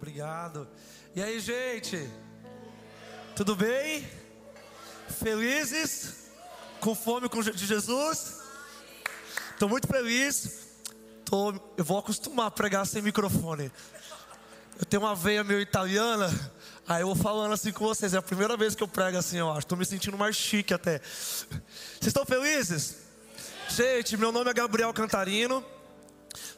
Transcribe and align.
Obrigado. 0.00 0.66
E 1.14 1.22
aí, 1.22 1.38
gente? 1.40 2.10
Tudo 3.36 3.54
bem? 3.54 4.08
Felizes? 5.22 6.30
Com 6.80 6.94
fome 6.94 7.28
de 7.28 7.66
Jesus? 7.66 8.38
Estou 9.52 9.68
muito 9.68 9.86
feliz. 9.86 10.68
Tô, 11.22 11.52
eu 11.76 11.84
vou 11.84 11.98
acostumar 11.98 12.46
a 12.46 12.50
pregar 12.50 12.86
sem 12.86 13.02
microfone. 13.02 13.70
Eu 14.78 14.86
tenho 14.86 15.02
uma 15.02 15.14
veia 15.14 15.44
meio 15.44 15.60
italiana, 15.60 16.30
aí 16.88 17.02
eu 17.02 17.08
vou 17.08 17.14
falando 17.14 17.52
assim 17.52 17.70
com 17.70 17.84
vocês. 17.84 18.14
É 18.14 18.16
a 18.16 18.22
primeira 18.22 18.56
vez 18.56 18.74
que 18.74 18.82
eu 18.82 18.88
prego 18.88 19.18
assim, 19.18 19.36
eu 19.36 19.50
acho. 19.50 19.58
Estou 19.58 19.76
me 19.76 19.84
sentindo 19.84 20.16
mais 20.16 20.34
chique 20.34 20.72
até. 20.72 20.98
Vocês 21.00 22.06
estão 22.06 22.24
felizes? 22.24 22.96
Gente, 23.68 24.16
meu 24.16 24.32
nome 24.32 24.50
é 24.50 24.54
Gabriel 24.54 24.94
Cantarino. 24.94 25.62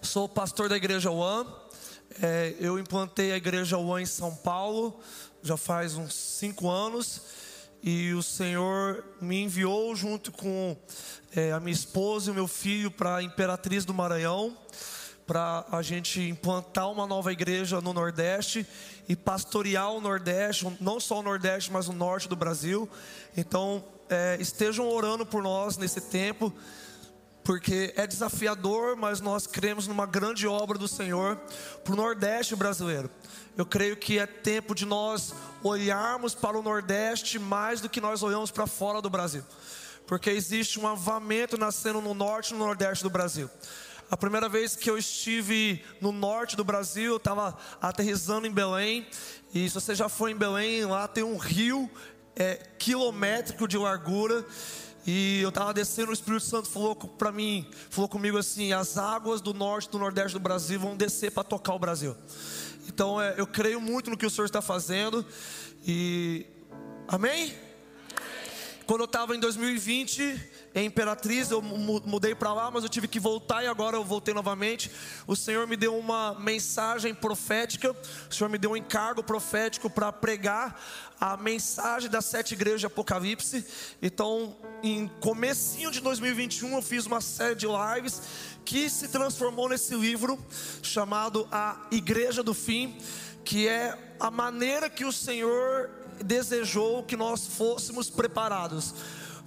Sou 0.00 0.28
pastor 0.28 0.68
da 0.68 0.76
igreja 0.76 1.10
One. 1.10 1.71
É, 2.20 2.54
eu 2.58 2.78
implantei 2.78 3.32
a 3.32 3.36
igreja 3.36 3.78
One 3.78 4.02
em 4.02 4.06
São 4.06 4.34
Paulo 4.34 5.00
já 5.42 5.56
faz 5.56 5.94
uns 5.94 6.14
cinco 6.14 6.68
anos 6.68 7.22
e 7.82 8.12
o 8.12 8.22
Senhor 8.22 9.04
me 9.20 9.42
enviou 9.42 9.94
junto 9.96 10.30
com 10.30 10.76
é, 11.34 11.52
a 11.52 11.58
minha 11.58 11.72
esposa 11.72 12.30
e 12.30 12.32
o 12.32 12.34
meu 12.34 12.46
filho 12.46 12.90
para 12.90 13.22
Imperatriz 13.22 13.84
do 13.84 13.94
Maranhão 13.94 14.56
para 15.26 15.64
a 15.70 15.80
gente 15.80 16.20
implantar 16.20 16.90
uma 16.90 17.06
nova 17.06 17.32
igreja 17.32 17.80
no 17.80 17.92
Nordeste 17.92 18.66
e 19.08 19.16
pastorear 19.16 19.90
o 19.92 20.00
Nordeste, 20.00 20.66
não 20.80 21.00
só 21.00 21.20
o 21.20 21.22
Nordeste, 21.22 21.72
mas 21.72 21.88
o 21.88 21.92
Norte 21.92 22.28
do 22.28 22.36
Brasil. 22.36 22.88
Então, 23.36 23.84
é, 24.10 24.36
estejam 24.38 24.88
orando 24.88 25.24
por 25.24 25.42
nós 25.42 25.76
nesse 25.76 26.00
tempo 26.00 26.52
porque 27.44 27.92
é 27.96 28.06
desafiador, 28.06 28.96
mas 28.96 29.20
nós 29.20 29.46
cremos 29.46 29.86
numa 29.86 30.06
grande 30.06 30.46
obra 30.46 30.78
do 30.78 30.86
Senhor 30.86 31.36
para 31.82 31.92
o 31.92 31.96
Nordeste 31.96 32.54
brasileiro. 32.54 33.10
Eu 33.56 33.66
creio 33.66 33.96
que 33.96 34.18
é 34.18 34.26
tempo 34.26 34.74
de 34.74 34.86
nós 34.86 35.34
olharmos 35.62 36.34
para 36.34 36.58
o 36.58 36.62
Nordeste 36.62 37.38
mais 37.38 37.80
do 37.80 37.88
que 37.88 38.00
nós 38.00 38.22
olhamos 38.22 38.50
para 38.50 38.66
fora 38.66 39.02
do 39.02 39.10
Brasil, 39.10 39.44
porque 40.06 40.30
existe 40.30 40.78
um 40.78 40.86
avamento 40.86 41.58
nascendo 41.58 42.00
no 42.00 42.14
Norte 42.14 42.50
e 42.50 42.56
no 42.56 42.64
Nordeste 42.64 43.02
do 43.02 43.10
Brasil. 43.10 43.50
A 44.12 44.16
primeira 44.16 44.46
vez 44.46 44.76
que 44.76 44.90
eu 44.90 44.98
estive 44.98 45.82
no 45.98 46.12
norte 46.12 46.54
do 46.54 46.62
Brasil, 46.62 47.12
eu 47.12 47.16
estava 47.16 47.56
aterrizando 47.80 48.46
em 48.46 48.52
Belém. 48.52 49.06
E 49.54 49.66
se 49.66 49.74
você 49.74 49.94
já 49.94 50.06
foi 50.06 50.32
em 50.32 50.36
Belém, 50.36 50.84
lá 50.84 51.08
tem 51.08 51.24
um 51.24 51.38
rio 51.38 51.90
é, 52.36 52.56
quilométrico 52.78 53.66
de 53.66 53.78
largura. 53.78 54.44
E 55.06 55.40
eu 55.40 55.48
estava 55.48 55.74
descendo, 55.74 56.10
o 56.10 56.14
Espírito 56.14 56.44
Santo 56.44 56.68
falou 56.68 56.94
para 56.94 57.32
mim, 57.32 57.68
falou 57.90 58.08
comigo 58.08 58.38
assim: 58.38 58.72
as 58.72 58.96
águas 58.96 59.40
do 59.40 59.52
norte 59.52 59.86
e 59.88 59.90
do 59.90 59.98
nordeste 59.98 60.34
do 60.34 60.40
Brasil 60.40 60.78
vão 60.78 60.96
descer 60.96 61.32
para 61.32 61.42
tocar 61.42 61.74
o 61.74 61.78
Brasil. 61.78 62.16
Então 62.86 63.20
é, 63.20 63.34
eu 63.36 63.46
creio 63.46 63.80
muito 63.80 64.10
no 64.10 64.16
que 64.16 64.26
o 64.26 64.30
Senhor 64.30 64.46
está 64.46 64.62
fazendo. 64.62 65.24
E 65.86 66.46
amém? 67.08 67.52
Quando 68.86 69.00
eu 69.00 69.06
estava 69.06 69.34
em 69.34 69.40
2020 69.40 70.51
em 70.74 70.86
Imperatriz, 70.86 71.50
eu 71.50 71.60
mudei 71.60 72.34
para 72.34 72.52
lá, 72.54 72.70
mas 72.70 72.82
eu 72.82 72.88
tive 72.88 73.06
que 73.06 73.20
voltar 73.20 73.62
e 73.62 73.66
agora 73.66 73.96
eu 73.96 74.04
voltei 74.04 74.32
novamente. 74.32 74.90
O 75.26 75.36
Senhor 75.36 75.66
me 75.66 75.76
deu 75.76 75.96
uma 75.98 76.34
mensagem 76.40 77.14
profética, 77.14 77.94
o 78.30 78.34
Senhor 78.34 78.48
me 78.48 78.56
deu 78.56 78.70
um 78.70 78.76
encargo 78.76 79.22
profético 79.22 79.90
para 79.90 80.10
pregar 80.10 80.80
a 81.20 81.36
mensagem 81.36 82.08
das 82.08 82.24
sete 82.24 82.54
igrejas 82.54 82.80
de 82.80 82.86
Apocalipse. 82.86 83.66
Então, 84.00 84.56
em 84.82 85.08
comecinho 85.20 85.90
de 85.90 86.00
2021, 86.00 86.74
eu 86.74 86.82
fiz 86.82 87.04
uma 87.04 87.20
série 87.20 87.54
de 87.54 87.66
lives 87.66 88.22
que 88.64 88.88
se 88.88 89.08
transformou 89.08 89.68
nesse 89.68 89.94
livro 89.94 90.42
chamado 90.82 91.46
A 91.52 91.86
Igreja 91.90 92.42
do 92.42 92.54
Fim, 92.54 92.96
que 93.44 93.68
é 93.68 94.14
a 94.18 94.30
maneira 94.30 94.88
que 94.88 95.04
o 95.04 95.12
Senhor 95.12 95.90
desejou 96.24 97.02
que 97.02 97.16
nós 97.16 97.46
fôssemos 97.46 98.08
preparados 98.08 98.94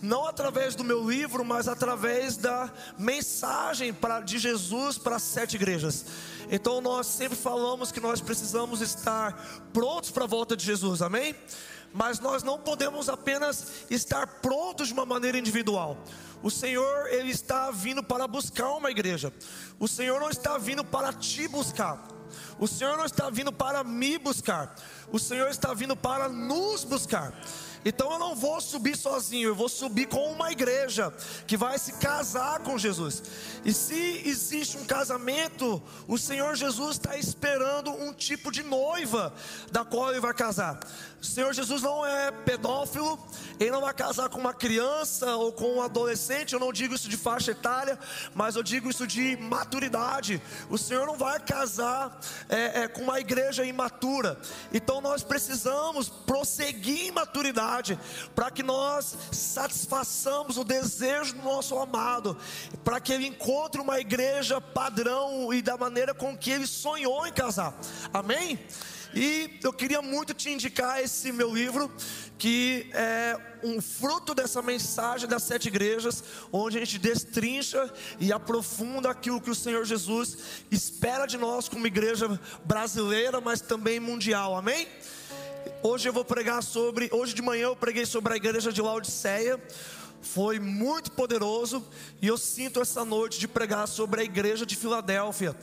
não 0.01 0.27
através 0.27 0.75
do 0.75 0.83
meu 0.83 1.09
livro, 1.09 1.43
mas 1.43 1.67
através 1.67 2.37
da 2.37 2.71
mensagem 2.97 3.93
pra, 3.93 4.19
de 4.19 4.37
Jesus 4.37 4.97
para 4.97 5.15
as 5.15 5.23
sete 5.23 5.55
igrejas. 5.55 6.05
Então 6.49 6.81
nós 6.81 7.07
sempre 7.07 7.37
falamos 7.37 7.91
que 7.91 7.99
nós 7.99 8.21
precisamos 8.21 8.81
estar 8.81 9.33
prontos 9.73 10.11
para 10.11 10.25
a 10.25 10.27
volta 10.27 10.55
de 10.55 10.65
Jesus, 10.65 11.01
amém? 11.01 11.35
Mas 11.93 12.19
nós 12.19 12.43
não 12.43 12.59
podemos 12.59 13.07
apenas 13.07 13.85
estar 13.89 14.27
prontos 14.41 14.87
de 14.87 14.93
uma 14.93 15.05
maneira 15.05 15.37
individual. 15.37 15.97
O 16.43 16.51
Senhor, 16.51 17.07
Ele 17.07 17.31
está 17.31 17.71
vindo 17.71 18.03
para 18.03 18.27
buscar 18.27 18.69
uma 18.73 18.91
igreja. 18.91 19.33
O 19.79 19.87
Senhor 19.87 20.19
não 20.19 20.29
está 20.29 20.57
vindo 20.57 20.83
para 20.83 21.13
te 21.13 21.47
buscar. 21.47 22.05
O 22.59 22.67
Senhor 22.67 22.97
não 22.97 23.05
está 23.05 23.29
vindo 23.29 23.51
para 23.51 23.83
me 23.83 24.17
buscar. 24.17 24.75
O 25.11 25.17
Senhor 25.17 25.49
está 25.49 25.73
vindo 25.73 25.95
para 25.95 26.29
nos 26.29 26.83
buscar. 26.83 27.33
Então 27.85 28.11
eu 28.11 28.17
não 28.17 28.35
vou 28.35 28.59
subir 28.59 28.97
sozinho, 28.97 29.49
eu 29.49 29.55
vou 29.55 29.69
subir 29.69 30.07
com 30.07 30.31
uma 30.31 30.51
igreja 30.51 31.13
que 31.45 31.55
vai 31.55 31.77
se 31.77 31.93
casar 31.93 32.59
com 32.61 32.79
Jesus. 32.79 33.21
E 33.63 33.71
se 33.71 34.23
existe 34.25 34.75
um 34.75 34.85
casamento, 34.85 35.81
o 36.07 36.17
Senhor 36.17 36.55
Jesus 36.55 36.97
está 36.97 37.15
esperando 37.15 37.91
um 37.91 38.11
tipo 38.11 38.51
de 38.51 38.63
noiva 38.63 39.31
da 39.71 39.85
qual 39.85 40.09
ele 40.09 40.19
vai 40.19 40.33
casar. 40.33 40.79
Senhor 41.25 41.53
Jesus 41.53 41.81
não 41.81 42.05
é 42.05 42.31
pedófilo, 42.31 43.19
ele 43.59 43.71
não 43.71 43.81
vai 43.81 43.93
casar 43.93 44.29
com 44.29 44.39
uma 44.39 44.53
criança 44.53 45.35
ou 45.35 45.51
com 45.51 45.77
um 45.77 45.81
adolescente. 45.81 46.53
Eu 46.53 46.59
não 46.59 46.71
digo 46.71 46.93
isso 46.93 47.09
de 47.09 47.17
faixa 47.17 47.51
etária, 47.51 47.97
mas 48.33 48.55
eu 48.55 48.63
digo 48.63 48.89
isso 48.89 49.07
de 49.07 49.35
maturidade. 49.37 50.41
O 50.69 50.77
Senhor 50.77 51.05
não 51.05 51.17
vai 51.17 51.39
casar 51.39 52.19
é, 52.49 52.83
é, 52.83 52.87
com 52.87 53.01
uma 53.01 53.19
igreja 53.19 53.65
imatura. 53.65 54.39
Então 54.73 55.01
nós 55.01 55.23
precisamos 55.23 56.09
prosseguir 56.09 57.07
em 57.07 57.11
maturidade 57.11 57.99
para 58.33 58.51
que 58.51 58.63
nós 58.63 59.17
satisfaçamos 59.31 60.57
o 60.57 60.63
desejo 60.63 61.33
do 61.35 61.43
nosso 61.43 61.77
amado, 61.77 62.37
para 62.83 62.99
que 62.99 63.11
ele 63.11 63.27
encontre 63.27 63.81
uma 63.81 63.99
igreja 63.99 64.61
padrão 64.61 65.53
e 65.53 65.61
da 65.61 65.77
maneira 65.77 66.13
com 66.13 66.37
que 66.37 66.51
ele 66.51 66.67
sonhou 66.67 67.25
em 67.25 67.33
casar. 67.33 67.73
Amém? 68.13 68.59
E 69.15 69.59
eu 69.63 69.71
queria 69.71 70.01
muito 70.01 70.33
te 70.33 70.49
indicar 70.49 71.01
esse 71.01 71.31
meu 71.31 71.49
livro, 71.49 71.89
que 72.37 72.89
é 72.91 73.37
um 73.63 73.81
fruto 73.81 74.35
dessa 74.35 74.61
mensagem 74.61 75.25
das 75.25 75.43
sete 75.43 75.69
igrejas, 75.69 76.21
onde 76.51 76.75
a 76.75 76.81
gente 76.81 76.99
destrincha 76.99 77.89
e 78.19 78.33
aprofunda 78.33 79.09
aquilo 79.09 79.39
que 79.39 79.49
o 79.49 79.55
Senhor 79.55 79.85
Jesus 79.85 80.37
espera 80.69 81.25
de 81.25 81.37
nós 81.37 81.69
como 81.69 81.87
igreja 81.87 82.27
brasileira, 82.65 83.39
mas 83.39 83.61
também 83.61 84.01
mundial. 84.01 84.53
Amém? 84.53 84.85
Hoje 85.81 86.09
eu 86.09 86.13
vou 86.13 86.25
pregar 86.25 86.61
sobre, 86.61 87.09
hoje 87.13 87.33
de 87.33 87.41
manhã 87.41 87.67
eu 87.67 87.75
preguei 87.75 88.05
sobre 88.05 88.33
a 88.33 88.35
igreja 88.35 88.69
de 88.69 88.81
Laodiceia 88.81 89.57
foi 90.25 90.59
muito 90.59 91.11
poderoso 91.11 91.85
e 92.21 92.27
eu 92.27 92.37
sinto 92.37 92.81
essa 92.81 93.05
noite 93.05 93.39
de 93.39 93.47
pregar 93.47 93.87
sobre 93.87 94.21
a 94.21 94.23
igreja 94.23 94.65
de 94.65 94.75
Filadélfia. 94.75 95.55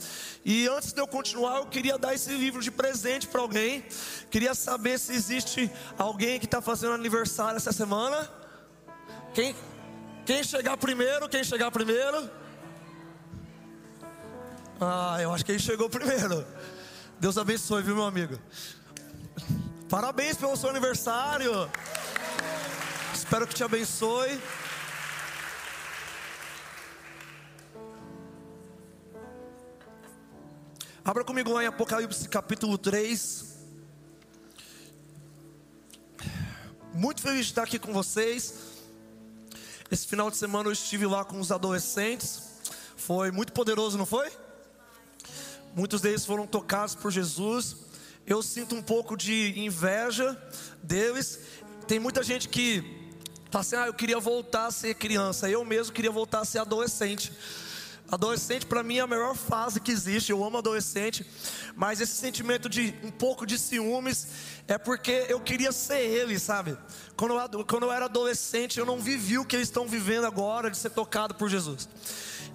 E 0.45 0.67
antes 0.67 0.93
de 0.93 1.01
eu 1.01 1.05
continuar, 1.05 1.57
eu 1.57 1.65
queria 1.65 1.97
dar 1.97 2.13
esse 2.13 2.31
livro 2.31 2.61
de 2.61 2.71
presente 2.71 3.27
para 3.27 3.41
alguém. 3.41 3.83
Queria 4.31 4.55
saber 4.55 4.97
se 4.97 5.13
existe 5.13 5.69
alguém 5.97 6.39
que 6.39 6.45
está 6.45 6.61
fazendo 6.61 6.93
aniversário 6.93 7.57
essa 7.57 7.73
semana. 7.73 8.29
Quem, 9.33 9.53
quem 10.25 10.43
chegar 10.43 10.77
primeiro? 10.77 11.27
Quem 11.27 11.43
chegar 11.43 11.69
primeiro? 11.69 12.29
Ah, 14.79 15.17
eu 15.21 15.33
acho 15.33 15.43
que 15.45 15.51
ele 15.51 15.59
chegou 15.59 15.89
primeiro. 15.89 16.45
Deus 17.19 17.37
abençoe, 17.37 17.83
viu, 17.83 17.95
meu 17.95 18.05
amigo? 18.05 18.39
Parabéns 19.89 20.37
pelo 20.37 20.55
seu 20.55 20.69
aniversário. 20.69 21.69
Espero 23.33 23.47
que 23.47 23.55
te 23.55 23.63
abençoe. 23.63 24.39
Abra 31.03 31.23
comigo 31.23 31.51
lá 31.51 31.63
em 31.63 31.65
Apocalipse 31.65 32.29
capítulo 32.29 32.77
3. 32.77 33.55
Muito 36.93 37.23
feliz 37.23 37.47
de 37.47 37.51
estar 37.53 37.63
aqui 37.63 37.79
com 37.79 37.91
vocês. 37.91 38.53
Esse 39.89 40.05
final 40.05 40.29
de 40.29 40.37
semana 40.37 40.69
eu 40.69 40.73
estive 40.73 41.07
lá 41.07 41.25
com 41.25 41.39
os 41.39 41.51
adolescentes. 41.51 42.39
Foi 42.95 43.31
muito 43.31 43.51
poderoso, 43.51 43.97
não 43.97 44.05
foi? 44.05 44.31
Muitos 45.73 46.01
deles 46.01 46.23
foram 46.23 46.45
tocados 46.45 46.93
por 46.93 47.11
Jesus. 47.11 47.77
Eu 48.27 48.43
sinto 48.43 48.75
um 48.75 48.83
pouco 48.83 49.17
de 49.17 49.59
inveja 49.59 50.39
deles. 50.83 51.39
Tem 51.87 51.99
muita 51.99 52.21
gente 52.21 52.47
que 52.47 53.02
Fala 53.53 53.61
assim, 53.61 53.75
ah, 53.75 53.85
eu 53.85 53.93
queria 53.93 54.19
voltar 54.19 54.65
a 54.65 54.71
ser 54.71 54.95
criança. 54.95 55.47
Eu 55.47 55.63
mesmo 55.63 55.93
queria 55.93 56.09
voltar 56.09 56.39
a 56.39 56.43
ser 56.43 56.57
adolescente. 56.57 57.31
Adolescente 58.11 58.65
para 58.65 58.81
mim 58.81 58.97
é 58.97 59.01
a 59.01 59.05
melhor 59.05 59.35
fase 59.35 59.79
que 59.79 59.91
existe. 59.91 60.31
Eu 60.31 60.43
amo 60.43 60.57
adolescente, 60.57 61.23
mas 61.75 62.01
esse 62.01 62.15
sentimento 62.15 62.67
de 62.67 62.95
um 63.03 63.11
pouco 63.11 63.45
de 63.45 63.59
ciúmes 63.59 64.27
é 64.67 64.79
porque 64.79 65.27
eu 65.29 65.39
queria 65.39 65.71
ser 65.71 65.99
ele, 65.99 66.39
sabe? 66.39 66.75
Quando 67.15 67.35
eu, 67.35 67.63
quando 67.63 67.83
eu 67.83 67.91
era 67.91 68.05
adolescente, 68.05 68.79
eu 68.79 68.87
não 68.87 68.99
vivi 68.99 69.37
o 69.37 69.45
que 69.45 69.55
eles 69.55 69.67
estão 69.67 69.87
vivendo 69.87 70.25
agora 70.25 70.71
de 70.71 70.77
ser 70.77 70.89
tocado 70.89 71.35
por 71.35 71.47
Jesus. 71.47 71.87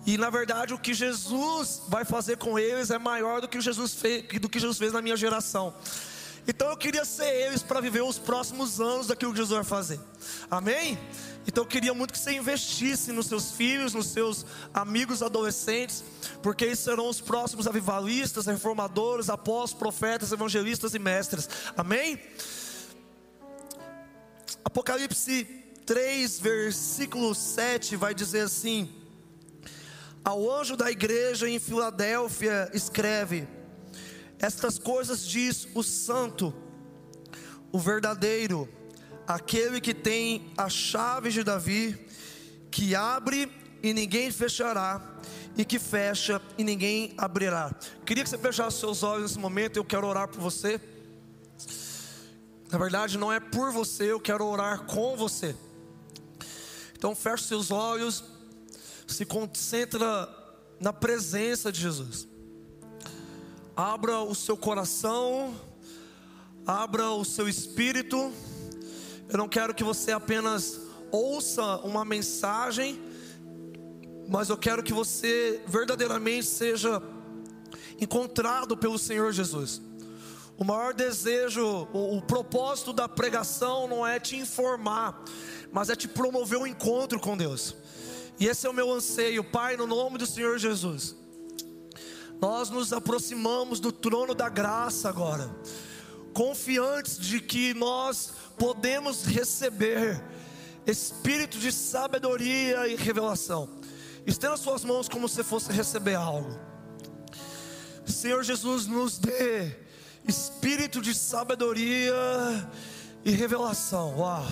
E 0.04 0.18
na 0.18 0.30
verdade, 0.30 0.74
o 0.74 0.78
que 0.80 0.92
Jesus 0.92 1.80
vai 1.86 2.04
fazer 2.04 2.38
com 2.38 2.58
eles 2.58 2.90
é 2.90 2.98
maior 2.98 3.40
do 3.40 3.46
que 3.46 3.60
Jesus 3.60 3.94
fez, 3.94 4.24
do 4.40 4.48
que 4.48 4.58
Jesus 4.58 4.76
fez 4.76 4.92
na 4.92 5.00
minha 5.00 5.16
geração. 5.16 5.72
Então 6.50 6.70
eu 6.70 6.76
queria 6.78 7.04
ser 7.04 7.26
eles 7.26 7.62
para 7.62 7.78
viver 7.78 8.02
os 8.02 8.18
próximos 8.18 8.80
anos 8.80 9.08
daquilo 9.08 9.32
que 9.32 9.36
Jesus 9.36 9.54
vai 9.54 9.64
fazer. 9.64 10.00
Amém? 10.50 10.98
Então 11.46 11.62
eu 11.62 11.68
queria 11.68 11.92
muito 11.92 12.10
que 12.10 12.18
você 12.18 12.32
investisse 12.32 13.12
nos 13.12 13.26
seus 13.26 13.50
filhos, 13.50 13.92
nos 13.92 14.06
seus 14.06 14.46
amigos 14.72 15.22
adolescentes, 15.22 16.02
porque 16.42 16.64
eles 16.64 16.78
serão 16.78 17.06
os 17.06 17.20
próximos 17.20 17.66
avivalistas, 17.66 18.46
reformadores, 18.46 19.28
apóstolos, 19.28 19.74
profetas, 19.74 20.32
evangelistas 20.32 20.94
e 20.94 20.98
mestres. 20.98 21.50
Amém? 21.76 22.18
Apocalipse 24.64 25.44
3, 25.84 26.40
versículo 26.40 27.34
7 27.34 27.94
vai 27.94 28.14
dizer 28.14 28.40
assim: 28.40 28.90
Ao 30.24 30.50
anjo 30.50 30.78
da 30.78 30.90
igreja 30.90 31.46
em 31.46 31.58
Filadélfia 31.58 32.70
escreve: 32.72 33.46
Estas 34.40 34.78
coisas 34.78 35.26
diz 35.26 35.66
o 35.74 35.82
santo, 35.82 36.54
o 37.72 37.78
verdadeiro, 37.78 38.68
aquele 39.26 39.80
que 39.80 39.92
tem 39.92 40.52
a 40.56 40.68
chave 40.68 41.30
de 41.30 41.42
Davi, 41.42 42.06
que 42.70 42.94
abre 42.94 43.52
e 43.82 43.92
ninguém 43.92 44.30
fechará, 44.30 45.02
e 45.56 45.64
que 45.64 45.78
fecha 45.78 46.40
e 46.56 46.62
ninguém 46.62 47.12
abrirá. 47.18 47.74
Queria 48.06 48.22
que 48.22 48.30
você 48.30 48.38
fechasse 48.38 48.78
seus 48.78 49.02
olhos 49.02 49.22
nesse 49.22 49.38
momento, 49.38 49.76
eu 49.76 49.84
quero 49.84 50.06
orar 50.06 50.28
por 50.28 50.40
você. 50.40 50.80
Na 52.70 52.78
verdade, 52.78 53.18
não 53.18 53.32
é 53.32 53.40
por 53.40 53.72
você, 53.72 54.12
eu 54.12 54.20
quero 54.20 54.44
orar 54.44 54.84
com 54.84 55.16
você. 55.16 55.56
Então, 56.96 57.14
feche 57.14 57.44
seus 57.44 57.70
olhos, 57.70 58.22
se 59.06 59.24
concentra 59.24 60.28
na 60.78 60.92
presença 60.92 61.72
de 61.72 61.80
Jesus. 61.80 62.27
Abra 63.78 64.22
o 64.22 64.34
seu 64.34 64.56
coração, 64.56 65.54
abra 66.66 67.12
o 67.12 67.24
seu 67.24 67.48
espírito. 67.48 68.32
Eu 69.28 69.38
não 69.38 69.48
quero 69.48 69.72
que 69.72 69.84
você 69.84 70.10
apenas 70.10 70.80
ouça 71.12 71.62
uma 71.84 72.04
mensagem, 72.04 73.00
mas 74.28 74.48
eu 74.48 74.56
quero 74.56 74.82
que 74.82 74.92
você 74.92 75.62
verdadeiramente 75.68 76.46
seja 76.46 77.00
encontrado 78.00 78.76
pelo 78.76 78.98
Senhor 78.98 79.30
Jesus. 79.30 79.80
O 80.56 80.64
maior 80.64 80.92
desejo, 80.92 81.64
o, 81.92 82.16
o, 82.16 82.22
propósito 82.22 82.92
da 82.92 83.08
pregação 83.08 83.86
não 83.86 84.04
é 84.04 84.18
te 84.18 84.34
informar, 84.34 85.22
mas 85.70 85.88
é 85.88 85.94
te 85.94 86.08
promover 86.08 86.58
um 86.58 86.66
encontro 86.66 87.20
com 87.20 87.36
Deus. 87.36 87.76
E 88.40 88.48
esse 88.48 88.66
é 88.66 88.70
o 88.70 88.74
meu 88.74 88.92
anseio, 88.92 89.44
Pai, 89.44 89.76
no 89.76 89.86
nome 89.86 90.18
do 90.18 90.26
Senhor 90.26 90.58
Jesus. 90.58 91.14
Nós 92.40 92.70
nos 92.70 92.92
aproximamos 92.92 93.80
do 93.80 93.90
trono 93.90 94.34
da 94.34 94.48
graça 94.48 95.08
agora, 95.08 95.50
confiantes 96.32 97.18
de 97.18 97.40
que 97.40 97.74
nós 97.74 98.32
podemos 98.56 99.24
receber 99.24 100.22
espírito 100.86 101.58
de 101.58 101.72
sabedoria 101.72 102.86
e 102.86 102.94
revelação. 102.94 103.68
Estenda 104.26 104.56
suas 104.56 104.84
mãos 104.84 105.08
como 105.08 105.28
se 105.28 105.42
fosse 105.42 105.72
receber 105.72 106.14
algo. 106.14 106.58
Senhor 108.06 108.42
Jesus, 108.42 108.86
nos 108.86 109.18
dê 109.18 109.76
espírito 110.26 111.00
de 111.00 111.14
sabedoria 111.14 112.14
e 113.24 113.30
revelação. 113.30 114.18
Uau. 114.18 114.46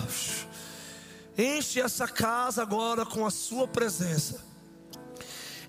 Enche 1.37 1.79
essa 1.79 2.07
casa 2.07 2.61
agora 2.61 3.05
com 3.05 3.25
a 3.25 3.31
Sua 3.31 3.67
presença. 3.67 4.46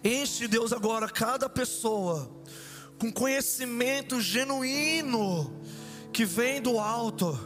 Enche, 0.03 0.47
Deus, 0.47 0.73
agora 0.73 1.09
cada 1.09 1.49
pessoa 1.49 2.31
com 2.99 3.13
conhecimento 3.13 4.21
genuíno 4.21 5.53
que 6.13 6.25
vem 6.25 6.61
do 6.61 6.79
alto 6.79 7.39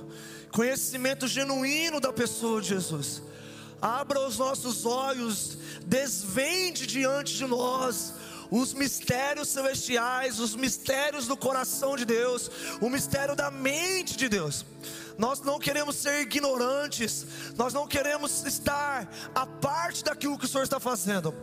conhecimento 0.52 1.26
genuíno 1.26 1.98
da 1.98 2.12
pessoa 2.12 2.60
de 2.60 2.68
Jesus. 2.68 3.22
Abra 3.80 4.20
os 4.20 4.38
nossos 4.38 4.84
olhos, 4.84 5.58
desvende 5.84 6.86
diante 6.86 7.34
de 7.34 7.46
nós 7.46 8.14
os 8.52 8.74
mistérios 8.74 9.48
celestiais, 9.48 10.38
os 10.38 10.54
mistérios 10.54 11.26
do 11.26 11.38
coração 11.38 11.96
de 11.96 12.04
Deus, 12.04 12.50
o 12.82 12.90
mistério 12.90 13.34
da 13.34 13.50
mente 13.50 14.14
de 14.14 14.28
Deus. 14.28 14.66
Nós 15.16 15.40
não 15.40 15.58
queremos 15.58 15.96
ser 15.96 16.20
ignorantes, 16.20 17.26
nós 17.56 17.72
não 17.72 17.86
queremos 17.86 18.44
estar 18.44 19.10
a 19.34 19.46
parte 19.46 20.04
daquilo 20.04 20.38
que 20.38 20.44
o 20.44 20.48
Senhor 20.48 20.64
está 20.64 20.80
fazendo. 20.80 21.34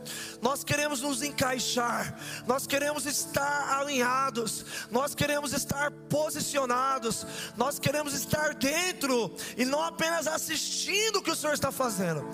Nós 0.41 0.63
queremos 0.63 1.01
nos 1.01 1.23
encaixar, 1.23 2.19
nós 2.45 2.67
queremos 2.67 3.05
estar 3.05 3.79
alinhados, 3.79 4.65
nós 4.91 5.15
queremos 5.15 5.53
estar 5.53 5.91
posicionados, 6.09 7.25
nós 7.57 7.79
queremos 7.79 8.13
estar 8.13 8.53
dentro 8.53 9.33
e 9.57 9.65
não 9.65 9.81
apenas 9.81 10.27
assistindo 10.27 11.17
o 11.17 11.23
que 11.23 11.31
o 11.31 11.35
Senhor 11.35 11.53
está 11.53 11.71
fazendo. 11.71 12.27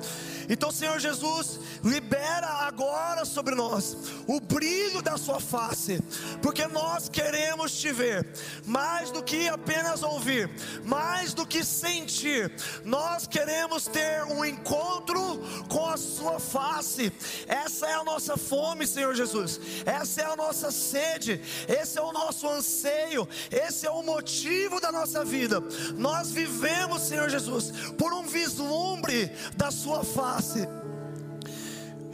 Então, 0.49 0.71
Senhor 0.71 0.99
Jesus, 0.99 1.59
libera 1.85 2.47
agora 2.47 3.23
sobre 3.23 3.53
nós 3.53 3.95
o 4.27 4.39
brilho 4.39 5.03
da 5.03 5.17
Sua 5.17 5.39
face, 5.39 6.01
porque 6.41 6.65
nós 6.67 7.07
queremos 7.07 7.77
te 7.77 7.91
ver, 7.91 8.27
mais 8.65 9.11
do 9.11 9.21
que 9.21 9.47
apenas 9.47 10.01
ouvir, 10.01 10.49
mais 10.83 11.33
do 11.33 11.45
que 11.45 11.63
sentir, 11.63 12.51
nós 12.83 13.27
queremos 13.27 13.85
ter 13.85 14.23
um 14.23 14.43
encontro 14.43 15.39
com 15.69 15.85
a 15.87 15.95
Sua 15.95 16.39
face. 16.39 17.13
Essa 17.47 17.85
é 17.87 17.93
a 17.93 18.03
nossa 18.03 18.35
fome, 18.35 18.87
Senhor 18.87 19.13
Jesus, 19.13 19.59
essa 19.85 20.21
é 20.21 20.25
a 20.25 20.35
nossa 20.35 20.71
sede, 20.71 21.39
esse 21.67 21.99
é 21.99 22.01
o 22.01 22.11
nosso 22.11 22.49
anseio, 22.49 23.27
esse 23.51 23.85
é 23.85 23.91
o 23.91 24.01
motivo 24.01 24.81
da 24.81 24.91
nossa 24.91 25.23
vida. 25.23 25.61
Nós 25.95 26.31
vivemos, 26.31 27.03
Senhor 27.03 27.29
Jesus, 27.29 27.71
por 27.95 28.11
um 28.11 28.23
vislumbre 28.23 29.31
da 29.55 29.69
Sua 29.69 30.03
face. 30.03 30.67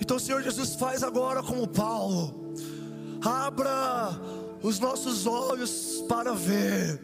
Então, 0.01 0.17
Senhor 0.17 0.41
Jesus, 0.41 0.73
faz 0.75 1.03
agora 1.03 1.43
como 1.43 1.67
Paulo, 1.67 2.55
abra 3.23 4.19
os 4.63 4.79
nossos 4.79 5.27
olhos 5.27 6.03
para 6.09 6.33
ver, 6.33 6.99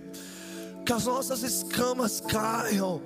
que 0.83 0.91
as 0.91 1.05
nossas 1.05 1.43
escamas 1.43 2.19
caiam, 2.19 2.99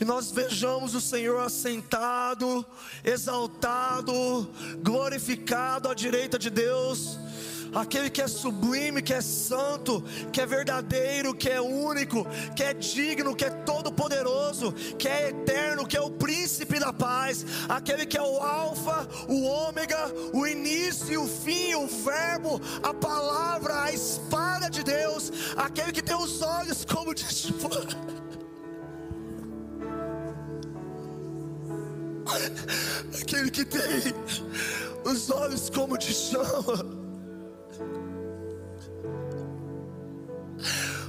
e 0.00 0.04
nós 0.04 0.32
vejamos 0.32 0.96
o 0.96 1.00
Senhor 1.00 1.40
assentado, 1.40 2.66
exaltado, 3.04 4.50
glorificado 4.82 5.88
à 5.88 5.94
direita 5.94 6.36
de 6.36 6.50
Deus 6.50 7.16
aquele 7.74 8.10
que 8.10 8.22
é 8.22 8.28
sublime, 8.28 9.02
que 9.02 9.14
é 9.14 9.20
santo, 9.20 10.02
que 10.32 10.40
é 10.40 10.46
verdadeiro, 10.46 11.34
que 11.34 11.48
é 11.48 11.60
único, 11.60 12.26
que 12.56 12.62
é 12.62 12.74
digno, 12.74 13.34
que 13.34 13.44
é 13.44 13.50
todo-poderoso, 13.50 14.72
que 14.98 15.08
é 15.08 15.28
eterno, 15.28 15.86
que 15.86 15.96
é 15.96 16.00
o 16.00 16.10
príncipe 16.10 16.78
da 16.78 16.92
paz, 16.92 17.44
aquele 17.68 18.06
que 18.06 18.16
é 18.16 18.22
o 18.22 18.38
Alfa, 18.38 19.08
o 19.28 19.44
Ômega, 19.44 20.12
o 20.32 20.46
início 20.46 21.10
o 21.16 21.26
fim, 21.26 21.74
o 21.74 21.86
Verbo, 21.86 22.60
a 22.82 22.94
palavra, 22.94 23.82
a 23.84 23.92
espada 23.92 24.68
de 24.68 24.82
Deus, 24.82 25.32
aquele 25.56 25.92
que 25.92 26.02
tem 26.02 26.16
os 26.16 26.40
olhos 26.42 26.84
como 26.84 27.14
de. 27.14 27.24
Aquele 33.20 33.50
que 33.50 33.64
tem 33.64 34.14
os 35.04 35.30
olhos 35.30 35.68
como 35.70 35.98
de 35.98 36.12
chama 36.12 36.99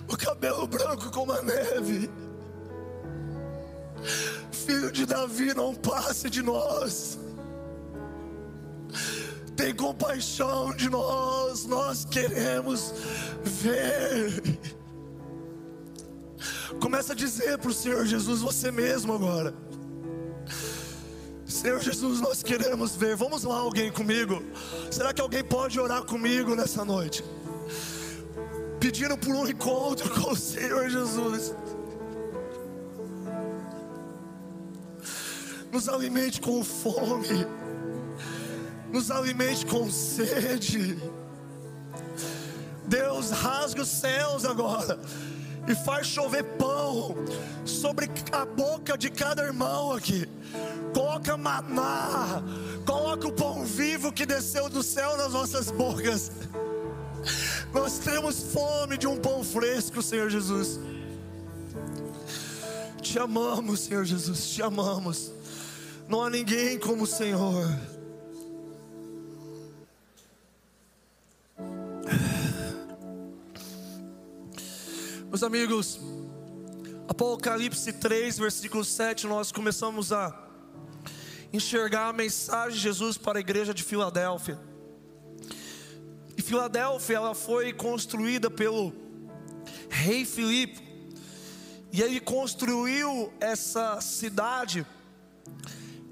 o 0.07 0.17
cabelo 0.17 0.67
branco 0.67 1.09
como 1.11 1.31
a 1.31 1.41
neve. 1.41 2.09
Filho 4.51 4.91
de 4.91 5.05
Davi, 5.05 5.53
não 5.53 5.73
passe 5.75 6.29
de 6.29 6.41
nós. 6.41 7.19
Tem 9.55 9.75
compaixão 9.75 10.73
de 10.73 10.89
nós, 10.89 11.65
nós 11.65 12.05
queremos 12.05 12.93
ver. 13.43 14.41
Começa 16.79 17.13
a 17.13 17.15
dizer 17.15 17.57
para 17.57 17.69
o 17.69 17.73
Senhor 17.73 18.05
Jesus, 18.05 18.41
você 18.41 18.71
mesmo 18.71 19.13
agora. 19.13 19.53
Senhor 21.45 21.79
Jesus, 21.79 22.19
nós 22.21 22.41
queremos 22.41 22.95
ver. 22.95 23.15
Vamos 23.15 23.43
lá, 23.43 23.57
alguém 23.57 23.91
comigo. 23.91 24.41
Será 24.89 25.13
que 25.13 25.21
alguém 25.21 25.43
pode 25.43 25.79
orar 25.79 26.03
comigo 26.03 26.55
nessa 26.55 26.83
noite? 26.83 27.23
Pedindo 28.91 29.17
por 29.17 29.33
um 29.33 29.47
encontro 29.47 30.09
com 30.09 30.31
o 30.31 30.35
Senhor 30.35 30.89
Jesus. 30.89 31.55
Nos 35.71 35.87
alimente 35.87 36.41
com 36.41 36.61
fome, 36.61 37.47
nos 38.91 39.09
alimente 39.09 39.65
com 39.65 39.89
sede. 39.89 41.01
Deus 42.85 43.31
rasga 43.31 43.81
os 43.81 43.87
céus 43.87 44.43
agora 44.43 44.99
e 45.69 45.73
faz 45.85 46.07
chover 46.07 46.43
pão 46.57 47.15
sobre 47.63 48.11
a 48.33 48.45
boca 48.45 48.97
de 48.97 49.09
cada 49.09 49.41
irmão 49.41 49.93
aqui. 49.93 50.27
Coloca 50.93 51.37
maná, 51.37 52.43
coloca 52.85 53.25
o 53.25 53.31
pão 53.31 53.63
vivo 53.63 54.11
que 54.11 54.25
desceu 54.25 54.67
do 54.67 54.83
céu 54.83 55.15
nas 55.15 55.31
nossas 55.31 55.71
bocas. 55.71 56.29
Nós 57.73 57.99
temos 57.99 58.53
fome 58.53 58.97
de 58.97 59.07
um 59.07 59.17
pão 59.17 59.43
fresco, 59.43 60.01
Senhor 60.01 60.29
Jesus. 60.29 60.79
Te 63.01 63.19
amamos, 63.19 63.81
Senhor 63.81 64.05
Jesus, 64.05 64.49
te 64.49 64.61
amamos. 64.61 65.31
Não 66.07 66.23
há 66.23 66.29
ninguém 66.29 66.79
como 66.79 67.03
o 67.03 67.07
Senhor. 67.07 67.67
Meus 75.29 75.43
amigos, 75.43 75.99
Apocalipse 77.07 77.93
3, 77.93 78.37
versículo 78.37 78.83
7, 78.83 79.27
nós 79.27 79.51
começamos 79.51 80.11
a 80.11 80.37
enxergar 81.53 82.09
a 82.09 82.13
mensagem 82.13 82.73
de 82.77 82.79
Jesus 82.83 83.17
para 83.17 83.37
a 83.37 83.41
igreja 83.41 83.73
de 83.73 83.83
Filadélfia. 83.83 84.70
E 86.37 86.41
Filadélfia, 86.41 87.15
ela 87.15 87.35
foi 87.35 87.73
construída 87.73 88.49
pelo 88.49 88.93
rei 89.89 90.25
Filipe. 90.25 90.81
E 91.91 92.01
ele 92.01 92.19
construiu 92.19 93.33
essa 93.39 93.99
cidade 93.99 94.85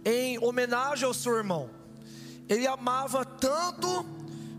em 0.04 0.38
homenagem 0.44 1.06
ao 1.06 1.14
seu 1.14 1.36
irmão. 1.38 1.70
Ele 2.48 2.68
amava 2.68 3.24
tanto 3.24 4.06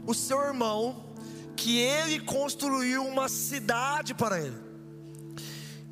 o 0.06 0.14
seu 0.14 0.40
irmão 0.40 1.14
que 1.56 1.78
ele 1.78 2.20
construiu 2.20 3.04
uma 3.06 3.28
cidade 3.28 4.14
para 4.14 4.40
ele. 4.40 4.56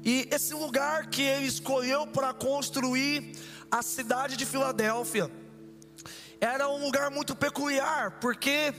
E 0.03 0.27
esse 0.31 0.55
lugar 0.55 1.11
que 1.11 1.21
ele 1.21 1.47
escolheu 1.47 2.07
para 2.07 2.33
construir 2.33 3.37
a 3.71 3.83
cidade 3.83 4.37
de 4.37 4.47
Filadélfia 4.47 5.31
era 6.41 6.69
um 6.69 6.83
lugar 6.83 7.11
muito 7.11 7.35
peculiar, 7.37 8.13
porque 8.21 8.73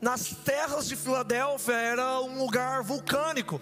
nas 0.00 0.28
terras 0.44 0.86
de 0.86 0.96
Filadélfia 0.96 1.74
era 1.74 2.20
um 2.20 2.38
lugar 2.38 2.82
vulcânico. 2.82 3.60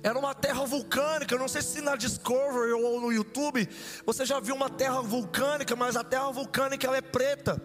Era 0.00 0.16
uma 0.16 0.32
terra 0.32 0.64
vulcânica, 0.64 1.34
eu 1.34 1.38
não 1.38 1.48
sei 1.48 1.60
se 1.60 1.80
na 1.80 1.96
Discovery 1.96 2.72
ou 2.72 3.00
no 3.00 3.12
YouTube 3.12 3.68
você 4.06 4.24
já 4.24 4.38
viu 4.38 4.54
uma 4.54 4.70
terra 4.70 5.02
vulcânica, 5.02 5.74
mas 5.74 5.96
a 5.96 6.04
terra 6.04 6.30
vulcânica 6.30 6.86
ela 6.86 6.96
é 6.96 7.02
preta. 7.02 7.60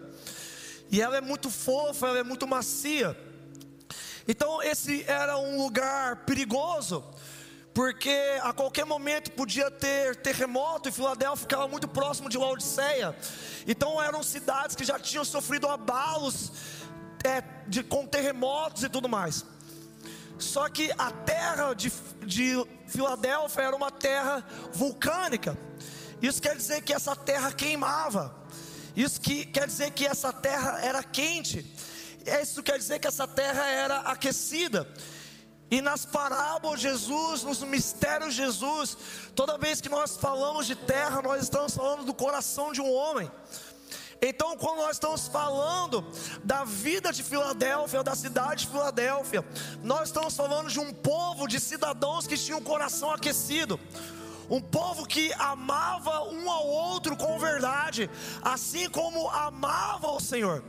E 0.90 1.00
ela 1.00 1.16
é 1.16 1.20
muito 1.20 1.48
fofa, 1.48 2.08
ela 2.08 2.18
é 2.18 2.24
muito 2.24 2.46
macia. 2.46 3.16
Então 4.26 4.60
esse 4.62 5.04
era 5.06 5.38
um 5.38 5.62
lugar 5.62 6.24
perigoso, 6.24 7.04
porque 7.72 8.16
a 8.42 8.52
qualquer 8.52 8.84
momento 8.84 9.30
podia 9.30 9.70
ter 9.70 10.16
terremoto 10.16 10.88
e 10.88 10.92
Filadélfia 10.92 11.42
ficava 11.42 11.68
muito 11.68 11.86
próximo 11.86 12.28
de 12.28 12.36
Laodiceia. 12.36 13.16
Então 13.66 14.02
eram 14.02 14.24
cidades 14.24 14.74
que 14.74 14.84
já 14.84 14.98
tinham 14.98 15.24
sofrido 15.24 15.68
abalos 15.68 16.50
é, 17.24 17.42
de, 17.66 17.82
com 17.82 18.06
terremotos 18.06 18.82
e 18.84 18.88
tudo 18.88 19.08
mais. 19.08 19.44
Só 20.38 20.68
que 20.68 20.92
a 20.98 21.10
terra 21.10 21.74
de, 21.74 21.90
de 22.24 22.64
Filadélfia 22.86 23.62
era 23.62 23.76
uma 23.76 23.90
terra 23.90 24.44
vulcânica. 24.72 25.56
Isso 26.20 26.40
quer 26.40 26.56
dizer 26.56 26.82
que 26.82 26.92
essa 26.92 27.16
terra 27.16 27.52
queimava. 27.52 28.34
Isso 28.96 29.20
que 29.20 29.44
quer 29.46 29.66
dizer 29.66 29.90
que 29.92 30.06
essa 30.06 30.32
terra 30.32 30.80
era 30.80 31.02
quente. 31.02 31.64
Isso 32.40 32.62
quer 32.62 32.78
dizer 32.78 32.98
que 32.98 33.08
essa 33.08 33.26
terra 33.26 33.66
era 33.68 33.98
aquecida. 34.00 34.88
E 35.70 35.80
nas 35.80 36.04
parábolas 36.04 36.80
de 36.80 36.88
Jesus, 36.88 37.42
nos 37.42 37.60
mistérios 37.62 38.34
Jesus, 38.34 38.96
toda 39.34 39.58
vez 39.58 39.80
que 39.80 39.88
nós 39.88 40.16
falamos 40.16 40.66
de 40.66 40.76
terra, 40.76 41.20
nós 41.22 41.42
estamos 41.42 41.74
falando 41.74 42.04
do 42.04 42.14
coração 42.14 42.72
de 42.72 42.80
um 42.80 42.92
homem. 42.92 43.30
Então, 44.20 44.56
quando 44.56 44.78
nós 44.78 44.96
estamos 44.96 45.28
falando 45.28 46.04
da 46.42 46.64
vida 46.64 47.12
de 47.12 47.22
Filadélfia, 47.22 48.02
da 48.02 48.14
cidade 48.14 48.64
de 48.64 48.72
Filadélfia, 48.72 49.44
nós 49.82 50.08
estamos 50.08 50.36
falando 50.36 50.70
de 50.70 50.80
um 50.80 50.92
povo 50.92 51.46
de 51.46 51.60
cidadãos 51.60 52.26
que 52.26 52.36
tinham 52.36 52.58
o 52.58 52.62
coração 52.62 53.10
aquecido. 53.10 53.78
Um 54.48 54.60
povo 54.60 55.06
que 55.06 55.32
amava 55.34 56.24
um 56.24 56.50
ao 56.50 56.66
outro 56.66 57.16
com 57.16 57.38
verdade, 57.38 58.10
assim 58.42 58.88
como 58.88 59.28
amava 59.30 60.10
o 60.10 60.20
Senhor. 60.20 60.62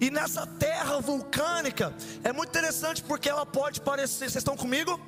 E 0.00 0.10
nessa 0.10 0.46
terra 0.46 1.00
vulcânica, 1.00 1.94
é 2.24 2.32
muito 2.32 2.48
interessante 2.48 3.02
porque 3.02 3.28
ela 3.28 3.44
pode 3.44 3.80
parecer, 3.80 4.30
vocês 4.30 4.36
estão 4.36 4.56
comigo? 4.56 4.98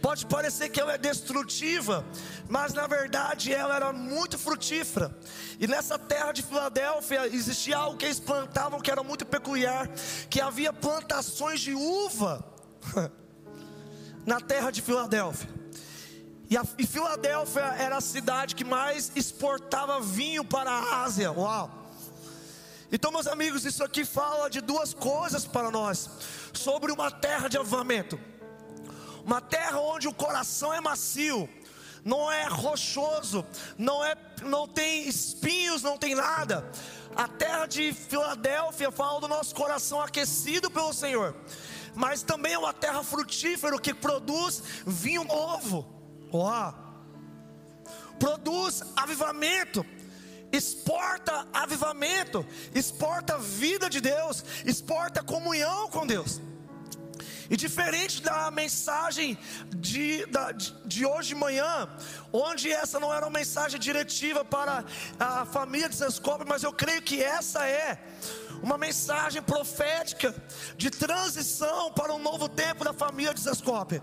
Pode 0.00 0.26
parecer 0.26 0.68
que 0.68 0.80
ela 0.80 0.94
é 0.94 0.98
destrutiva, 0.98 2.04
mas 2.48 2.72
na 2.72 2.86
verdade 2.86 3.52
ela 3.52 3.76
era 3.76 3.92
muito 3.92 4.38
frutífera. 4.38 5.16
E 5.58 5.66
nessa 5.66 5.98
terra 5.98 6.32
de 6.32 6.42
Filadélfia 6.42 7.26
existia 7.26 7.76
algo 7.76 7.96
que 7.96 8.04
eles 8.04 8.20
plantavam 8.20 8.80
que 8.80 8.90
era 8.90 9.02
muito 9.02 9.24
peculiar, 9.24 9.88
que 10.30 10.40
havia 10.40 10.72
plantações 10.72 11.60
de 11.60 11.74
uva 11.74 12.44
na 14.24 14.40
terra 14.40 14.70
de 14.70 14.82
Filadélfia. 14.82 15.48
E, 16.48 16.56
a, 16.56 16.64
e 16.78 16.86
Filadélfia 16.86 17.62
era 17.78 17.96
a 17.96 18.00
cidade 18.00 18.54
que 18.54 18.64
mais 18.64 19.10
exportava 19.16 20.00
vinho 20.00 20.44
para 20.44 20.70
a 20.70 21.02
Ásia. 21.04 21.32
Uau! 21.32 21.86
Então, 22.90 23.10
meus 23.10 23.26
amigos, 23.26 23.64
isso 23.64 23.82
aqui 23.82 24.04
fala 24.04 24.48
de 24.48 24.60
duas 24.60 24.94
coisas 24.94 25.44
para 25.44 25.70
nós: 25.70 26.08
sobre 26.52 26.92
uma 26.92 27.10
terra 27.10 27.48
de 27.48 27.58
avivamento, 27.58 28.18
uma 29.26 29.40
terra 29.40 29.80
onde 29.80 30.06
o 30.06 30.14
coração 30.14 30.72
é 30.72 30.80
macio, 30.80 31.48
não 32.04 32.30
é 32.30 32.44
rochoso, 32.44 33.44
não 33.76 34.04
é, 34.04 34.14
não 34.42 34.68
tem 34.68 35.08
espinhos, 35.08 35.82
não 35.82 35.98
tem 35.98 36.14
nada. 36.14 36.70
A 37.16 37.26
terra 37.26 37.66
de 37.66 37.92
Filadélfia 37.92 38.92
fala 38.92 39.20
do 39.20 39.26
nosso 39.26 39.52
coração 39.52 40.00
aquecido 40.00 40.70
pelo 40.70 40.92
Senhor, 40.92 41.34
mas 41.96 42.22
também 42.22 42.52
é 42.52 42.58
uma 42.58 42.72
terra 42.72 43.02
frutífera 43.02 43.76
que 43.80 43.92
produz 43.92 44.62
vinho 44.86 45.24
novo. 45.24 45.84
Uau! 46.32 46.86
Produz 48.20 48.82
avivamento 48.96 49.84
exporta 50.52 51.46
avivamento, 51.52 52.46
exporta 52.74 53.36
vida 53.36 53.90
de 53.90 54.00
Deus, 54.00 54.44
exporta 54.64 55.22
comunhão 55.22 55.90
com 55.90 56.06
Deus. 56.06 56.40
E 57.48 57.56
diferente 57.56 58.20
da 58.22 58.50
mensagem 58.50 59.38
de, 59.68 60.26
da, 60.26 60.52
de 60.52 61.06
hoje 61.06 61.28
de 61.28 61.34
manhã, 61.34 61.88
onde 62.32 62.72
essa 62.72 62.98
não 62.98 63.12
era 63.12 63.26
uma 63.26 63.38
mensagem 63.38 63.78
diretiva 63.78 64.44
para 64.44 64.84
a 65.18 65.44
família 65.46 65.88
de 65.88 65.96
Sescope, 65.96 66.44
mas 66.46 66.62
eu 66.62 66.72
creio 66.72 67.02
que 67.02 67.22
essa 67.22 67.66
é 67.66 67.98
uma 68.62 68.76
mensagem 68.76 69.40
profética 69.42 70.34
de 70.76 70.90
transição 70.90 71.92
para 71.92 72.12
um 72.12 72.18
novo 72.18 72.48
tempo 72.48 72.84
da 72.84 72.92
família 72.92 73.32
de 73.32 73.40
Sescope. 73.40 74.02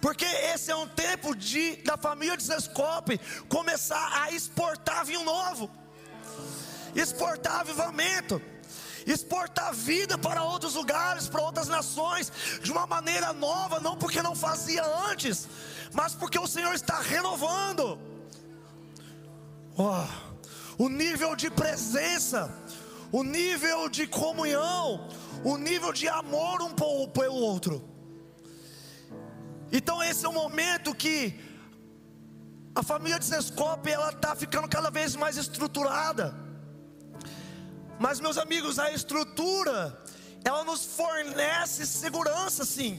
Porque 0.00 0.24
esse 0.24 0.68
é 0.68 0.74
um 0.74 0.88
tempo 0.88 1.34
de 1.36 1.76
da 1.76 1.96
família 1.96 2.36
de 2.36 2.42
Zescope 2.42 3.20
começar 3.48 4.20
a 4.20 4.32
exportar 4.32 5.04
vinho 5.04 5.22
novo, 5.22 5.70
exportar 6.92 7.60
avivamento, 7.60 8.42
exportar 9.06 9.74
vida 9.74 10.16
para 10.16 10.42
outros 10.42 10.74
lugares, 10.74 11.28
para 11.28 11.42
outras 11.42 11.68
nações, 11.68 12.32
de 12.62 12.70
uma 12.70 12.86
maneira 12.86 13.32
nova, 13.32 13.80
não 13.80 13.96
porque 13.96 14.22
não 14.22 14.34
fazia 14.34 14.84
antes, 15.10 15.48
mas 15.92 16.14
porque 16.14 16.38
o 16.38 16.46
Senhor 16.46 16.74
está 16.74 17.00
renovando. 17.00 17.98
Oh, 19.76 20.84
o 20.84 20.88
nível 20.88 21.34
de 21.34 21.50
presença, 21.50 22.52
o 23.10 23.22
nível 23.22 23.88
de 23.88 24.06
comunhão, 24.06 25.08
o 25.44 25.56
nível 25.56 25.92
de 25.92 26.08
amor 26.08 26.62
um 26.62 26.74
pelo 27.08 27.34
outro. 27.34 27.82
Então 29.70 30.02
esse 30.02 30.24
é 30.26 30.28
o 30.28 30.32
momento 30.32 30.94
que 30.94 31.40
a 32.74 32.82
família 32.82 33.18
de 33.18 33.24
Sescope 33.24 33.90
ela 33.90 34.10
está 34.10 34.34
ficando 34.34 34.68
cada 34.68 34.90
vez 34.90 35.14
mais 35.14 35.36
estruturada. 35.36 36.41
Mas 38.02 38.18
meus 38.18 38.36
amigos, 38.36 38.80
a 38.80 38.90
estrutura 38.90 39.96
ela 40.44 40.64
nos 40.64 40.84
fornece 40.84 41.86
segurança, 41.86 42.64
sim. 42.64 42.98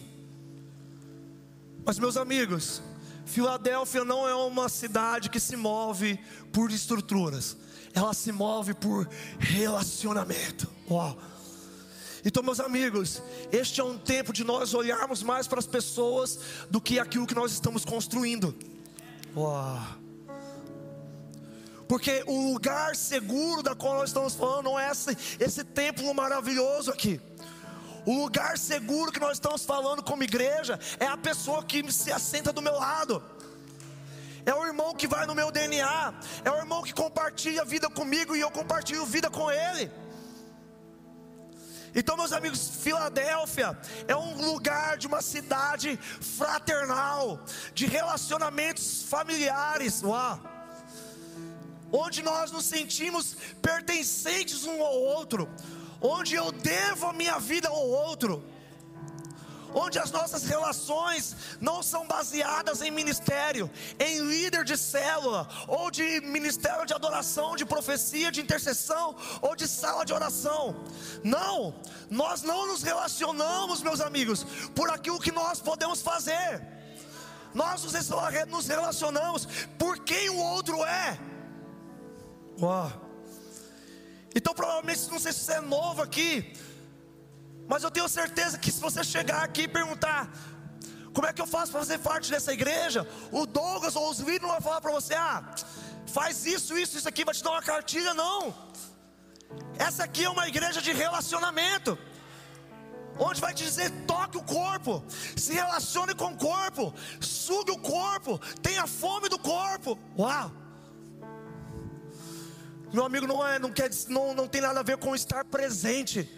Mas 1.86 2.00
meus 2.00 2.16
amigos, 2.16 2.82
Filadélfia 3.26 4.06
não 4.06 4.26
é 4.26 4.34
uma 4.34 4.70
cidade 4.70 5.30
que 5.30 5.42
se 5.42 5.58
move 5.58 6.18
por 6.54 6.72
estruturas, 6.72 7.58
ela 7.94 8.14
se 8.14 8.32
move 8.32 8.74
por 8.76 9.10
relacionamento. 9.40 10.70
Uau! 10.90 11.18
Então, 12.24 12.42
meus 12.42 12.62
amigos, 12.62 13.22
este 13.52 13.82
é 13.82 13.84
um 13.84 13.98
tempo 13.98 14.32
de 14.32 14.46
nós 14.46 14.74
olharmos 14.74 15.22
mais 15.22 15.50
para 15.50 15.60
as 15.60 15.68
pessoas 15.68 16.40
do 16.70 16.80
que 16.80 16.98
aquilo 16.98 17.28
que 17.28 17.36
nós 17.36 17.52
estamos 17.52 17.84
construindo. 17.84 18.56
Uau. 19.36 20.03
Porque 21.88 22.24
o 22.28 22.54
lugar 22.54 22.96
seguro 22.96 23.62
da 23.62 23.76
qual 23.76 23.96
nós 23.96 24.10
estamos 24.10 24.36
falando 24.36 24.66
não 24.66 24.80
é 24.80 24.90
esse, 24.90 25.18
esse 25.40 25.64
templo 25.64 26.14
maravilhoso 26.14 26.92
aqui. 26.92 27.22
O 28.06 28.24
lugar 28.24 28.58
seguro 28.58 29.12
que 29.12 29.20
nós 29.20 29.34
estamos 29.34 29.64
falando 29.66 30.04
como 30.04 30.24
igreja 30.24 30.80
é 31.00 31.06
a 31.06 31.18
pessoa 31.18 31.64
que 31.64 31.90
se 31.92 32.12
assenta 32.12 32.52
do 32.52 32.62
meu 32.62 32.76
lado. 32.76 33.24
É 34.46 34.54
o 34.54 34.66
irmão 34.66 34.94
que 34.94 35.08
vai 35.08 35.26
no 35.26 35.34
meu 35.34 35.52
DNA. 35.52 36.14
É 36.44 36.52
o 36.52 36.58
irmão 36.58 36.84
que 36.84 36.94
compartilha 36.94 37.62
a 37.62 37.66
vida 37.66 37.90
comigo 37.90 38.36
e 38.36 38.42
eu 38.42 38.52
compartilho 38.52 39.06
vida 39.06 39.30
com 39.30 39.50
ele. 39.50 39.90
Então, 41.96 42.18
meus 42.18 42.34
amigos, 42.34 42.72
Filadélfia 42.82 43.78
é 44.08 44.16
um 44.16 44.52
lugar 44.52 44.98
de 44.98 45.06
uma 45.06 45.22
cidade 45.22 45.98
fraternal, 45.98 47.40
de 47.74 47.86
relacionamentos 47.86 49.04
familiares. 49.04 50.02
Uau! 50.02 50.53
Onde 51.94 52.24
nós 52.24 52.52
nos 52.52 52.66
sentimos 52.66 53.38
pertencentes 53.62 54.66
um 54.66 54.82
ao 54.82 55.00
outro, 55.00 55.48
onde 56.02 56.34
eu 56.34 56.52
devo 56.52 57.06
a 57.06 57.14
minha 57.14 57.38
vida 57.38 57.70
ao 57.70 57.88
outro, 57.88 58.44
onde 59.76 60.00
as 60.00 60.12
nossas 60.12 60.44
relações 60.44 61.36
não 61.62 61.84
são 61.84 62.06
baseadas 62.08 62.82
em 62.82 62.90
ministério, 62.90 63.70
em 64.00 64.20
líder 64.22 64.64
de 64.64 64.76
célula, 64.76 65.48
ou 65.68 65.92
de 65.92 66.20
ministério 66.22 66.86
de 66.86 66.94
adoração, 66.94 67.56
de 67.56 67.66
profecia, 67.66 68.32
de 68.32 68.42
intercessão, 68.42 69.16
ou 69.42 69.56
de 69.56 69.68
sala 69.68 70.04
de 70.04 70.14
oração. 70.14 70.84
Não, 71.24 71.76
nós 72.10 72.42
não 72.42 72.68
nos 72.68 72.82
relacionamos, 72.82 73.82
meus 73.82 74.02
amigos, 74.02 74.46
por 74.76 74.90
aquilo 74.90 75.20
que 75.20 75.32
nós 75.32 75.60
podemos 75.60 76.02
fazer. 76.02 76.62
Nós 77.54 77.84
nos 78.48 78.68
relacionamos 78.68 79.48
por 79.78 80.00
quem 80.00 80.30
o 80.30 80.38
outro 80.38 80.84
é. 80.84 81.33
Uau. 82.62 82.92
Então, 84.36 84.54
provavelmente, 84.54 85.10
não 85.10 85.20
sei 85.20 85.32
se 85.32 85.40
você 85.40 85.54
é 85.54 85.62
novo 85.62 86.02
aqui, 86.02 86.54
mas 87.68 87.84
eu 87.84 87.92
tenho 87.92 88.10
certeza 88.10 88.58
que 88.58 88.72
se 88.72 88.82
você 88.82 89.04
chegar 89.04 89.44
aqui 89.44 89.64
e 89.64 89.68
perguntar, 89.68 90.32
como 91.14 91.28
é 91.28 91.34
que 91.34 91.42
eu 91.42 91.48
faço 91.48 91.72
para 91.72 91.82
fazer 91.82 92.00
parte 92.00 92.32
dessa 92.32 92.52
igreja? 92.52 93.08
O 93.32 93.46
Douglas 93.46 93.96
ou 93.96 94.10
os 94.10 94.20
líderes 94.20 94.42
não 94.42 94.50
vão 94.50 94.62
falar 94.62 94.82
para 94.82 94.92
você, 94.92 95.14
ah, 95.14 95.44
faz 96.08 96.46
isso, 96.46 96.78
isso, 96.78 96.98
isso 96.98 97.08
aqui, 97.08 97.24
vai 97.24 97.36
te 97.36 97.44
dar 97.44 97.52
uma 97.52 97.62
cartilha, 97.62 98.14
não. 98.14 98.54
Essa 99.78 100.04
aqui 100.04 100.24
é 100.24 100.30
uma 100.30 100.48
igreja 100.48 100.82
de 100.82 100.92
relacionamento. 100.92 101.98
Onde 103.20 103.40
vai 103.40 103.54
te 103.54 103.64
dizer, 103.64 103.92
toque 104.08 104.38
o 104.38 104.44
corpo, 104.44 105.04
se 105.38 105.54
relacione 105.54 106.16
com 106.16 106.34
o 106.34 106.38
corpo, 106.38 106.92
sugue 107.22 107.72
o 107.72 107.78
corpo, 107.78 108.40
tenha 108.64 108.88
fome 108.88 109.30
do 109.30 109.38
corpo. 109.38 110.00
Uau! 110.18 110.63
Meu 112.94 113.06
amigo, 113.06 113.26
não, 113.26 113.46
é, 113.46 113.58
não, 113.58 113.72
quer, 113.72 113.90
não, 114.08 114.36
não 114.36 114.48
tem 114.48 114.62
nada 114.62 114.80
a 114.82 114.84
ver 114.84 114.98
com 114.98 115.16
estar 115.16 115.44
presente, 115.44 116.30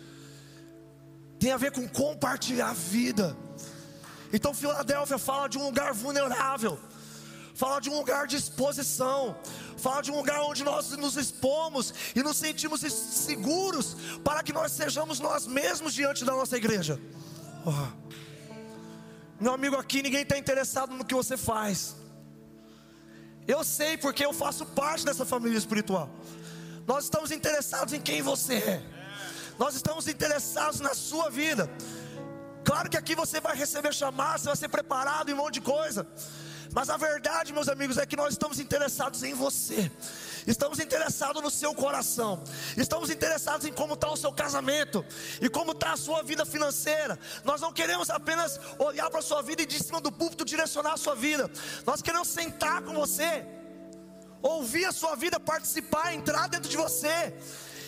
tem 1.38 1.52
a 1.52 1.58
ver 1.58 1.72
com 1.72 1.86
compartilhar 1.86 2.70
a 2.70 2.74
vida. 2.74 3.36
Então, 4.32 4.54
Filadélfia 4.54 5.18
fala 5.18 5.50
de 5.50 5.58
um 5.58 5.66
lugar 5.66 5.94
vulnerável, 5.94 6.80
fala 7.54 7.82
de 7.82 7.90
um 7.90 7.98
lugar 7.98 8.26
de 8.26 8.38
exposição, 8.38 9.38
fala 9.78 10.02
de 10.02 10.12
um 10.12 10.16
lugar 10.16 10.40
onde 10.44 10.64
nós 10.64 10.92
nos 10.92 11.18
expomos 11.18 11.94
e 12.16 12.24
nos 12.24 12.38
sentimos 12.38 12.80
seguros 12.80 13.98
para 14.24 14.42
que 14.42 14.54
nós 14.54 14.72
sejamos 14.72 15.20
nós 15.20 15.46
mesmos 15.46 15.94
diante 15.94 16.24
da 16.24 16.32
nossa 16.32 16.56
igreja. 16.56 16.98
Oh. 17.66 18.06
Meu 19.42 19.52
amigo, 19.52 19.76
aqui 19.76 20.02
ninguém 20.02 20.22
está 20.22 20.38
interessado 20.38 20.94
no 20.96 21.04
que 21.04 21.14
você 21.14 21.36
faz. 21.36 21.98
Eu 23.46 23.62
sei 23.64 23.98
porque 23.98 24.26
eu 24.26 24.32
faço 24.32 24.66
parte 24.66 25.06
dessa 25.06 25.26
família 25.26 25.58
espiritual. 25.58 26.10
Nós 26.88 27.06
estamos 27.06 27.32
interessados 27.32 27.94
em 27.94 28.00
quem 28.00 28.22
você 28.22 28.56
é. 28.56 28.82
Nós 29.58 29.76
estamos 29.76 30.08
interessados 30.08 30.80
na 30.80 30.94
sua 30.94 31.30
vida. 31.30 31.70
Claro 32.64 32.90
que 32.90 32.98
aqui 32.98 33.16
você 33.16 33.40
vai 33.40 33.56
receber 33.56 33.94
chamadas, 33.94 34.42
você 34.42 34.48
vai 34.48 34.56
ser 34.56 34.70
preparado 34.70 35.30
em 35.30 35.34
um 35.34 35.38
monte 35.38 35.56
de 35.56 35.62
coisa. 35.62 36.08
Mas 36.74 36.90
a 36.90 36.98
verdade, 36.98 37.54
meus 37.54 37.70
amigos, 37.70 37.98
é 37.98 38.06
que 38.06 38.18
nós 38.18 38.34
estamos 38.34 38.60
interessados 38.60 39.24
em 39.24 39.34
você. 39.34 39.90
Estamos 40.46 40.80
interessados 40.80 41.42
no 41.42 41.50
seu 41.50 41.74
coração. 41.74 42.44
Estamos 42.76 43.10
interessados 43.10 43.66
em 43.66 43.72
como 43.72 43.94
está 43.94 44.12
o 44.12 44.18
seu 44.18 44.32
casamento 44.32 45.04
e 45.42 45.50
como 45.50 45.72
está 45.72 45.94
a 45.94 45.98
sua 45.98 46.22
vida 46.22 46.46
financeira. 46.46 47.18
Nós 47.44 47.62
não 47.62 47.72
queremos 47.72 48.10
apenas 48.10 48.60
olhar 48.78 49.10
para 49.10 49.20
a 49.20 49.24
sua 49.24 49.42
vida 49.42 49.62
e 49.62 49.66
de 49.66 49.82
cima 49.82 50.02
do 50.02 50.12
púlpito 50.12 50.44
direcionar 50.44 50.94
a 50.94 50.98
sua 50.98 51.16
vida. 51.16 51.50
Nós 51.86 52.02
queremos 52.02 52.28
sentar 52.28 52.82
com 52.82 52.94
você 52.94 53.46
ouvir 54.48 54.86
a 54.86 54.92
sua 54.92 55.16
vida, 55.16 55.40
participar, 55.40 56.14
entrar 56.14 56.48
dentro 56.48 56.70
de 56.70 56.78
você 56.78 57.34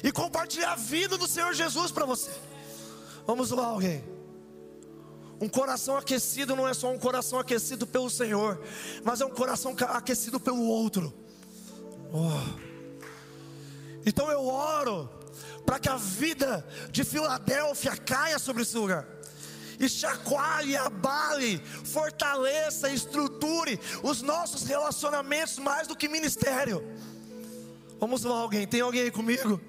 e 0.03 0.11
compartilhar 0.11 0.71
a 0.71 0.75
vida 0.75 1.17
do 1.17 1.27
Senhor 1.27 1.53
Jesus 1.53 1.91
para 1.91 2.05
você. 2.05 2.31
Vamos 3.27 3.51
lá, 3.51 3.67
alguém. 3.67 4.03
Um 5.39 5.47
coração 5.47 5.95
aquecido 5.95 6.55
não 6.55 6.67
é 6.67 6.73
só 6.73 6.91
um 6.91 6.97
coração 6.97 7.37
aquecido 7.37 7.85
pelo 7.85 8.09
Senhor, 8.09 8.59
mas 9.03 9.21
é 9.21 9.25
um 9.25 9.29
coração 9.29 9.75
aquecido 9.89 10.39
pelo 10.39 10.63
outro. 10.63 11.13
Oh. 12.11 12.59
Então 14.03 14.31
eu 14.31 14.47
oro 14.47 15.09
para 15.63 15.77
que 15.77 15.89
a 15.89 15.97
vida 15.97 16.67
de 16.89 17.03
Filadélfia 17.03 17.95
caia 17.97 18.39
sobre 18.39 18.63
esse 18.63 18.75
lugar 18.75 19.16
e 19.79 19.87
chacoalhe, 19.87 20.75
abale, 20.75 21.59
fortaleça, 21.59 22.89
estruture 22.89 23.79
os 24.01 24.21
nossos 24.21 24.63
relacionamentos 24.63 25.59
mais 25.59 25.87
do 25.87 25.95
que 25.95 26.07
ministério. 26.07 26.83
Vamos 27.99 28.23
lá, 28.23 28.35
alguém? 28.35 28.65
Tem 28.67 28.81
alguém 28.81 29.01
aí 29.01 29.11
comigo? 29.11 29.61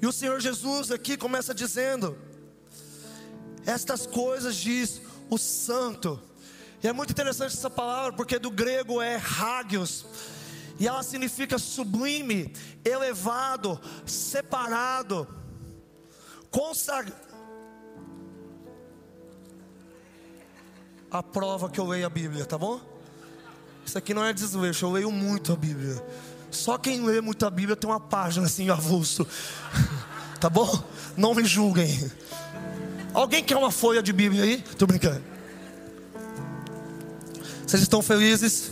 E 0.00 0.06
o 0.06 0.12
Senhor 0.12 0.40
Jesus 0.40 0.90
aqui 0.90 1.16
começa 1.16 1.54
dizendo: 1.54 2.18
Estas 3.64 4.06
coisas 4.06 4.56
diz 4.56 5.00
o 5.30 5.38
Santo. 5.38 6.20
E 6.82 6.88
é 6.88 6.92
muito 6.92 7.10
interessante 7.10 7.54
essa 7.54 7.70
palavra, 7.70 8.12
porque 8.12 8.38
do 8.38 8.50
grego 8.50 9.00
é 9.00 9.16
hagios, 9.16 10.04
e 10.78 10.86
ela 10.86 11.02
significa 11.02 11.58
sublime, 11.58 12.52
elevado, 12.84 13.80
separado 14.04 15.26
consagra. 16.50 17.14
A 21.10 21.22
prova 21.22 21.70
que 21.70 21.78
eu 21.78 21.86
leio 21.86 22.06
a 22.06 22.10
Bíblia, 22.10 22.44
tá 22.44 22.58
bom? 22.58 22.80
Isso 23.84 23.96
aqui 23.96 24.12
não 24.12 24.24
é 24.24 24.32
desleixo, 24.32 24.84
eu 24.84 24.92
leio 24.92 25.12
muito 25.12 25.52
a 25.52 25.56
Bíblia. 25.56 26.02
Só 26.50 26.76
quem 26.76 27.04
lê 27.04 27.20
muito 27.20 27.46
a 27.46 27.50
Bíblia 27.50 27.76
tem 27.76 27.88
uma 27.88 28.00
página 28.00 28.46
assim 28.46 28.68
avulso. 28.68 29.26
tá 30.40 30.50
bom? 30.50 30.82
Não 31.16 31.34
me 31.34 31.44
julguem. 31.44 32.10
Alguém 33.14 33.42
quer 33.42 33.56
uma 33.56 33.70
folha 33.70 34.02
de 34.02 34.12
Bíblia 34.12 34.42
aí? 34.42 34.62
Tô 34.76 34.86
brincando. 34.86 35.22
Vocês 37.66 37.82
estão 37.82 38.02
felizes? 38.02 38.70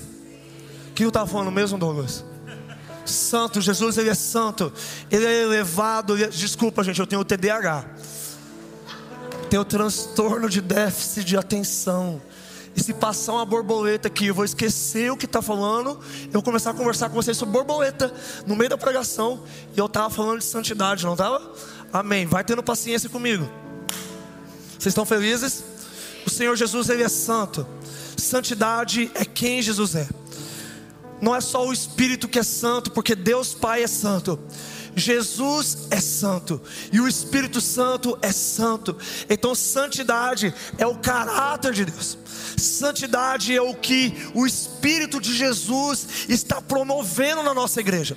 O 0.91 0.93
que 0.95 1.05
eu 1.05 1.09
estava 1.09 1.27
falando 1.27 1.51
mesmo, 1.51 1.79
Douglas? 1.79 2.25
Santo, 3.05 3.61
Jesus 3.61 3.99
ele 3.99 4.09
é 4.09 4.15
santo, 4.15 4.73
ele 5.11 5.25
é 5.25 5.43
elevado. 5.43 6.15
Ele 6.15 6.25
é... 6.25 6.29
Desculpa, 6.29 6.83
gente, 6.83 7.01
eu 7.01 7.07
tenho 7.07 7.23
o 7.23 7.25
TDAH, 7.25 7.85
tenho 9.51 9.65
transtorno 9.65 10.49
de 10.49 10.61
déficit 10.61 11.25
de 11.25 11.37
atenção. 11.37 12.21
E 12.77 12.83
se 12.83 12.93
passar 12.93 13.35
uma 13.35 13.47
borboleta 13.47 14.09
aqui, 14.09 14.27
eu 14.27 14.35
vou 14.35 14.45
esquecer 14.45 15.13
o 15.13 15.17
que 15.17 15.27
está 15.27 15.41
falando, 15.41 16.01
eu 16.25 16.33
vou 16.33 16.43
começar 16.43 16.71
a 16.71 16.75
conversar 16.75 17.09
com 17.09 17.15
vocês 17.15 17.37
sobre 17.37 17.53
borboleta 17.53 18.13
no 18.47 18.57
meio 18.57 18.71
da 18.71 18.77
pregação, 18.77 19.45
e 19.77 19.79
eu 19.79 19.87
estava 19.87 20.11
falando 20.11 20.41
de 20.41 20.45
santidade, 20.45 21.05
não 21.05 21.13
estava? 21.13 21.53
Amém. 21.93 22.27
Vai 22.27 22.43
tendo 22.43 22.63
paciência 22.63 23.09
comigo. 23.09 23.49
Vocês 24.73 24.87
estão 24.87 25.05
felizes? 25.05 25.63
O 26.27 26.31
Senhor 26.31 26.57
Jesus, 26.57 26.89
Ele 26.89 27.05
é 27.05 27.09
santo. 27.09 27.65
Santidade 28.17 29.11
é 29.15 29.25
quem 29.25 29.63
Jesus 29.63 29.95
é 29.95 30.09
não 31.21 31.35
é 31.35 31.41
só 31.41 31.67
o 31.67 31.73
Espírito 31.73 32.29
que 32.29 32.39
é 32.39 32.43
santo, 32.43 32.91
porque 32.91 33.15
Deus 33.15 33.55
Pai 33.55 33.83
é 33.83 33.87
santo. 33.87 34.39
Jesus 34.97 35.89
é 35.91 36.01
santo 36.01 36.61
e 36.93 37.01
o 37.01 37.09
Espírito 37.09 37.61
Santo 37.61 38.17
é 38.23 38.31
santo. 38.31 38.97
Então, 39.29 39.55
santidade 39.55 40.55
é 40.79 40.87
o 40.87 40.97
caráter 40.97 41.73
de 41.73 41.85
Deus. 41.85 42.17
Santidade 42.57 43.57
é 43.57 43.61
o 43.61 43.75
que 43.75 44.15
o 44.35 44.47
Espírito 44.47 45.21
de 45.21 45.35
Jesus 45.35 46.27
está 46.29 46.61
promovendo 46.61 47.43
na 47.43 47.55
nossa 47.55 47.81
igreja. 47.81 48.17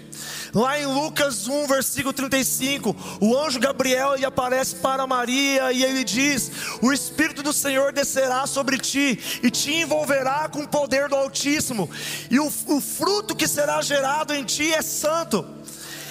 Lá 0.53 0.79
em 0.79 0.85
Lucas 0.85 1.47
1, 1.47 1.67
versículo 1.67 2.13
35, 2.13 2.95
o 3.21 3.37
anjo 3.37 3.59
Gabriel 3.59 4.15
ele 4.15 4.25
aparece 4.25 4.75
para 4.75 5.05
Maria 5.05 5.71
e 5.71 5.83
ele 5.83 6.03
diz: 6.03 6.51
O 6.81 6.91
Espírito 6.91 7.43
do 7.43 7.53
Senhor 7.53 7.91
descerá 7.91 8.47
sobre 8.47 8.77
ti 8.77 9.19
e 9.43 9.51
te 9.51 9.73
envolverá 9.73 10.47
com 10.49 10.63
o 10.63 10.67
poder 10.67 11.09
do 11.09 11.15
Altíssimo, 11.15 11.89
e 12.31 12.39
o, 12.39 12.47
o 12.47 12.81
fruto 12.81 13.35
que 13.35 13.47
será 13.47 13.81
gerado 13.81 14.33
em 14.33 14.43
ti 14.43 14.73
é 14.73 14.81
santo. 14.81 15.56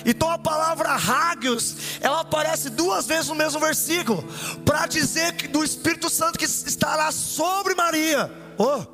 Então 0.07 0.31
a 0.31 0.39
palavra 0.39 0.91
hagios, 0.95 1.75
ela 2.01 2.21
aparece 2.21 2.71
duas 2.71 3.07
vezes 3.07 3.27
no 3.27 3.35
mesmo 3.35 3.59
versículo, 3.59 4.23
para 4.65 4.87
dizer 4.87 5.33
que 5.33 5.49
do 5.49 5.65
Espírito 5.65 6.09
Santo 6.09 6.39
que 6.39 6.45
estará 6.45 7.11
sobre 7.11 7.75
Maria. 7.75 8.33
Oh, 8.57 8.85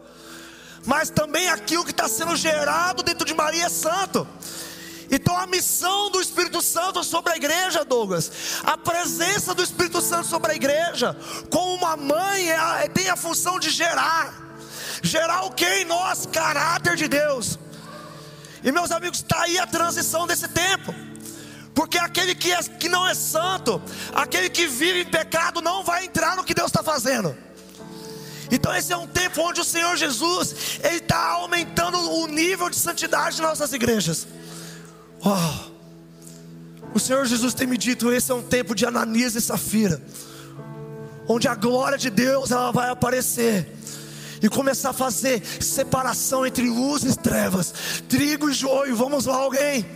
mas 0.86 1.10
também 1.10 1.50
aquilo 1.50 1.84
que 1.84 1.90
está 1.90 2.08
sendo 2.08 2.34
gerado 2.34 3.02
dentro 3.02 3.26
de 3.26 3.34
Maria 3.34 3.66
é 3.66 3.68
santo. 3.68 4.26
Então 5.10 5.36
a 5.36 5.46
missão 5.46 6.10
do 6.10 6.18
Espírito 6.18 6.62
Santo 6.62 7.04
sobre 7.04 7.34
a 7.34 7.36
igreja, 7.36 7.84
Douglas, 7.84 8.32
a 8.64 8.78
presença 8.78 9.54
do 9.54 9.62
Espírito 9.62 10.00
Santo 10.00 10.26
sobre 10.26 10.52
a 10.52 10.54
igreja, 10.54 11.14
como 11.50 11.74
uma 11.74 11.94
mãe, 11.94 12.50
é, 12.50 12.88
tem 12.88 13.10
a 13.10 13.16
função 13.16 13.60
de 13.60 13.68
gerar. 13.68 14.56
Gerar 15.02 15.42
o 15.42 15.50
que 15.50 15.66
em 15.66 15.84
nós? 15.84 16.24
Caráter 16.24 16.96
de 16.96 17.06
Deus. 17.06 17.58
E 18.62 18.70
meus 18.70 18.90
amigos, 18.90 19.18
está 19.18 19.42
aí 19.42 19.58
a 19.58 19.66
transição 19.66 20.26
desse 20.26 20.48
tempo. 20.48 20.94
Porque 21.74 21.98
aquele 21.98 22.34
que, 22.34 22.52
é, 22.52 22.62
que 22.62 22.88
não 22.88 23.06
é 23.06 23.14
santo, 23.14 23.80
aquele 24.14 24.50
que 24.50 24.66
vive 24.66 25.02
em 25.02 25.04
pecado, 25.06 25.60
não 25.60 25.82
vai 25.82 26.04
entrar 26.04 26.36
no 26.36 26.44
que 26.44 26.54
Deus 26.54 26.68
está 26.68 26.82
fazendo. 26.82 27.36
Então 28.50 28.74
esse 28.74 28.92
é 28.92 28.96
um 28.96 29.06
tempo 29.06 29.40
onde 29.40 29.62
o 29.62 29.64
Senhor 29.64 29.96
Jesus 29.96 30.78
ele 30.84 30.96
está 30.96 31.30
aumentando 31.30 31.98
o 31.98 32.26
nível 32.26 32.68
de 32.68 32.76
santidade 32.76 33.36
de 33.36 33.42
nossas 33.42 33.72
igrejas. 33.72 34.26
Oh, 35.24 35.72
o 36.94 37.00
Senhor 37.00 37.24
Jesus 37.24 37.54
tem 37.54 37.66
me 37.66 37.78
dito: 37.78 38.12
esse 38.12 38.30
é 38.30 38.34
um 38.34 38.42
tempo 38.42 38.74
de 38.74 38.84
Ananias 38.84 39.34
e 39.34 39.40
Safira, 39.40 40.02
onde 41.26 41.48
a 41.48 41.54
glória 41.54 41.96
de 41.96 42.10
Deus 42.10 42.50
ela 42.50 42.70
vai 42.70 42.90
aparecer 42.90 43.74
e 44.42 44.48
começar 44.48 44.90
a 44.90 44.92
fazer 44.92 45.42
separação 45.62 46.44
entre 46.44 46.68
luz 46.68 47.04
e 47.04 47.16
trevas, 47.16 48.02
trigo 48.08 48.50
e 48.50 48.52
joio. 48.52 48.96
Vamos 48.96 49.26
lá, 49.26 49.36
alguém. 49.36 49.86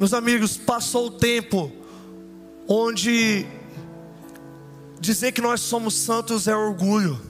Meus 0.00 0.14
amigos, 0.14 0.56
passou 0.56 1.06
o 1.06 1.10
tempo 1.10 1.70
onde 2.66 3.46
dizer 4.98 5.32
que 5.32 5.40
nós 5.40 5.60
somos 5.60 5.94
santos 5.94 6.48
é 6.48 6.56
orgulho. 6.56 7.20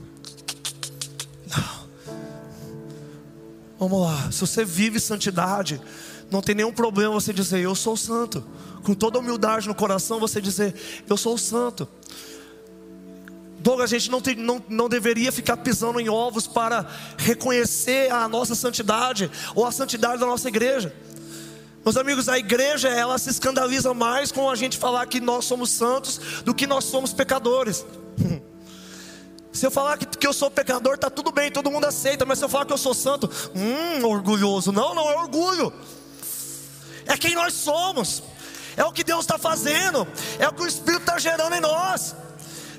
Vamos 3.79 4.01
lá, 4.01 4.31
se 4.31 4.41
você 4.41 4.65
vive 4.65 4.99
santidade, 4.99 5.79
não 6.31 6.41
tem 6.41 6.55
nenhum 6.55 6.73
problema 6.73 7.13
você 7.13 7.31
dizer 7.31 7.59
eu 7.59 7.75
sou 7.75 7.95
santo. 7.95 8.43
Com 8.83 8.93
toda 8.93 9.19
humildade 9.19 9.67
no 9.67 9.75
coração, 9.75 10.19
você 10.19 10.41
dizer 10.41 10.73
eu 11.07 11.15
sou 11.15 11.37
santo. 11.37 11.87
Douglas, 13.67 13.91
a 13.91 13.97
gente 13.97 14.09
não, 14.09 14.21
tem, 14.21 14.33
não, 14.33 14.63
não 14.69 14.87
deveria 14.87 15.29
ficar 15.29 15.57
pisando 15.57 15.99
em 15.99 16.07
ovos 16.07 16.47
para 16.47 16.87
reconhecer 17.17 18.09
a 18.09 18.25
nossa 18.25 18.55
santidade 18.55 19.29
ou 19.53 19.65
a 19.65 19.73
santidade 19.73 20.21
da 20.21 20.25
nossa 20.25 20.47
igreja. 20.47 20.95
Meus 21.83 21.97
amigos, 21.97 22.29
a 22.29 22.39
igreja 22.39 22.87
ela 22.87 23.17
se 23.17 23.29
escandaliza 23.29 23.93
mais 23.93 24.31
com 24.31 24.49
a 24.49 24.55
gente 24.55 24.77
falar 24.77 25.05
que 25.07 25.19
nós 25.19 25.43
somos 25.43 25.69
santos 25.69 26.17
do 26.45 26.55
que 26.55 26.65
nós 26.65 26.85
somos 26.85 27.11
pecadores. 27.11 27.85
Se 29.51 29.65
eu 29.65 29.71
falar 29.71 29.97
que, 29.97 30.05
que 30.05 30.25
eu 30.25 30.31
sou 30.31 30.49
pecador, 30.49 30.97
tá 30.97 31.09
tudo 31.09 31.29
bem, 31.33 31.51
todo 31.51 31.69
mundo 31.69 31.87
aceita. 31.87 32.25
Mas 32.25 32.37
se 32.39 32.45
eu 32.45 32.49
falar 32.49 32.65
que 32.65 32.73
eu 32.73 32.77
sou 32.77 32.93
santo, 32.93 33.27
hum, 33.55 34.05
orgulhoso. 34.05 34.71
Não, 34.71 34.93
não 34.93 35.09
é 35.09 35.17
orgulho. 35.17 35.73
É 37.07 37.17
quem 37.17 37.33
nós 37.33 37.53
somos. 37.55 38.21
É 38.77 38.85
o 38.85 38.93
que 38.93 39.03
Deus 39.03 39.21
está 39.21 39.39
fazendo. 39.39 40.07
É 40.37 40.47
o 40.47 40.53
que 40.53 40.61
o 40.61 40.67
Espírito 40.67 41.01
está 41.01 41.17
gerando 41.17 41.55
em 41.55 41.59
nós. 41.59 42.15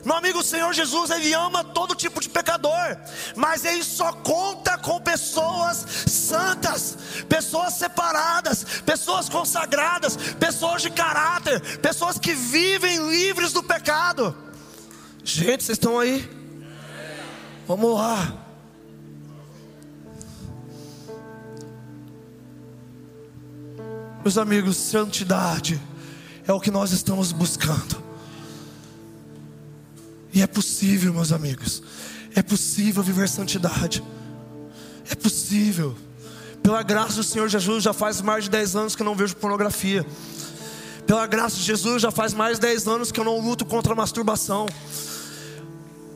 Meu 0.09 0.17
amigo, 0.17 0.39
o 0.39 0.43
Senhor 0.43 0.73
Jesus, 0.73 1.11
Ele 1.11 1.35
ama 1.35 1.63
todo 1.63 1.95
tipo 1.95 2.19
de 2.19 2.31
pecador, 2.31 2.97
mas 3.37 3.67
Ele 3.67 3.85
só 3.85 4.11
conta 4.11 4.79
com 4.79 4.99
pessoas 4.99 5.85
santas, 6.07 6.97
pessoas 7.29 7.75
separadas, 7.75 8.65
pessoas 8.87 9.29
consagradas, 9.29 10.17
pessoas 10.41 10.81
de 10.81 10.89
caráter, 10.89 11.61
pessoas 11.81 12.19
que 12.19 12.33
vivem 12.33 13.11
livres 13.11 13.53
do 13.53 13.63
pecado. 13.63 14.35
Gente, 15.23 15.63
vocês 15.63 15.77
estão 15.77 15.99
aí? 15.99 16.27
Vamos 17.67 17.95
lá. 17.95 18.33
Meus 24.25 24.39
amigos, 24.39 24.79
santidade 24.79 25.79
é 26.47 26.53
o 26.55 26.59
que 26.59 26.71
nós 26.71 26.93
estamos 26.93 27.31
buscando. 27.31 28.08
E 30.39 30.43
é 30.43 30.47
possível, 30.47 31.13
meus 31.13 31.33
amigos. 31.33 31.83
É 32.33 32.41
possível 32.41 33.03
viver 33.03 33.29
santidade. 33.29 34.05
É 35.11 35.17
possível. 35.17 35.97
Pela 36.63 36.81
graça 36.81 37.17
do 37.17 37.25
Senhor 37.25 37.49
Jesus, 37.49 37.83
já 37.83 37.93
faz 37.93 38.21
mais 38.21 38.45
de 38.45 38.51
10 38.51 38.77
anos 38.77 38.95
que 38.95 39.03
eu 39.03 39.05
não 39.05 39.17
vejo 39.17 39.35
pornografia. 39.35 40.07
Pela 41.09 41.27
graça 41.27 41.57
de 41.57 41.65
Jesus, 41.65 42.01
já 42.01 42.13
faz 42.13 42.35
mais 42.35 42.57
de 42.57 42.69
10 42.69 42.87
anos 42.87 43.11
que 43.11 43.19
eu 43.19 43.25
não 43.25 43.41
luto 43.41 43.65
contra 43.65 43.95
a 43.95 43.97
masturbação. 43.97 44.69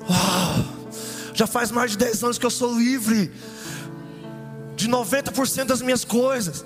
Uau! 0.09 0.67
Já 1.35 1.49
faz 1.49 1.73
mais 1.73 1.91
de 1.91 1.99
10 1.99 2.23
anos 2.23 2.39
que 2.39 2.47
eu 2.47 2.51
sou 2.51 2.79
livre 2.79 3.33
de 4.77 4.89
90% 4.89 5.65
das 5.65 5.83
minhas 5.83 6.05
coisas. 6.05 6.65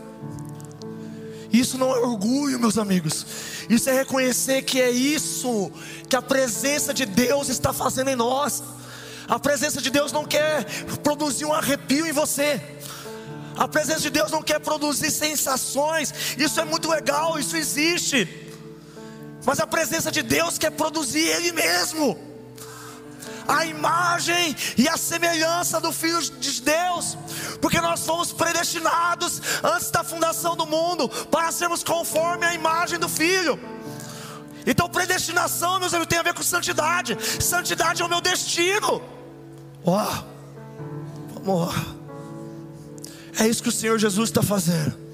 Isso 1.58 1.78
não 1.78 1.90
é 1.90 1.98
orgulho, 1.98 2.60
meus 2.60 2.76
amigos. 2.76 3.24
Isso 3.68 3.88
é 3.88 3.92
reconhecer 3.94 4.62
que 4.62 4.80
é 4.80 4.90
isso 4.90 5.72
que 6.08 6.14
a 6.14 6.22
presença 6.22 6.92
de 6.92 7.06
Deus 7.06 7.48
está 7.48 7.72
fazendo 7.72 8.10
em 8.10 8.16
nós. 8.16 8.62
A 9.26 9.38
presença 9.38 9.80
de 9.80 9.90
Deus 9.90 10.12
não 10.12 10.24
quer 10.24 10.64
produzir 11.02 11.44
um 11.46 11.52
arrepio 11.52 12.06
em 12.06 12.12
você. 12.12 12.60
A 13.56 13.66
presença 13.66 14.00
de 14.00 14.10
Deus 14.10 14.30
não 14.30 14.42
quer 14.42 14.60
produzir 14.60 15.10
sensações. 15.10 16.12
Isso 16.36 16.60
é 16.60 16.64
muito 16.64 16.90
legal, 16.90 17.38
isso 17.38 17.56
existe. 17.56 18.28
Mas 19.44 19.58
a 19.58 19.66
presença 19.66 20.12
de 20.12 20.22
Deus 20.22 20.58
quer 20.58 20.70
produzir 20.70 21.26
Ele 21.26 21.52
mesmo 21.52 22.36
a 23.48 23.64
imagem 23.64 24.56
e 24.76 24.88
a 24.88 24.96
semelhança 24.96 25.80
do 25.80 25.92
Filho 25.92 26.20
de 26.20 26.60
Deus, 26.62 27.16
porque 27.60 27.80
nós 27.80 28.04
fomos 28.04 28.32
predestinados 28.32 29.40
antes 29.62 29.90
da 29.90 30.04
fundação 30.04 30.56
do 30.56 30.66
mundo 30.66 31.08
para 31.08 31.50
sermos 31.52 31.82
conforme 31.82 32.44
a 32.46 32.54
imagem 32.54 32.98
do 32.98 33.08
Filho. 33.08 33.58
Então, 34.66 34.88
predestinação, 34.88 35.78
meus 35.78 35.94
amigos, 35.94 36.08
tem 36.08 36.18
a 36.18 36.22
ver 36.22 36.34
com 36.34 36.42
santidade. 36.42 37.16
Santidade 37.40 38.02
é 38.02 38.04
o 38.04 38.08
meu 38.08 38.20
destino. 38.20 39.00
Ó, 39.84 40.02
oh, 40.02 41.34
vamos 41.34 41.68
lá. 41.68 41.84
É 43.38 43.46
isso 43.46 43.62
que 43.62 43.68
o 43.68 43.72
Senhor 43.72 43.98
Jesus 43.98 44.30
está 44.30 44.42
fazendo 44.42 45.06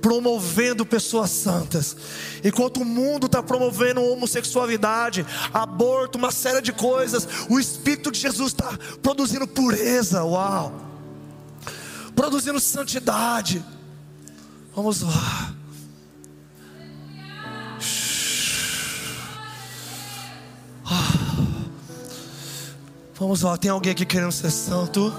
promovendo 0.00 0.84
pessoas 0.86 1.30
santas. 1.30 1.96
Enquanto 2.42 2.78
o 2.78 2.84
mundo 2.84 3.26
está 3.26 3.42
promovendo 3.42 4.02
homossexualidade, 4.02 5.26
aborto, 5.52 6.18
uma 6.18 6.30
série 6.30 6.62
de 6.62 6.72
coisas, 6.72 7.28
o 7.48 7.60
Espírito 7.60 8.10
de 8.10 8.18
Jesus 8.18 8.48
está 8.52 8.78
produzindo 9.02 9.46
pureza, 9.46 10.24
uau, 10.24 10.89
produzindo 12.20 12.60
santidade. 12.60 13.64
Vamos 14.76 15.00
lá. 15.00 15.54
Vamos 23.18 23.40
lá, 23.40 23.56
tem 23.56 23.70
alguém 23.70 23.92
aqui 23.92 24.04
querendo 24.04 24.32
ser 24.32 24.50
santo? 24.50 25.10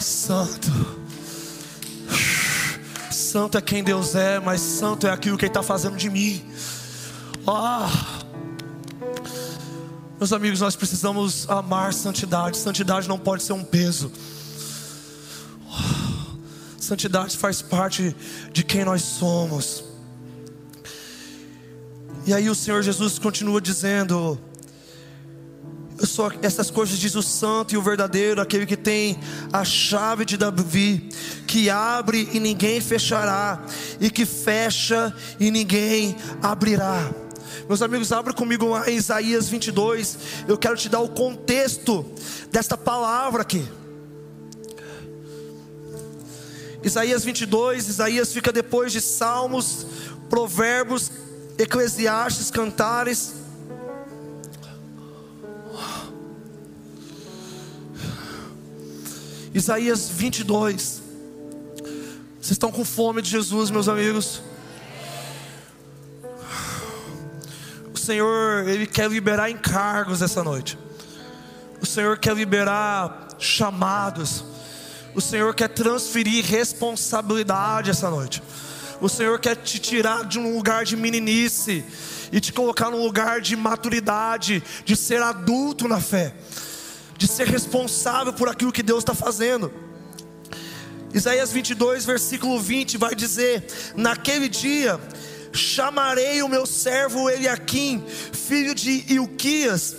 Santo. 0.00 0.72
Santo 3.12 3.58
é 3.58 3.60
quem 3.60 3.84
Deus 3.84 4.16
é, 4.16 4.40
mas 4.40 4.60
santo 4.60 5.06
é 5.06 5.10
aquilo 5.10 5.38
que 5.38 5.44
Ele 5.44 5.50
está 5.50 5.62
fazendo 5.62 5.96
de 5.96 6.10
mim. 6.10 6.44
Ah, 7.46 7.88
meus 10.18 10.32
amigos, 10.32 10.60
nós 10.60 10.74
precisamos 10.74 11.48
amar 11.48 11.94
santidade. 11.94 12.56
Santidade 12.56 13.08
não 13.08 13.18
pode 13.20 13.44
ser 13.44 13.52
um 13.52 13.62
peso. 13.62 14.10
Santidade 16.86 17.36
faz 17.36 17.60
parte 17.60 18.14
de 18.52 18.62
quem 18.62 18.84
nós 18.84 19.02
somos. 19.02 19.82
E 22.24 22.32
aí 22.32 22.48
o 22.48 22.54
Senhor 22.54 22.80
Jesus 22.80 23.18
continua 23.18 23.60
dizendo: 23.60 24.38
eu 25.98 26.06
sou 26.06 26.30
essas 26.42 26.70
coisas 26.70 26.96
diz 26.96 27.16
o 27.16 27.22
santo 27.22 27.74
e 27.74 27.76
o 27.76 27.82
verdadeiro, 27.82 28.40
aquele 28.40 28.66
que 28.66 28.76
tem 28.76 29.18
a 29.52 29.64
chave 29.64 30.24
de 30.24 30.36
Davi, 30.36 31.08
que 31.46 31.68
abre 31.68 32.28
e 32.32 32.38
ninguém 32.38 32.80
fechará, 32.80 33.64
e 34.00 34.08
que 34.08 34.24
fecha 34.24 35.12
e 35.40 35.50
ninguém 35.50 36.16
abrirá. 36.40 37.10
Meus 37.66 37.82
amigos, 37.82 38.12
abra 38.12 38.32
comigo 38.32 38.66
lá 38.68 38.88
em 38.88 38.96
Isaías 38.96 39.48
22. 39.48 40.18
Eu 40.46 40.56
quero 40.56 40.76
te 40.76 40.88
dar 40.88 41.00
o 41.00 41.08
contexto 41.08 42.06
desta 42.52 42.76
palavra 42.76 43.42
aqui. 43.42 43.66
Isaías 46.86 47.24
22, 47.24 47.88
Isaías 47.88 48.32
fica 48.32 48.52
depois 48.52 48.92
de 48.92 49.00
Salmos, 49.00 49.84
Provérbios, 50.30 51.10
Eclesiastes, 51.58 52.48
Cantares. 52.48 53.34
Isaías 59.52 60.08
22. 60.08 61.02
Vocês 62.40 62.52
estão 62.52 62.70
com 62.70 62.84
fome 62.84 63.20
de 63.20 63.30
Jesus, 63.30 63.68
meus 63.68 63.88
amigos? 63.88 64.40
O 67.92 67.98
Senhor, 67.98 68.68
Ele 68.68 68.86
quer 68.86 69.10
liberar 69.10 69.50
encargos 69.50 70.22
essa 70.22 70.44
noite. 70.44 70.78
O 71.82 71.86
Senhor 71.86 72.16
quer 72.16 72.36
liberar 72.36 73.26
chamados. 73.40 74.44
O 75.16 75.20
Senhor 75.22 75.54
quer 75.54 75.68
transferir 75.70 76.44
responsabilidade 76.44 77.88
essa 77.88 78.10
noite. 78.10 78.42
O 79.00 79.08
Senhor 79.08 79.38
quer 79.40 79.56
te 79.56 79.78
tirar 79.78 80.26
de 80.26 80.38
um 80.38 80.54
lugar 80.54 80.84
de 80.84 80.94
meninice 80.94 81.82
e 82.30 82.38
te 82.38 82.52
colocar 82.52 82.90
num 82.90 83.02
lugar 83.02 83.40
de 83.40 83.56
maturidade, 83.56 84.62
de 84.84 84.94
ser 84.94 85.22
adulto 85.22 85.88
na 85.88 86.02
fé, 86.02 86.34
de 87.16 87.26
ser 87.26 87.46
responsável 87.46 88.34
por 88.34 88.46
aquilo 88.46 88.70
que 88.70 88.82
Deus 88.82 88.98
está 88.98 89.14
fazendo. 89.14 89.72
Isaías 91.14 91.50
22, 91.50 92.04
versículo 92.04 92.60
20 92.60 92.98
vai 92.98 93.14
dizer: 93.14 93.66
Naquele 93.96 94.50
dia 94.50 95.00
chamarei 95.50 96.42
o 96.42 96.48
meu 96.48 96.66
servo 96.66 97.30
Eliaquim, 97.30 98.04
filho 98.06 98.74
de 98.74 99.06
Ilquias, 99.08 99.96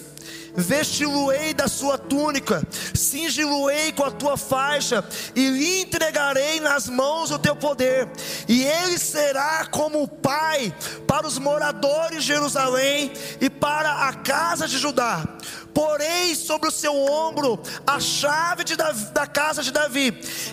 vesti-lo-ei 0.58 1.54
da 1.54 1.68
sua 1.68 2.00
túnica, 2.00 2.64
cingi-lo-ei 2.94 3.92
com 3.92 4.04
a 4.04 4.12
tua 4.12 4.36
faixa, 4.36 5.06
e 5.36 5.50
lhe 5.50 5.82
entregarei 5.82 6.60
nas 6.60 6.90
mãos 6.90 7.30
o 7.30 7.38
teu 7.38 7.56
poder, 7.56 8.10
e 8.48 8.64
ele 8.64 8.98
será 8.98 9.68
como 9.68 10.08
pai 10.08 10.74
para 11.06 11.28
os 11.28 11.38
moradores 11.38 12.24
de 12.24 12.28
Jerusalém 12.28 13.12
e 13.40 13.50
para 13.50 14.08
a 14.08 14.14
casa 14.14 14.68
de 14.68 14.80
Judá. 14.80 15.37
Porei 15.78 16.34
sobre 16.34 16.70
o 16.70 16.72
seu 16.72 16.92
ombro 16.92 17.60
a 17.86 18.00
chave 18.00 18.64
Davi, 18.76 19.06
da 19.14 19.28
casa 19.28 19.62
de 19.62 19.72
Davi. 19.72 20.08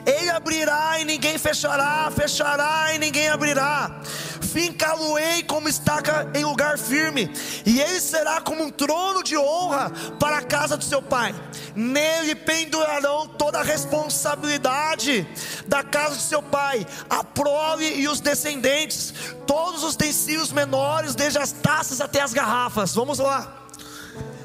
Ele 0.05 0.29
abrirá 0.29 1.01
e 1.01 1.05
ninguém 1.07 1.39
fechará, 1.39 2.13
fechará 2.15 2.95
e 2.95 2.99
ninguém 2.99 3.31
abrirá 3.31 4.03
fincá-lo-ei 4.43 5.43
como 5.45 5.67
estaca 5.67 6.31
em 6.35 6.45
lugar 6.45 6.79
firme, 6.79 7.29
e 7.67 7.81
ele 7.81 8.01
será 8.01 8.41
como 8.41 8.63
um 8.63 8.71
trono 8.71 9.21
de 9.25 9.37
honra 9.37 9.91
para 10.21 10.37
a 10.37 10.43
casa 10.43 10.77
do 10.77 10.85
seu 10.85 11.03
pai. 11.03 11.35
Nele 11.75 12.37
pendurarão 12.37 13.27
toda 13.27 13.59
a 13.59 13.65
responsabilidade 13.65 15.27
da 15.67 15.83
casa 15.83 16.17
de 16.17 16.23
seu 16.23 16.41
pai, 16.43 16.87
a 17.09 17.25
prole 17.25 18.01
e 18.01 18.07
os 18.07 18.21
descendentes, 18.21 19.13
todos 19.47 19.83
os 19.83 19.95
utensílios 19.95 20.53
menores, 20.53 21.17
desde 21.17 21.39
as 21.39 21.51
taças 21.51 22.01
até 22.01 22.21
as 22.21 22.33
garrafas. 22.33 22.95
Vamos 22.95 23.19
lá. 23.19 23.64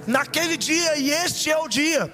Naquele 0.09 0.57
dia, 0.57 0.97
e 0.97 1.11
este 1.11 1.51
é 1.51 1.57
o 1.57 1.67
dia, 1.67 2.11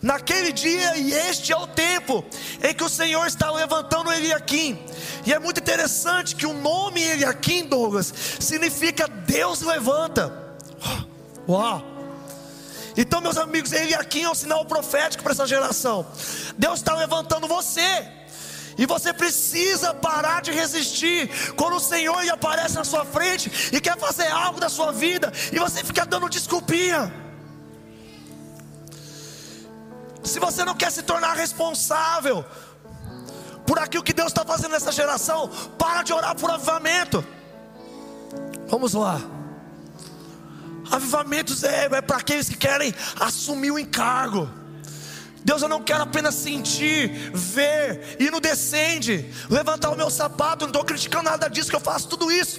naquele 0.00 0.52
dia, 0.52 0.96
e 0.96 1.12
este 1.12 1.52
é 1.52 1.56
o 1.56 1.66
tempo 1.66 2.24
em 2.62 2.72
que 2.72 2.84
o 2.84 2.88
Senhor 2.88 3.26
está 3.26 3.50
levantando 3.50 4.12
Eliakim 4.12 4.78
e 5.26 5.32
é 5.32 5.38
muito 5.38 5.58
interessante 5.58 6.36
que 6.36 6.46
o 6.46 6.52
nome 6.52 7.02
Eliakim, 7.02 7.66
Douglas, 7.66 8.12
significa 8.38 9.08
Deus 9.08 9.62
levanta. 9.62 10.32
Uau! 11.48 11.82
Então, 12.96 13.20
meus 13.20 13.36
amigos, 13.36 13.72
Eliakim 13.72 14.22
é 14.22 14.30
um 14.30 14.34
sinal 14.34 14.64
profético 14.66 15.24
para 15.24 15.32
essa 15.32 15.46
geração. 15.46 16.06
Deus 16.56 16.78
está 16.78 16.94
levantando 16.94 17.48
você. 17.48 18.06
E 18.76 18.86
você 18.86 19.12
precisa 19.12 19.94
parar 19.94 20.42
de 20.42 20.50
resistir 20.50 21.28
quando 21.56 21.76
o 21.76 21.80
Senhor 21.80 22.28
aparece 22.28 22.74
na 22.74 22.84
sua 22.84 23.04
frente 23.04 23.70
e 23.72 23.80
quer 23.80 23.96
fazer 23.98 24.26
algo 24.28 24.60
da 24.60 24.68
sua 24.68 24.92
vida 24.92 25.32
e 25.52 25.58
você 25.58 25.82
fica 25.82 26.04
dando 26.04 26.28
desculpinha. 26.28 27.23
Se 30.24 30.40
você 30.40 30.64
não 30.64 30.74
quer 30.74 30.90
se 30.90 31.02
tornar 31.02 31.34
responsável 31.34 32.44
por 33.66 33.78
aquilo 33.78 34.02
que 34.02 34.12
Deus 34.12 34.28
está 34.28 34.44
fazendo 34.44 34.72
nessa 34.72 34.92
geração, 34.92 35.48
para 35.78 36.02
de 36.02 36.12
orar 36.12 36.34
por 36.34 36.50
avivamento. 36.50 37.24
Vamos 38.68 38.94
lá. 38.94 39.20
Avivamentos 40.90 41.64
é, 41.64 41.86
é 41.86 42.00
para 42.00 42.18
aqueles 42.18 42.48
que 42.48 42.56
querem 42.56 42.94
assumir 43.20 43.70
o 43.70 43.78
encargo. 43.78 44.50
Deus, 45.44 45.60
eu 45.60 45.68
não 45.68 45.82
quero 45.82 46.02
apenas 46.02 46.34
sentir, 46.34 47.30
ver, 47.34 48.16
ir 48.18 48.30
no 48.30 48.40
descende, 48.40 49.30
levantar 49.50 49.90
o 49.90 49.96
meu 49.96 50.08
sapato, 50.08 50.64
não 50.64 50.70
estou 50.70 50.84
criticando 50.84 51.24
nada 51.24 51.48
disso, 51.48 51.68
que 51.68 51.76
eu 51.76 51.80
faço 51.80 52.08
tudo 52.08 52.32
isso. 52.32 52.58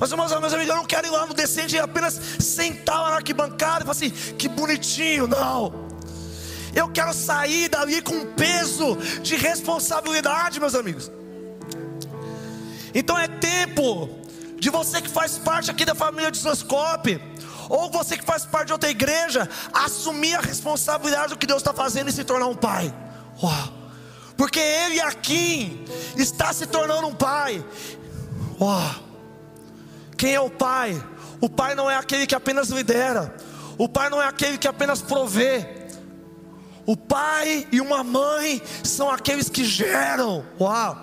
Mas, 0.00 0.10
meus 0.10 0.32
amigos, 0.32 0.54
eu 0.54 0.76
não 0.76 0.86
quero 0.86 1.06
ir 1.06 1.10
lá 1.10 1.26
no 1.26 1.34
descende 1.34 1.76
e 1.76 1.78
apenas 1.78 2.18
sentar 2.38 3.02
lá 3.02 3.10
na 3.10 3.16
arquibancada 3.16 3.80
e 3.80 3.86
falar 3.86 3.92
assim, 3.92 4.08
que 4.08 4.48
bonitinho, 4.48 5.26
não. 5.26 5.90
Eu 6.74 6.88
quero 6.88 7.12
sair 7.12 7.68
dali 7.68 8.00
com 8.00 8.24
peso 8.32 8.96
de 9.22 9.36
responsabilidade, 9.36 10.58
meus 10.58 10.74
amigos. 10.74 11.10
Então 12.94 13.18
é 13.18 13.28
tempo 13.28 14.08
de 14.58 14.70
você 14.70 15.02
que 15.02 15.08
faz 15.08 15.36
parte 15.36 15.70
aqui 15.70 15.84
da 15.84 15.94
família 15.94 16.30
de 16.30 16.38
Soscope, 16.38 17.20
ou 17.68 17.90
você 17.90 18.16
que 18.16 18.24
faz 18.24 18.46
parte 18.46 18.68
de 18.68 18.72
outra 18.72 18.88
igreja, 18.88 19.46
assumir 19.70 20.34
a 20.34 20.40
responsabilidade 20.40 21.34
do 21.34 21.38
que 21.38 21.46
Deus 21.46 21.60
está 21.60 21.74
fazendo 21.74 22.08
e 22.08 22.12
se 22.12 22.24
tornar 22.24 22.46
um 22.46 22.56
pai. 22.56 22.92
Uau. 23.42 23.68
Porque 24.34 24.58
ele 24.58 24.98
aqui 25.02 25.84
está 26.16 26.54
se 26.54 26.66
tornando 26.66 27.06
um 27.06 27.14
pai. 27.14 27.62
Uau. 28.58 29.09
Quem 30.20 30.34
é 30.34 30.40
o 30.40 30.50
pai? 30.50 31.02
O 31.40 31.48
pai 31.48 31.74
não 31.74 31.90
é 31.90 31.96
aquele 31.96 32.26
que 32.26 32.34
apenas 32.34 32.68
lidera. 32.68 33.34
O 33.78 33.88
pai 33.88 34.10
não 34.10 34.20
é 34.20 34.26
aquele 34.26 34.58
que 34.58 34.68
apenas 34.68 35.00
provê. 35.00 35.66
O 36.84 36.94
pai 36.94 37.66
e 37.72 37.80
uma 37.80 38.04
mãe 38.04 38.60
são 38.84 39.10
aqueles 39.10 39.48
que 39.48 39.64
geram. 39.64 40.44
Uau! 40.60 40.94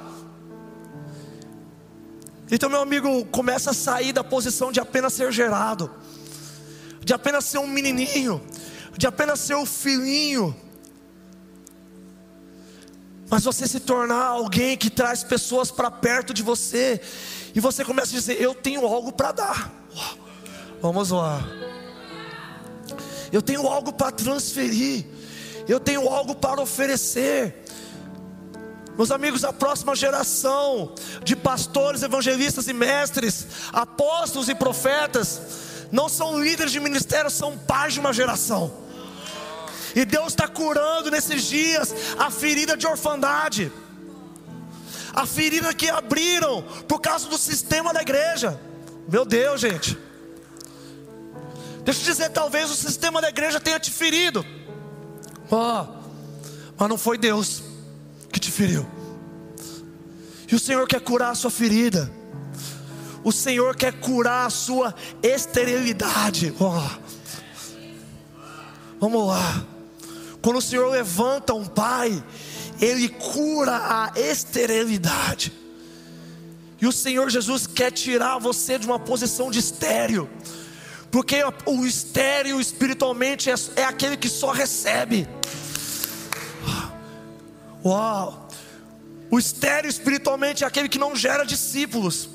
Então, 2.52 2.70
meu 2.70 2.80
amigo, 2.80 3.26
começa 3.26 3.72
a 3.72 3.74
sair 3.74 4.14
da 4.14 4.24
posição 4.24 4.72
de 4.72 4.80
apenas 4.80 5.14
ser 5.14 5.32
gerado, 5.32 5.90
de 7.04 7.12
apenas 7.12 7.44
ser 7.46 7.58
um 7.58 7.66
menininho, 7.66 8.40
de 8.96 9.08
apenas 9.08 9.40
ser 9.40 9.56
o 9.56 9.62
um 9.62 9.66
filhinho. 9.66 10.56
Mas 13.32 13.46
você 13.46 13.68
se 13.68 13.80
tornar 13.80 14.26
alguém 14.26 14.78
que 14.78 14.92
traz 14.92 15.24
pessoas 15.24 15.72
para 15.72 15.90
perto 15.90 16.36
de 16.36 16.44
você, 16.44 17.02
e 17.58 17.60
você 17.60 17.84
começa 17.84 18.15
a 18.15 18.20
dizer: 18.20 18.41
Eu 18.41 18.56
tenho 18.56 18.86
algo 18.86 19.12
para 19.12 19.34
dar. 19.34 19.72
Vamos 20.82 21.10
lá. 21.10 21.41
Eu 23.32 23.41
tenho 23.41 23.67
algo 23.67 23.91
para 23.91 24.12
transferir 24.12 25.17
eu 25.67 25.80
tenho 25.80 26.08
algo 26.08 26.34
para 26.34 26.62
oferecer. 26.62 27.65
Meus 28.96 29.12
amigos, 29.12 29.43
a 29.43 29.54
próxima 29.54 29.96
geração 29.96 30.96
de 31.24 31.36
pastores, 31.36 32.02
evangelistas 32.02 32.67
e 32.67 32.74
mestres, 32.74 33.46
apóstolos 33.72 34.50
e 34.50 34.56
profetas, 34.56 35.41
não 35.91 36.10
são 36.10 36.41
líderes 36.41 36.72
de 36.72 36.80
ministério, 36.80 37.30
são 37.30 37.58
pais 37.58 37.93
de 37.93 38.00
uma 38.00 38.13
geração. 38.13 38.74
E 39.96 40.06
Deus 40.06 40.30
está 40.30 40.48
curando 40.48 41.12
nesses 41.12 41.43
dias 41.43 41.93
a 42.17 42.32
ferida 42.32 42.76
de 42.76 42.88
orfandade, 42.88 43.72
a 45.18 45.26
ferida 45.26 45.74
que 45.74 45.90
abriram 45.90 46.62
por 46.88 47.02
causa 47.02 47.28
do 47.28 47.40
sistema 47.40 47.92
da 47.92 48.04
igreja. 48.04 48.62
Meu 49.10 49.26
Deus, 49.26 49.60
gente. 49.60 49.98
Deixa 51.84 52.02
eu 52.02 52.06
dizer, 52.06 52.30
talvez 52.30 52.70
o 52.70 52.76
sistema 52.76 53.20
da 53.20 53.28
igreja 53.28 53.60
tenha 53.60 53.80
te 53.80 53.90
ferido. 53.90 54.46
Oh, 55.50 55.88
mas 56.78 56.88
não 56.88 57.00
foi 57.00 57.18
Deus 57.18 57.64
que 58.32 58.40
te 58.40 58.52
feriu. 58.52 58.86
E 60.48 60.54
o 60.54 60.60
Senhor 60.60 60.88
quer 60.88 61.02
curar 61.02 61.32
a 61.32 61.36
sua 61.36 61.50
ferida. 61.50 62.12
O 63.24 63.32
Senhor 63.32 63.76
quer 63.76 63.94
curar 63.94 64.46
a 64.46 64.52
sua 64.52 64.94
esterilidade. 65.24 66.54
Oh. 66.60 66.80
Vamos 69.00 69.28
lá. 69.28 69.66
Quando 70.44 70.58
o 70.58 70.62
Senhor 70.62 70.92
levanta 70.92 71.56
um 71.56 71.66
pai, 71.66 72.24
ele 72.80 73.10
cura 73.10 73.76
a 73.76 74.12
esterilidade. 74.20 75.52
E 76.80 76.86
o 76.86 76.92
Senhor 76.92 77.30
Jesus 77.30 77.66
quer 77.66 77.92
tirar 77.92 78.38
você 78.38 78.78
de 78.78 78.86
uma 78.86 79.00
posição 79.00 79.50
de 79.50 79.60
estéreo. 79.60 80.30
Porque 81.10 81.38
o 81.66 81.86
estéreo 81.86 82.60
espiritualmente 82.62 83.50
é, 83.50 83.56
é 83.76 83.84
aquele 83.84 84.16
que 84.16 84.30
só 84.30 84.52
recebe. 84.52 85.28
Uau! 87.84 88.48
O 89.32 89.40
estéreo 89.40 89.90
espiritualmente 89.90 90.63
é 90.63 90.68
aquele 90.68 90.88
que 90.88 91.00
não 91.00 91.16
gera 91.16 91.46
discípulos. 91.46 92.30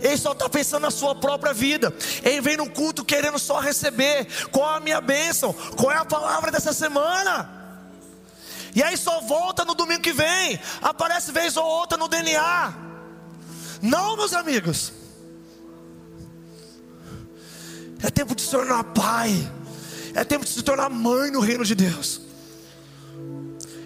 Ele 0.00 0.16
só 0.16 0.32
está 0.32 0.48
pensando 0.48 0.82
na 0.82 0.90
sua 0.90 1.14
própria 1.14 1.52
vida. 1.52 1.94
Ele 2.22 2.40
vem 2.40 2.56
no 2.56 2.68
culto 2.68 3.04
querendo 3.04 3.38
só 3.38 3.60
receber. 3.60 4.26
Qual 4.50 4.68
a 4.68 4.80
minha 4.80 5.00
bênção? 5.00 5.52
Qual 5.76 5.92
é 5.92 5.96
a 5.96 6.04
palavra 6.04 6.50
dessa 6.50 6.72
semana? 6.72 7.63
E 8.74 8.82
aí 8.82 8.96
só 8.96 9.20
volta 9.20 9.64
no 9.64 9.74
domingo 9.74 10.02
que 10.02 10.12
vem. 10.12 10.58
Aparece 10.82 11.30
vez 11.30 11.56
ou 11.56 11.64
outra 11.64 11.96
no 11.96 12.08
DNA. 12.08 12.74
Não, 13.80 14.16
meus 14.16 14.32
amigos. 14.32 14.92
É 18.02 18.10
tempo 18.10 18.34
de 18.34 18.42
se 18.42 18.50
tornar 18.50 18.82
pai. 18.84 19.30
É 20.14 20.24
tempo 20.24 20.44
de 20.44 20.50
se 20.50 20.62
tornar 20.62 20.90
mãe 20.90 21.30
no 21.30 21.40
reino 21.40 21.64
de 21.64 21.74
Deus. 21.74 22.20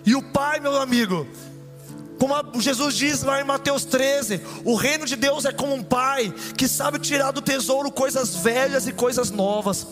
E 0.05 0.15
o 0.15 0.23
Pai, 0.23 0.59
meu 0.59 0.81
amigo, 0.81 1.27
como 2.19 2.61
Jesus 2.61 2.97
diz 2.97 3.23
lá 3.23 3.41
em 3.41 3.45
Mateus 3.45 3.85
13: 3.85 4.41
o 4.65 4.75
reino 4.75 5.05
de 5.05 5.17
Deus 5.17 5.45
é 5.45 5.53
como 5.53 5.75
um 5.75 5.83
pai 5.83 6.33
que 6.57 6.67
sabe 6.67 6.99
tirar 6.99 7.31
do 7.31 7.41
tesouro 7.41 7.91
coisas 7.91 8.37
velhas 8.37 8.87
e 8.87 8.93
coisas 8.93 9.31
novas. 9.31 9.87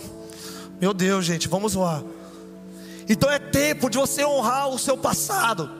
Meu 0.81 0.93
Deus, 0.93 1.25
gente, 1.25 1.49
vamos 1.49 1.75
lá. 1.75 2.03
Então 3.09 3.31
é 3.31 3.39
tempo 3.39 3.89
de 3.89 3.99
você 3.99 4.25
honrar 4.25 4.69
o 4.69 4.79
seu 4.79 4.97
passado. 4.97 5.71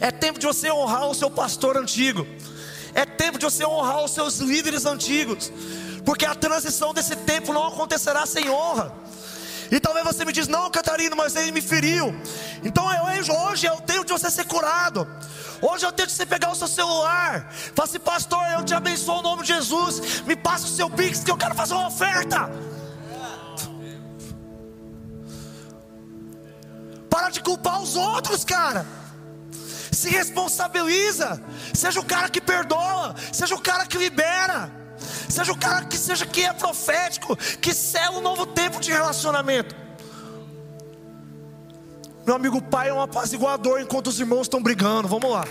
É 0.00 0.10
tempo 0.10 0.38
de 0.38 0.46
você 0.46 0.70
honrar 0.70 1.08
o 1.08 1.14
seu 1.14 1.30
pastor 1.30 1.76
antigo. 1.76 2.26
É 2.94 3.04
tempo 3.04 3.38
de 3.38 3.44
você 3.44 3.64
honrar 3.64 4.04
os 4.04 4.10
seus 4.12 4.38
líderes 4.38 4.84
antigos. 4.86 5.52
Porque 6.04 6.26
a 6.26 6.34
transição 6.34 6.92
desse 6.92 7.16
tempo 7.16 7.52
não 7.52 7.66
acontecerá 7.66 8.26
sem 8.26 8.50
honra. 8.50 8.92
E 9.70 9.80
talvez 9.80 10.04
você 10.04 10.24
me 10.24 10.32
diz, 10.32 10.46
não, 10.46 10.70
Catarina, 10.70 11.16
mas 11.16 11.34
ele 11.34 11.50
me 11.50 11.62
feriu. 11.62 12.14
Então 12.62 12.84
hoje 13.48 13.66
eu 13.66 13.76
tenho 13.80 14.04
de 14.04 14.12
você 14.12 14.30
ser 14.30 14.44
curado. 14.44 15.08
Hoje 15.62 15.86
eu 15.86 15.92
tenho 15.92 16.06
de 16.06 16.12
você 16.12 16.26
pegar 16.26 16.50
o 16.50 16.54
seu 16.54 16.68
celular. 16.68 17.50
Fala 17.74 17.88
assim, 17.88 17.98
pastor, 17.98 18.44
eu 18.52 18.62
te 18.62 18.74
abençoo 18.74 19.20
o 19.20 19.22
nome 19.22 19.42
de 19.42 19.48
Jesus. 19.54 20.22
Me 20.26 20.36
passa 20.36 20.66
o 20.66 20.68
seu 20.68 20.90
Pix 20.90 21.24
que 21.24 21.30
eu 21.30 21.36
quero 21.36 21.54
fazer 21.54 21.74
uma 21.74 21.86
oferta. 21.86 22.50
Para 27.14 27.30
de 27.30 27.40
culpar 27.40 27.80
os 27.80 27.94
outros, 27.94 28.44
cara. 28.44 28.84
Se 29.92 30.08
responsabiliza. 30.08 31.40
Seja 31.72 32.00
o 32.00 32.04
cara 32.04 32.28
que 32.28 32.40
perdoa. 32.40 33.14
Seja 33.32 33.54
o 33.54 33.60
cara 33.60 33.86
que 33.86 33.96
libera. 33.96 34.68
Seja 35.28 35.52
o 35.52 35.56
cara 35.56 35.84
que 35.84 35.96
seja 35.96 36.26
que 36.26 36.42
é 36.42 36.52
profético, 36.52 37.36
que 37.36 37.72
sela 37.72 38.18
um 38.18 38.20
novo 38.20 38.44
tempo 38.46 38.80
de 38.80 38.90
relacionamento. 38.90 39.76
Meu 42.26 42.34
amigo, 42.34 42.56
o 42.56 42.62
pai 42.62 42.88
é 42.88 42.92
um 42.92 43.00
apaziguador 43.00 43.80
enquanto 43.80 44.08
os 44.08 44.18
irmãos 44.18 44.42
estão 44.42 44.60
brigando. 44.60 45.06
Vamos 45.06 45.30
lá. 45.30 45.44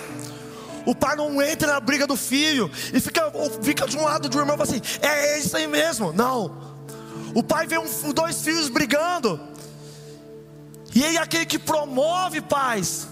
O 0.86 0.94
pai 0.94 1.16
não 1.16 1.42
entra 1.42 1.72
na 1.72 1.80
briga 1.80 2.06
do 2.06 2.18
filho 2.18 2.70
e 2.94 3.00
fica, 3.00 3.32
fica 3.62 3.88
de 3.88 3.96
um 3.96 4.04
lado 4.04 4.28
do 4.28 4.38
irmão 4.38 4.56
e 4.56 4.58
fala 4.58 4.70
assim: 4.70 4.82
é 5.02 5.40
isso 5.40 5.56
aí 5.56 5.66
mesmo. 5.66 6.12
Não. 6.12 6.74
O 7.34 7.42
pai 7.42 7.66
vê 7.66 7.78
um, 7.78 8.12
dois 8.14 8.42
filhos 8.42 8.68
brigando. 8.68 9.53
E 10.94 11.04
ele 11.04 11.18
é 11.18 11.22
aquele 11.22 11.46
que 11.46 11.60
promove 11.60 12.42
paz. 12.42 13.08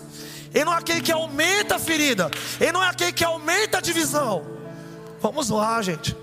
Ele 0.53 0.65
não 0.65 0.73
é 0.73 0.77
aquele 0.77 1.01
que 1.01 1.11
aumenta 1.11 1.75
a 1.75 1.79
ferida. 1.79 2.29
Ele 2.59 2.71
não 2.71 2.83
é 2.83 2.89
aquele 2.89 3.11
que 3.11 3.23
aumenta 3.23 3.77
a 3.77 3.81
divisão. 3.81 4.45
Vamos 5.21 5.49
lá, 5.49 5.81
gente. 5.81 6.15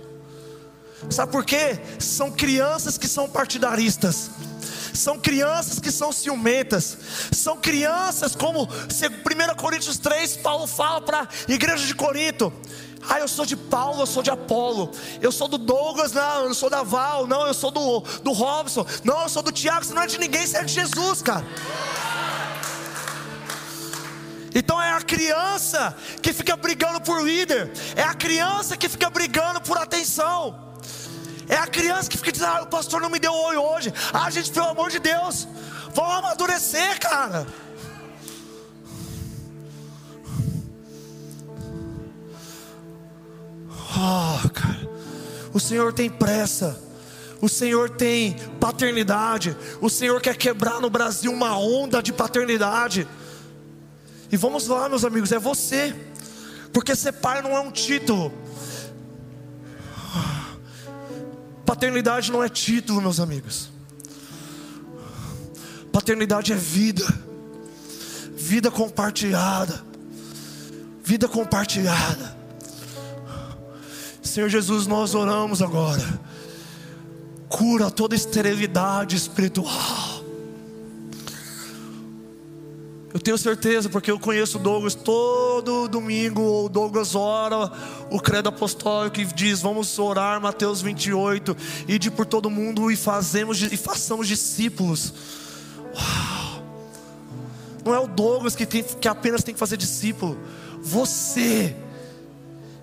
Sabe 1.10 1.32
por 1.32 1.44
quê? 1.44 1.78
São 1.98 2.30
crianças 2.30 2.98
que 2.98 3.08
são 3.08 3.28
partidaristas. 3.28 4.30
São 4.92 5.18
crianças 5.18 5.78
que 5.78 5.90
são 5.90 6.12
ciumentas. 6.12 6.98
São 7.32 7.56
crianças, 7.56 8.34
como 8.34 8.64
1 8.64 9.54
Coríntios 9.56 9.98
3, 9.98 10.38
Paulo 10.38 10.66
fala 10.66 11.00
para 11.00 11.20
a 11.20 11.52
igreja 11.52 11.86
de 11.86 11.94
Corinto. 11.94 12.52
Ah, 13.06 13.18
eu 13.18 13.28
sou 13.28 13.44
de 13.44 13.56
Paulo, 13.56 14.02
eu 14.02 14.06
sou 14.06 14.22
de 14.22 14.30
Apolo. 14.30 14.90
Eu 15.20 15.30
sou 15.30 15.48
do 15.48 15.58
Douglas, 15.58 16.12
não, 16.12 16.44
eu 16.44 16.54
sou 16.54 16.70
da 16.70 16.82
Val, 16.82 17.26
não, 17.26 17.46
eu 17.46 17.54
sou 17.54 17.70
do, 17.70 18.00
do 18.22 18.32
Robson. 18.32 18.87
Não, 19.04 19.22
eu 19.22 19.28
sou 19.28 19.42
do 19.42 19.52
Tiago, 19.52 19.84
você 19.84 19.94
não 19.94 20.02
é 20.02 20.06
de 20.06 20.18
ninguém, 20.18 20.46
você 20.46 20.58
é 20.58 20.64
de 20.64 20.72
Jesus, 20.72 21.22
cara. 21.22 21.44
Então 24.54 24.80
é 24.80 24.92
a 24.92 25.00
criança 25.00 25.96
que 26.20 26.32
fica 26.32 26.56
brigando 26.56 27.00
por 27.00 27.22
líder, 27.22 27.70
é 27.94 28.02
a 28.02 28.14
criança 28.14 28.76
que 28.76 28.88
fica 28.88 29.08
brigando 29.08 29.61
por 29.61 29.78
atenção. 29.78 30.68
É 31.48 31.56
a 31.56 31.66
criança 31.66 32.11
que 32.11 32.18
fica 32.18 32.32
dizendo: 32.32 32.52
ah, 32.52 32.62
o 32.62 32.66
pastor 32.66 33.00
não 33.00 33.08
me 33.08 33.18
deu 33.18 33.32
oi 33.32 33.56
hoje. 33.56 33.92
Ah, 34.12 34.28
gente, 34.30 34.50
pelo 34.50 34.66
amor 34.66 34.90
de 34.90 34.98
Deus, 34.98 35.48
vamos 35.94 36.14
amadurecer, 36.16 36.98
cara. 37.00 37.46
Oh, 43.98 44.48
cara. 44.50 44.88
O 45.52 45.58
Senhor 45.58 45.92
tem 45.92 46.08
pressa. 46.08 46.80
O 47.40 47.48
Senhor 47.48 47.90
tem 47.90 48.37
paternidade. 48.61 49.56
O 49.80 49.90
Senhor 49.90 50.20
quer 50.20 50.37
quebrar 50.37 50.80
no 50.80 50.88
Brasil 50.88 51.32
uma 51.32 51.58
onda 51.58 52.00
de 52.00 52.12
paternidade. 52.12 53.08
E 54.30 54.37
vamos 54.37 54.68
lá, 54.68 54.88
meus 54.88 55.04
amigos, 55.04 55.32
é 55.32 55.38
você. 55.38 55.94
Porque 56.72 56.94
ser 56.94 57.12
pai 57.12 57.42
não 57.42 57.56
é 57.56 57.61
um 57.61 57.72
título. 57.72 58.32
Paternidade 61.66 62.30
não 62.30 62.42
é 62.42 62.48
título, 62.48 63.02
meus 63.02 63.18
amigos. 63.18 63.68
Paternidade 65.92 66.52
é 66.52 66.56
vida. 66.56 67.04
Vida 68.37 68.70
compartilhada. 68.70 69.84
Vida 71.02 71.26
compartilhada. 71.26 72.38
Senhor 74.38 74.51
Jesus, 74.51 74.87
nós 74.87 75.16
oramos 75.16 75.61
agora. 75.61 76.20
Cura 77.48 77.90
toda 77.90 78.14
esterilidade 78.14 79.16
espiritual. 79.16 80.22
Eu 83.12 83.18
tenho 83.18 83.37
certeza, 83.37 83.88
porque 83.88 84.12
eu 84.12 84.20
conheço 84.20 84.61
Douglas 84.61 84.94
todo 84.94 85.88
domingo, 85.88 86.66
o 86.66 86.68
Douglas 86.68 87.16
ora 87.16 87.72
o 88.11 88.20
credo 88.20 88.48
apostólico 88.48 89.16
que 89.16 89.24
diz: 89.24 89.61
Vamos 89.61 89.98
orar, 89.98 90.40
Mateus 90.40 90.81
28, 90.81 91.57
ide 91.88 92.09
por 92.09 92.24
todo 92.24 92.48
mundo 92.48 92.92
e, 92.92 92.96
fazemos, 92.96 93.61
e 93.61 93.77
façamos 93.77 94.29
discípulos. 94.29 95.12
Uau. 95.96 96.62
Não 97.85 97.92
é 97.92 97.98
o 97.98 98.07
Douglas 98.07 98.55
que, 98.55 98.64
tem, 98.64 98.85
que 98.85 99.09
apenas 99.09 99.42
tem 99.42 99.53
que 99.53 99.59
fazer 99.59 99.77
discípulo, 99.77 100.38
você 100.81 101.74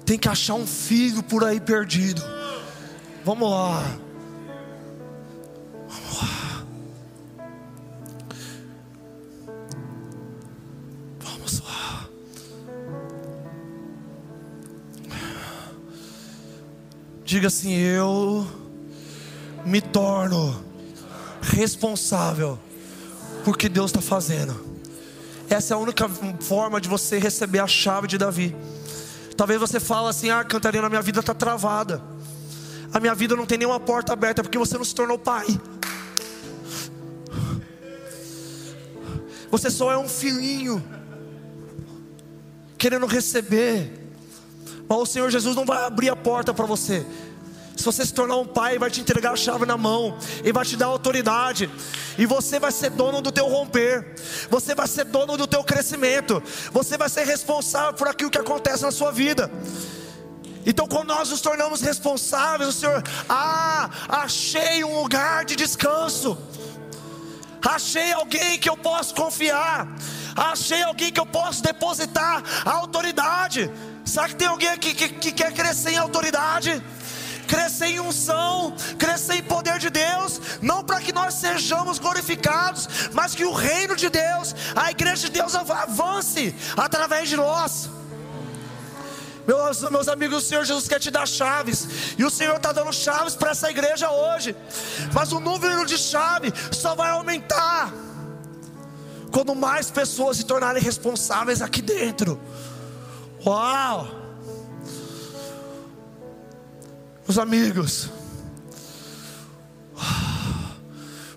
tem 0.06 0.20
que 0.20 0.30
achar 0.30 0.54
um 0.54 0.68
filho 0.68 1.24
por 1.24 1.44
aí 1.44 1.60
perdido. 1.60 2.22
Vamos 3.24 3.50
lá. 3.50 3.98
Vamos 5.90 6.22
lá. 6.22 6.66
Vamos 11.20 11.60
lá. 11.62 12.10
Diga 17.24 17.48
assim: 17.48 17.74
Eu 17.74 18.48
me 19.66 19.82
torno 19.82 20.64
responsável 21.42 22.60
por 23.44 23.58
que 23.58 23.68
Deus 23.68 23.90
está 23.90 24.02
fazendo. 24.02 24.76
Essa 25.50 25.74
é 25.74 25.76
a 25.76 25.80
única 25.80 26.08
forma 26.42 26.80
de 26.80 26.88
você 26.88 27.18
receber 27.18 27.60
a 27.60 27.68
chave 27.68 28.08
de 28.08 28.20
Davi. 28.20 28.56
Talvez 29.36 29.60
você 29.60 29.80
fale 29.80 30.08
assim: 30.08 30.30
Ah, 30.30 30.44
Cantarina, 30.44 30.90
minha 30.90 31.02
vida 31.02 31.20
está 31.20 31.34
travada. 31.34 32.02
A 32.94 33.00
minha 33.00 33.14
vida 33.14 33.36
não 33.36 33.46
tem 33.46 33.58
nenhuma 33.58 33.80
porta 33.80 34.14
aberta 34.14 34.42
porque 34.42 34.58
você 34.58 34.78
não 34.78 34.86
se 34.86 34.96
tornou 34.96 35.20
pai. 35.20 35.46
Você 39.52 39.70
só 39.70 39.92
é 39.92 39.98
um 39.98 40.08
filhinho 40.08 40.84
querendo 42.78 43.06
receber. 43.06 44.02
Mas 44.88 44.98
o 44.98 45.06
Senhor 45.06 45.30
Jesus 45.30 45.56
não 45.56 45.66
vai 45.66 45.84
abrir 45.86 46.10
a 46.10 46.16
porta 46.16 46.54
para 46.54 46.66
você. 46.66 47.06
Se 47.86 47.92
você 47.92 48.04
se 48.04 48.14
tornar 48.16 48.38
um 48.38 48.48
pai, 48.48 48.72
Ele 48.72 48.80
vai 48.80 48.90
te 48.90 49.00
entregar 49.00 49.34
a 49.34 49.36
chave 49.36 49.64
na 49.64 49.78
mão, 49.78 50.18
Ele 50.40 50.52
vai 50.52 50.66
te 50.66 50.76
dar 50.76 50.88
autoridade, 50.88 51.70
e 52.18 52.26
você 52.26 52.60
vai 52.60 52.72
ser 52.72 52.90
dono 52.90 53.22
do 53.22 53.32
teu 53.32 53.48
romper, 53.48 54.16
você 54.50 54.74
vai 54.74 54.88
ser 54.88 55.04
dono 55.04 55.38
do 55.38 55.46
teu 55.46 55.64
crescimento, 55.64 56.42
você 56.72 56.98
vai 56.98 57.10
ser 57.10 57.26
responsável 57.28 57.94
por 57.94 58.08
aquilo 58.08 58.32
que 58.32 58.40
acontece 58.40 58.82
na 58.82 58.90
sua 58.90 59.12
vida. 59.12 59.52
Então, 60.66 60.88
quando 60.88 61.10
nós 61.10 61.30
nos 61.30 61.42
tornamos 61.42 61.82
responsáveis, 61.82 62.70
o 62.70 62.74
Senhor, 62.74 63.04
ah, 63.30 63.88
achei 64.10 64.84
um 64.84 65.02
lugar 65.02 65.46
de 65.46 65.56
descanso, 65.56 66.36
achei 67.64 68.12
alguém 68.14 68.58
que 68.58 68.68
eu 68.68 68.78
posso 68.78 69.14
confiar, 69.14 69.96
achei 70.36 70.82
alguém 70.82 71.12
que 71.12 71.20
eu 71.20 71.26
posso 71.28 71.62
depositar 71.62 72.42
a 72.66 72.72
autoridade. 72.72 73.72
Sabe 74.04 74.30
que 74.30 74.36
tem 74.38 74.48
alguém 74.48 74.70
aqui 74.70 74.96
que, 74.96 75.08
que 75.08 75.32
quer 75.32 75.54
crescer 75.54 75.92
em 75.92 75.98
autoridade? 75.98 76.84
Crescer 77.46 77.88
em 77.88 78.00
unção, 78.00 78.76
crescer 78.98 79.36
em 79.36 79.44
poder 79.44 79.80
de 79.80 79.90
Deus, 79.90 80.42
não 80.62 80.84
para 80.84 81.00
que 81.00 81.14
nós 81.14 81.36
sejamos 81.36 82.00
glorificados, 82.00 82.88
mas 83.14 83.34
que 83.34 83.46
o 83.46 83.54
reino 83.54 83.96
de 83.96 84.10
Deus, 84.10 84.56
a 84.76 84.92
igreja 84.92 85.28
de 85.28 85.34
Deus 85.40 85.56
avance 85.56 86.54
através 86.76 87.30
de 87.30 87.38
nós. 87.38 87.90
Meus, 89.48 89.82
meus 89.92 90.08
amigos, 90.08 90.44
o 90.44 90.48
Senhor 90.48 90.66
Jesus 90.66 90.88
quer 90.88 91.00
te 91.00 91.12
dar 91.12 91.28
chaves, 91.28 92.16
e 92.18 92.26
o 92.26 92.32
Senhor 92.32 92.56
está 92.56 92.72
dando 92.72 92.92
chaves 92.92 93.36
para 93.36 93.52
essa 93.52 93.70
igreja 93.70 94.10
hoje, 94.10 94.56
mas 95.14 95.32
o 95.32 95.40
número 95.40 95.86
de 95.86 95.98
chaves 95.98 96.52
só 96.72 96.96
vai 96.96 97.12
aumentar 97.12 97.94
quando 99.32 99.54
mais 99.54 99.92
pessoas 99.92 100.38
se 100.38 100.46
tornarem 100.46 100.82
responsáveis 100.82 101.62
aqui 101.62 101.82
dentro. 101.82 102.40
Uau! 103.46 104.25
os 107.28 107.38
amigos. 107.38 108.10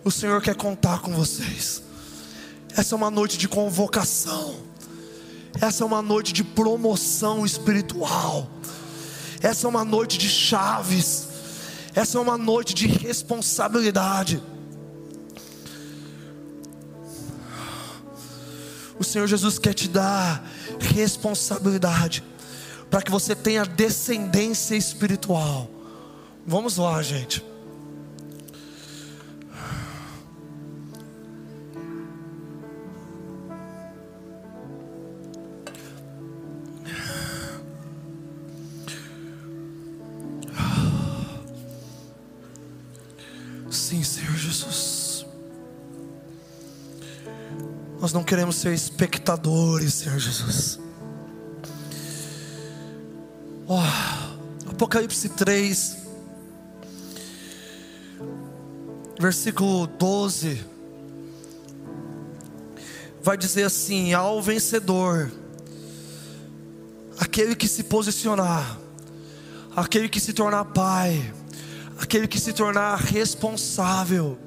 O 0.04 0.10
Senhor 0.10 0.40
quer 0.40 0.54
contar 0.54 1.00
com 1.00 1.12
vocês. 1.12 1.82
Essa 2.76 2.94
é 2.94 2.96
uma 2.96 3.10
noite 3.10 3.36
de 3.36 3.48
convocação. 3.48 4.56
Essa 5.60 5.82
é 5.82 5.86
uma 5.86 6.00
noite 6.00 6.32
de 6.32 6.44
promoção 6.44 7.44
espiritual. 7.44 8.48
Essa 9.40 9.66
é 9.66 9.68
uma 9.68 9.84
noite 9.84 10.18
de 10.18 10.28
chaves. 10.28 11.28
Essa 11.94 12.18
é 12.18 12.20
uma 12.20 12.38
noite 12.38 12.74
de 12.74 12.86
responsabilidade. 12.86 14.42
O 18.98 19.04
Senhor 19.04 19.26
Jesus 19.26 19.58
quer 19.58 19.74
te 19.74 19.88
dar 19.88 20.44
responsabilidade 20.80 22.22
para 22.90 23.02
que 23.02 23.10
você 23.10 23.34
tenha 23.34 23.64
descendência 23.64 24.74
espiritual. 24.74 25.77
Vamos 26.50 26.78
lá, 26.78 27.02
gente. 27.02 27.44
Sim, 43.70 44.02
Senhor 44.02 44.32
Jesus. 44.34 45.26
Nós 48.00 48.14
não 48.14 48.24
queremos 48.24 48.56
ser 48.56 48.72
espectadores, 48.72 49.92
Senhor 49.92 50.18
Jesus. 50.18 50.80
Oh, 53.66 54.70
Apocalipse 54.70 55.28
3, 55.28 56.07
versículo 59.18 59.86
12, 59.86 60.64
vai 63.20 63.36
dizer 63.36 63.64
assim: 63.64 64.14
Ao 64.14 64.40
vencedor, 64.40 65.30
aquele 67.18 67.56
que 67.56 67.66
se 67.66 67.82
posicionar, 67.82 68.78
aquele 69.74 70.08
que 70.08 70.20
se 70.20 70.32
tornar 70.32 70.64
pai, 70.66 71.32
aquele 72.00 72.28
que 72.28 72.38
se 72.38 72.52
tornar 72.52 72.96
responsável, 72.96 74.38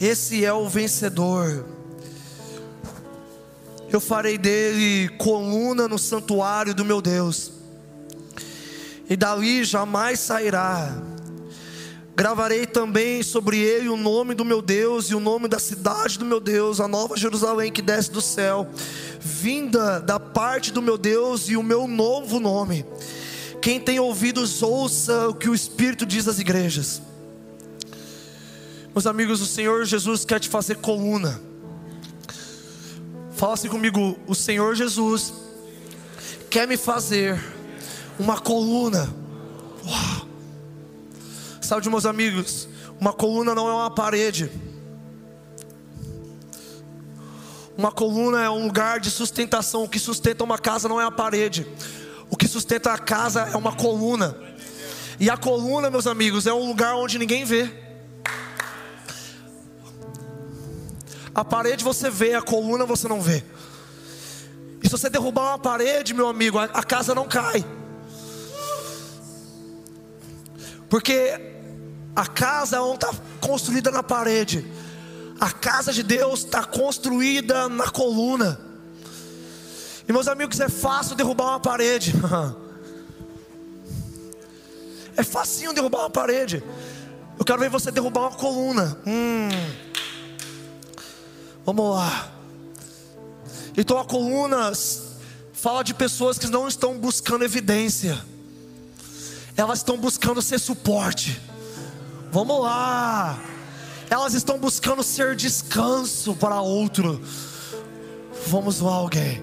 esse 0.00 0.44
é 0.44 0.52
o 0.52 0.68
vencedor. 0.68 1.64
Eu 3.88 4.00
farei 4.00 4.38
dele 4.38 5.10
coluna 5.18 5.86
no 5.86 5.98
santuário 5.98 6.74
do 6.74 6.84
meu 6.84 7.00
Deus, 7.00 7.52
e 9.08 9.16
dali 9.16 9.62
jamais 9.62 10.18
sairá. 10.18 11.11
Gravarei 12.14 12.66
também 12.66 13.22
sobre 13.22 13.58
ele 13.58 13.88
o 13.88 13.96
nome 13.96 14.34
do 14.34 14.44
meu 14.44 14.60
Deus 14.60 15.06
e 15.06 15.14
o 15.14 15.20
nome 15.20 15.48
da 15.48 15.58
cidade 15.58 16.18
do 16.18 16.26
meu 16.26 16.40
Deus, 16.40 16.78
a 16.78 16.86
nova 16.86 17.16
Jerusalém 17.16 17.72
que 17.72 17.80
desce 17.80 18.10
do 18.10 18.20
céu, 18.20 18.68
vinda 19.18 19.98
da 19.98 20.20
parte 20.20 20.70
do 20.70 20.82
meu 20.82 20.98
Deus 20.98 21.48
e 21.48 21.56
o 21.56 21.62
meu 21.62 21.88
novo 21.88 22.38
nome. 22.38 22.84
Quem 23.62 23.80
tem 23.80 23.98
ouvidos, 23.98 24.62
ouça 24.62 25.28
o 25.28 25.34
que 25.34 25.48
o 25.48 25.54
Espírito 25.54 26.04
diz 26.04 26.28
às 26.28 26.38
igrejas. 26.38 27.00
Meus 28.94 29.06
amigos, 29.06 29.40
o 29.40 29.46
Senhor 29.46 29.86
Jesus 29.86 30.22
quer 30.24 30.38
te 30.38 30.50
fazer 30.50 30.76
coluna. 30.76 31.40
Fala 33.34 33.54
assim 33.54 33.68
comigo: 33.68 34.18
o 34.26 34.34
Senhor 34.34 34.74
Jesus 34.74 35.32
quer 36.50 36.68
me 36.68 36.76
fazer 36.76 37.42
uma 38.18 38.38
coluna. 38.38 39.08
Uau. 39.86 40.21
Sabe, 41.62 41.88
meus 41.88 42.04
amigos, 42.04 42.68
uma 43.00 43.12
coluna 43.12 43.54
não 43.54 43.68
é 43.68 43.72
uma 43.72 43.90
parede. 43.90 44.50
Uma 47.78 47.92
coluna 47.92 48.42
é 48.42 48.50
um 48.50 48.66
lugar 48.66 48.98
de 48.98 49.10
sustentação. 49.10 49.84
O 49.84 49.88
que 49.88 49.98
sustenta 49.98 50.42
uma 50.42 50.58
casa 50.58 50.88
não 50.88 51.00
é 51.00 51.04
a 51.04 51.10
parede. 51.10 51.66
O 52.28 52.36
que 52.36 52.48
sustenta 52.48 52.92
a 52.92 52.98
casa 52.98 53.42
é 53.52 53.56
uma 53.56 53.72
coluna. 53.72 54.36
E 55.20 55.30
a 55.30 55.36
coluna, 55.36 55.88
meus 55.88 56.06
amigos, 56.06 56.48
é 56.48 56.52
um 56.52 56.66
lugar 56.66 56.96
onde 56.96 57.16
ninguém 57.16 57.44
vê. 57.44 57.72
A 61.32 61.44
parede 61.44 61.84
você 61.84 62.10
vê, 62.10 62.34
a 62.34 62.42
coluna 62.42 62.84
você 62.84 63.06
não 63.06 63.22
vê. 63.22 63.42
E 64.82 64.88
se 64.88 64.90
você 64.90 65.08
derrubar 65.08 65.52
uma 65.52 65.58
parede, 65.60 66.12
meu 66.12 66.26
amigo, 66.26 66.58
a, 66.58 66.82
casa 66.82 67.14
não 67.14 67.26
cai. 67.26 67.64
Porque 70.88 71.51
a 72.14 72.26
casa 72.26 72.76
não 72.76 72.94
está 72.94 73.12
construída 73.40 73.90
na 73.90 74.02
parede. 74.02 74.66
A 75.40 75.50
casa 75.50 75.92
de 75.92 76.02
Deus 76.02 76.40
está 76.40 76.64
construída 76.64 77.68
na 77.68 77.90
coluna. 77.90 78.60
E 80.06 80.12
meus 80.12 80.28
amigos, 80.28 80.60
é 80.60 80.68
fácil 80.68 81.16
derrubar 81.16 81.48
uma 81.48 81.60
parede. 81.60 82.12
é 85.16 85.22
facinho 85.22 85.72
derrubar 85.72 86.00
uma 86.00 86.10
parede. 86.10 86.62
Eu 87.38 87.44
quero 87.44 87.60
ver 87.60 87.70
você 87.70 87.90
derrubar 87.90 88.28
uma 88.28 88.36
coluna. 88.36 88.98
Hum. 89.06 89.48
Vamos 91.64 91.94
lá. 91.94 92.30
Então 93.76 93.98
a 93.98 94.04
coluna 94.04 94.72
fala 95.52 95.82
de 95.82 95.94
pessoas 95.94 96.38
que 96.38 96.46
não 96.46 96.68
estão 96.68 96.98
buscando 96.98 97.44
evidência. 97.44 98.22
Elas 99.56 99.78
estão 99.78 99.96
buscando 99.96 100.42
ser 100.42 100.58
suporte. 100.58 101.40
Vamos 102.32 102.62
lá. 102.62 103.38
Elas 104.08 104.32
estão 104.32 104.58
buscando 104.58 105.02
ser 105.02 105.36
descanso 105.36 106.34
para 106.34 106.62
outro. 106.62 107.20
Vamos 108.46 108.80
lá, 108.80 108.94
alguém. 108.94 109.42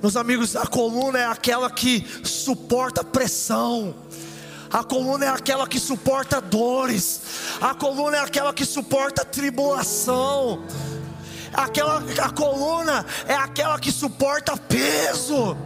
Meus 0.00 0.14
amigos, 0.14 0.54
a 0.54 0.64
coluna 0.68 1.18
é 1.18 1.26
aquela 1.26 1.68
que 1.68 2.06
suporta 2.22 3.02
pressão. 3.02 3.92
A 4.70 4.84
coluna 4.84 5.24
é 5.24 5.28
aquela 5.30 5.66
que 5.66 5.80
suporta 5.80 6.40
dores. 6.40 7.22
A 7.60 7.74
coluna 7.74 8.18
é 8.18 8.20
aquela 8.20 8.54
que 8.54 8.64
suporta 8.64 9.24
tribulação. 9.24 10.62
Aquela, 11.52 12.04
a 12.22 12.30
coluna 12.30 13.04
é 13.26 13.34
aquela 13.34 13.80
que 13.80 13.90
suporta 13.90 14.56
peso. 14.56 15.56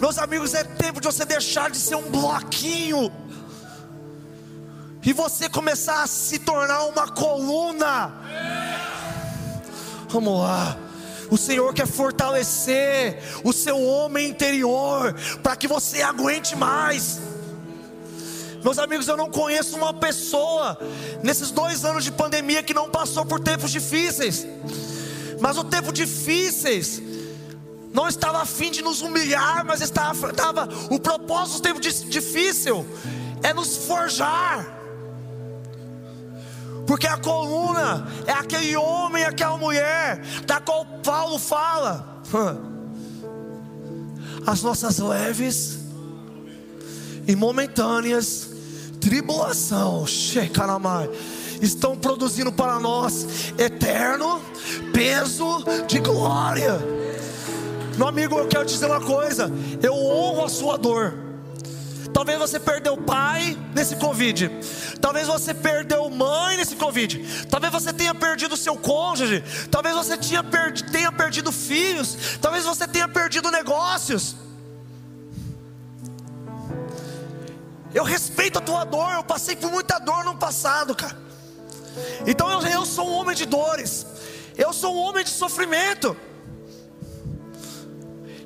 Meus 0.00 0.16
amigos, 0.16 0.54
é 0.54 0.62
tempo 0.62 1.00
de 1.00 1.08
você 1.08 1.24
deixar 1.24 1.72
de 1.72 1.76
ser 1.76 1.96
um 1.96 2.08
bloquinho 2.08 3.25
e 5.06 5.12
você 5.12 5.48
começar 5.48 6.02
a 6.02 6.06
se 6.08 6.36
tornar 6.40 6.82
uma 6.86 7.08
coluna. 7.08 8.12
Vamos 10.08 10.40
lá. 10.40 10.76
O 11.30 11.38
Senhor 11.38 11.72
quer 11.72 11.86
fortalecer 11.86 13.22
o 13.44 13.52
seu 13.52 13.80
homem 13.80 14.28
interior 14.28 15.14
para 15.44 15.54
que 15.54 15.68
você 15.68 16.02
aguente 16.02 16.56
mais. 16.56 17.20
Meus 18.64 18.80
amigos, 18.80 19.06
eu 19.06 19.16
não 19.16 19.30
conheço 19.30 19.76
uma 19.76 19.94
pessoa 19.94 20.76
nesses 21.22 21.52
dois 21.52 21.84
anos 21.84 22.02
de 22.02 22.10
pandemia 22.10 22.64
que 22.64 22.74
não 22.74 22.90
passou 22.90 23.24
por 23.24 23.38
tempos 23.38 23.70
difíceis. 23.70 24.44
Mas 25.40 25.56
o 25.56 25.62
tempo 25.62 25.92
difíceis 25.92 27.00
não 27.92 28.08
estava 28.08 28.42
a 28.42 28.44
fim 28.44 28.72
de 28.72 28.82
nos 28.82 29.02
humilhar, 29.02 29.64
mas 29.64 29.80
estava, 29.80 30.30
estava 30.30 30.68
o 30.90 30.98
propósito 30.98 31.58
do 31.58 31.62
tempo 31.62 31.80
difícil 31.80 32.84
é 33.44 33.54
nos 33.54 33.76
forjar. 33.76 34.85
Porque 36.86 37.06
a 37.06 37.16
coluna 37.16 38.06
é 38.26 38.32
aquele 38.32 38.76
homem, 38.76 39.24
aquela 39.24 39.56
mulher, 39.56 40.20
da 40.46 40.60
qual 40.60 40.84
Paulo 41.02 41.38
fala. 41.38 42.22
As 44.46 44.62
nossas 44.62 44.98
leves 44.98 45.80
e 47.26 47.34
momentâneas 47.34 48.50
tribulação, 49.06 50.04
Shekanamai, 50.04 51.08
estão 51.62 51.96
produzindo 51.96 52.50
para 52.50 52.80
nós 52.80 53.52
eterno 53.56 54.40
peso 54.92 55.64
de 55.86 56.00
glória. 56.00 56.76
Meu 57.96 58.08
amigo, 58.08 58.36
eu 58.36 58.48
quero 58.48 58.64
dizer 58.64 58.86
uma 58.86 59.00
coisa: 59.00 59.48
eu 59.80 59.94
honro 59.94 60.44
a 60.44 60.48
sua 60.48 60.76
dor. 60.76 61.25
Talvez 62.16 62.38
você 62.38 62.58
perdeu 62.58 62.96
pai 62.96 63.58
nesse 63.74 63.94
Covid. 63.96 64.50
Talvez 65.02 65.26
você 65.26 65.52
perdeu 65.52 66.08
mãe 66.08 66.56
nesse 66.56 66.74
Covid. 66.74 67.46
Talvez 67.50 67.70
você 67.70 67.92
tenha 67.92 68.14
perdido 68.14 68.56
seu 68.56 68.74
cônjuge. 68.74 69.44
Talvez 69.70 69.94
você 69.94 70.16
tenha, 70.16 70.42
tenha 70.90 71.12
perdido 71.12 71.52
filhos. 71.52 72.38
Talvez 72.40 72.64
você 72.64 72.88
tenha 72.88 73.06
perdido 73.06 73.50
negócios. 73.50 74.34
Eu 77.92 78.02
respeito 78.02 78.60
a 78.60 78.62
tua 78.62 78.84
dor. 78.84 79.12
Eu 79.12 79.22
passei 79.22 79.54
por 79.54 79.70
muita 79.70 79.98
dor 79.98 80.24
no 80.24 80.38
passado, 80.38 80.94
cara. 80.94 81.18
Então 82.26 82.50
eu, 82.50 82.66
eu 82.66 82.86
sou 82.86 83.10
um 83.10 83.12
homem 83.12 83.36
de 83.36 83.44
dores. 83.44 84.06
Eu 84.56 84.72
sou 84.72 84.96
um 84.96 85.00
homem 85.00 85.22
de 85.22 85.28
sofrimento. 85.28 86.16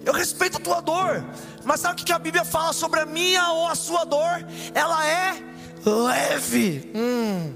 Eu 0.05 0.13
respeito 0.13 0.57
a 0.57 0.61
tua 0.61 0.81
dor. 0.81 1.25
Mas 1.65 1.81
sabe 1.81 2.01
o 2.01 2.05
que 2.05 2.13
a 2.13 2.19
Bíblia 2.19 2.45
fala 2.45 2.73
sobre 2.73 3.01
a 3.01 3.07
minha 3.07 3.51
ou 3.53 3.69
a 3.69 3.75
sua 3.75 4.05
dor? 4.05 4.45
Ela 4.75 5.07
é 5.07 5.43
leve. 5.85 6.91
Hum. 6.95 7.53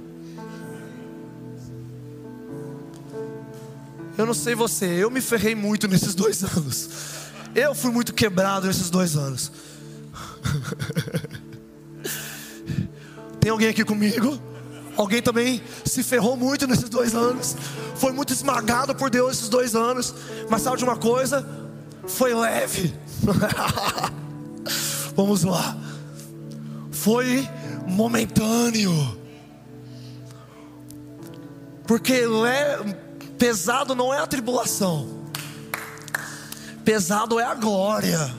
Eu 4.17 4.27
não 4.27 4.35
sei 4.35 4.55
você, 4.55 4.87
eu 4.87 5.11
me 5.11 5.21
ferrei 5.21 5.55
muito 5.55 5.89
nesses 5.89 6.15
dois 6.15 6.45
anos. 6.45 6.89
Eu 7.55 7.75
fui 7.75 7.91
muito 7.91 8.15
quebrado 8.15 8.67
nesses 8.67 8.91
dois 8.91 9.17
anos. 9.17 9.51
Tem 13.41 13.51
alguém 13.51 13.69
aqui 13.69 13.85
comigo? 13.85 14.41
Alguém 14.97 15.21
também 15.21 15.61
se 15.85 16.05
ferrou 16.05 16.37
muito 16.37 16.67
nesses 16.67 16.89
dois 16.89 17.15
anos, 17.15 17.57
foi 17.97 18.13
muito 18.13 18.33
esmagado 18.33 18.95
por 18.95 19.11
Deus 19.11 19.39
esses 19.39 19.49
dois 19.49 19.75
anos, 19.75 20.15
mas 20.49 20.63
sabe 20.63 20.79
de 20.79 20.85
uma 20.85 20.97
coisa? 20.97 21.45
Foi 22.07 22.33
leve. 22.33 22.95
Vamos 25.17 25.45
lá, 25.45 25.77
foi 26.91 27.49
momentâneo, 27.87 28.93
porque 31.87 32.23
pesado 33.39 33.95
não 33.95 34.13
é 34.13 34.19
a 34.19 34.27
tribulação, 34.27 35.25
pesado 36.85 37.39
é 37.39 37.45
a 37.45 37.55
glória, 37.55 38.35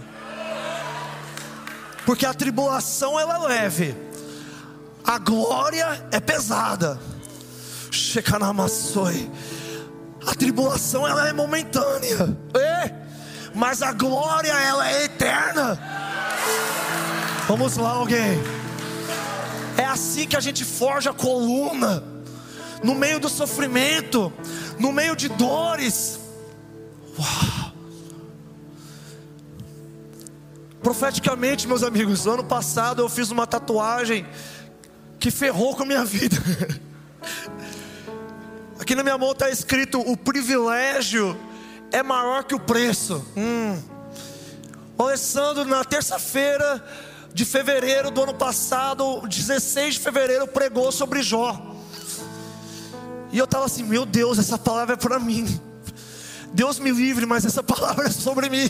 porque 2.06 2.26
a 2.26 2.34
tribulação 2.34 3.20
ela 3.20 3.36
é 3.36 3.48
leve. 3.48 4.06
A 5.04 5.20
glória 5.20 6.08
é 6.12 6.20
pesada. 6.20 7.00
A 10.26 10.34
tribulação 10.34 11.08
ela 11.08 11.28
é 11.28 11.34
momentânea, 11.34 12.36
é, 12.56 13.05
mas 13.56 13.82
a 13.82 13.94
glória 13.94 14.52
ela 14.52 14.92
é 14.92 15.06
eterna. 15.06 15.80
Vamos 17.48 17.78
lá, 17.78 17.92
alguém. 17.92 18.38
É 19.78 19.86
assim 19.86 20.28
que 20.28 20.36
a 20.36 20.42
gente 20.42 20.66
forja 20.66 21.12
a 21.12 21.14
coluna, 21.14 22.04
no 22.84 22.94
meio 22.94 23.20
do 23.20 23.30
sofrimento, 23.30 24.32
no 24.78 24.92
meio 24.92 25.16
de 25.16 25.30
dores. 25.30 26.20
Uau. 27.18 27.72
Profeticamente, 30.84 31.68
meus 31.68 31.82
amigos, 31.82 32.28
ano 32.28 32.44
passado 32.44 33.02
eu 33.02 33.10
fiz 33.10 33.32
uma 33.32 33.48
tatuagem 33.48 34.28
que 35.18 35.32
ferrou 35.32 35.76
com 35.76 35.84
a 35.84 35.86
minha 35.86 36.04
vida. 36.04 36.38
Aqui 38.80 38.94
na 38.94 39.02
minha 39.02 39.18
mão 39.18 39.32
está 39.32 39.50
escrito: 39.50 40.00
o 40.00 40.18
privilégio 40.18 41.36
é 41.96 42.04
maior 42.04 42.44
que 42.44 42.54
o 42.54 42.60
preço. 42.60 43.26
Hum. 43.38 43.82
Alessandro, 45.00 45.64
na 45.64 45.84
terça-feira 45.86 46.84
de 47.34 47.46
fevereiro 47.46 48.12
do 48.12 48.24
ano 48.24 48.34
passado, 48.34 49.26
16 49.26 49.94
de 49.94 50.00
fevereiro, 50.02 50.46
pregou 50.46 50.92
sobre 50.92 51.22
Jó. 51.22 51.74
E 53.32 53.38
eu 53.38 53.46
estava 53.46 53.66
assim: 53.66 53.84
meu 53.84 54.06
Deus, 54.06 54.38
essa 54.38 54.58
palavra 54.58 54.96
é 54.96 54.98
para 54.98 55.20
mim. 55.20 55.46
Deus 56.54 56.80
me 56.80 56.92
livre, 56.92 57.26
mas 57.26 57.46
essa 57.46 57.64
palavra 57.64 58.08
é 58.08 58.12
sobre 58.12 58.50
mim. 58.50 58.70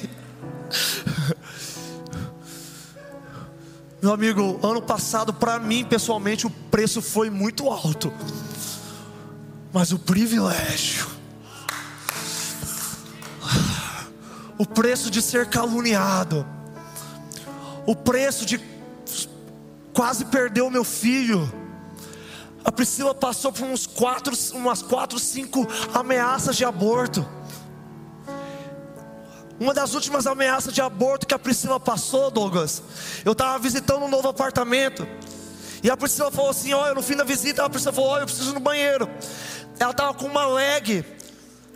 Meu 4.04 4.14
amigo, 4.14 4.60
ano 4.62 4.84
passado, 4.84 5.34
para 5.34 5.58
mim 5.58 5.84
pessoalmente, 5.84 6.46
o 6.46 6.52
preço 6.52 7.02
foi 7.02 7.32
muito 7.32 7.72
alto, 7.72 8.14
mas 9.74 9.92
o 9.92 9.98
privilégio, 9.98 11.08
o 14.58 14.66
preço 14.66 15.10
de 15.10 15.22
ser 15.22 15.50
caluniado, 15.50 16.46
o 17.86 17.96
preço 17.96 18.46
de 18.46 18.60
quase 19.94 20.26
perder 20.26 20.62
o 20.62 20.70
meu 20.70 20.84
filho. 20.84 21.52
A 22.64 22.72
Priscila 22.72 23.14
passou 23.14 23.52
por 23.52 23.64
uns 23.64 23.86
quatro, 23.86 24.36
umas 24.54 24.82
quatro, 24.82 25.20
cinco 25.20 25.68
ameaças 25.94 26.56
de 26.56 26.66
aborto. 26.66 27.26
Uma 29.60 29.74
das 29.74 29.94
últimas 29.94 30.28
ameaças 30.28 30.74
de 30.74 30.82
aborto 30.82 31.26
que 31.26 31.34
a 31.34 31.40
Priscila 31.40 31.80
passou, 31.80 32.30
Douglas. 32.30 32.84
Eu 33.24 33.32
estava 33.32 33.58
visitando 33.60 34.04
um 34.04 34.10
novo 34.10 34.28
apartamento. 34.28 35.08
E 35.82 35.90
a 35.90 35.96
Priscila 35.96 36.32
falou 36.32 36.50
assim: 36.50 36.74
Olha, 36.74 36.94
no 36.94 37.02
fim 37.02 37.16
da 37.16 37.24
visita, 37.24 37.64
a 37.64 37.70
Priscila 37.70 37.94
falou: 37.94 38.10
Olha, 38.10 38.24
eu 38.24 38.26
preciso 38.26 38.50
ir 38.50 38.54
no 38.56 38.60
banheiro. 38.60 39.10
Ela 39.80 39.92
estava 39.92 40.14
com 40.14 40.26
uma 40.26 40.46
leg. 40.48 41.06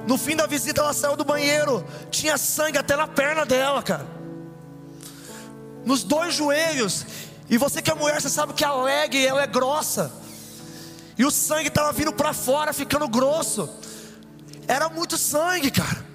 No 0.08 0.18
fim 0.18 0.36
da 0.36 0.48
visita, 0.48 0.82
ela 0.82 0.94
saiu 0.94 1.16
do 1.16 1.24
banheiro. 1.24 1.86
Tinha 2.10 2.38
sangue 2.38 2.78
até 2.78 2.96
na 2.96 3.08
perna 3.08 3.46
dela, 3.46 3.82
cara. 3.84 4.06
Nos 5.86 6.04
dois 6.04 6.34
joelhos. 6.34 7.06
E 7.50 7.58
você 7.58 7.82
que 7.82 7.90
é 7.92 7.96
mulher, 7.96 8.22
você 8.22 8.30
sabe 8.30 8.54
que 8.54 8.64
a 8.64 8.74
leg 8.74 9.26
ela 9.26 9.44
é 9.44 9.48
grossa. 9.48 10.12
E 11.18 11.26
o 11.26 11.32
sangue 11.32 11.68
estava 11.68 11.92
vindo 11.92 12.14
para 12.14 12.34
fora, 12.34 12.72
ficando 12.72 13.08
grosso. 13.08 13.70
Era 14.68 14.88
muito 14.88 15.18
sangue, 15.18 15.72
cara. 15.72 16.06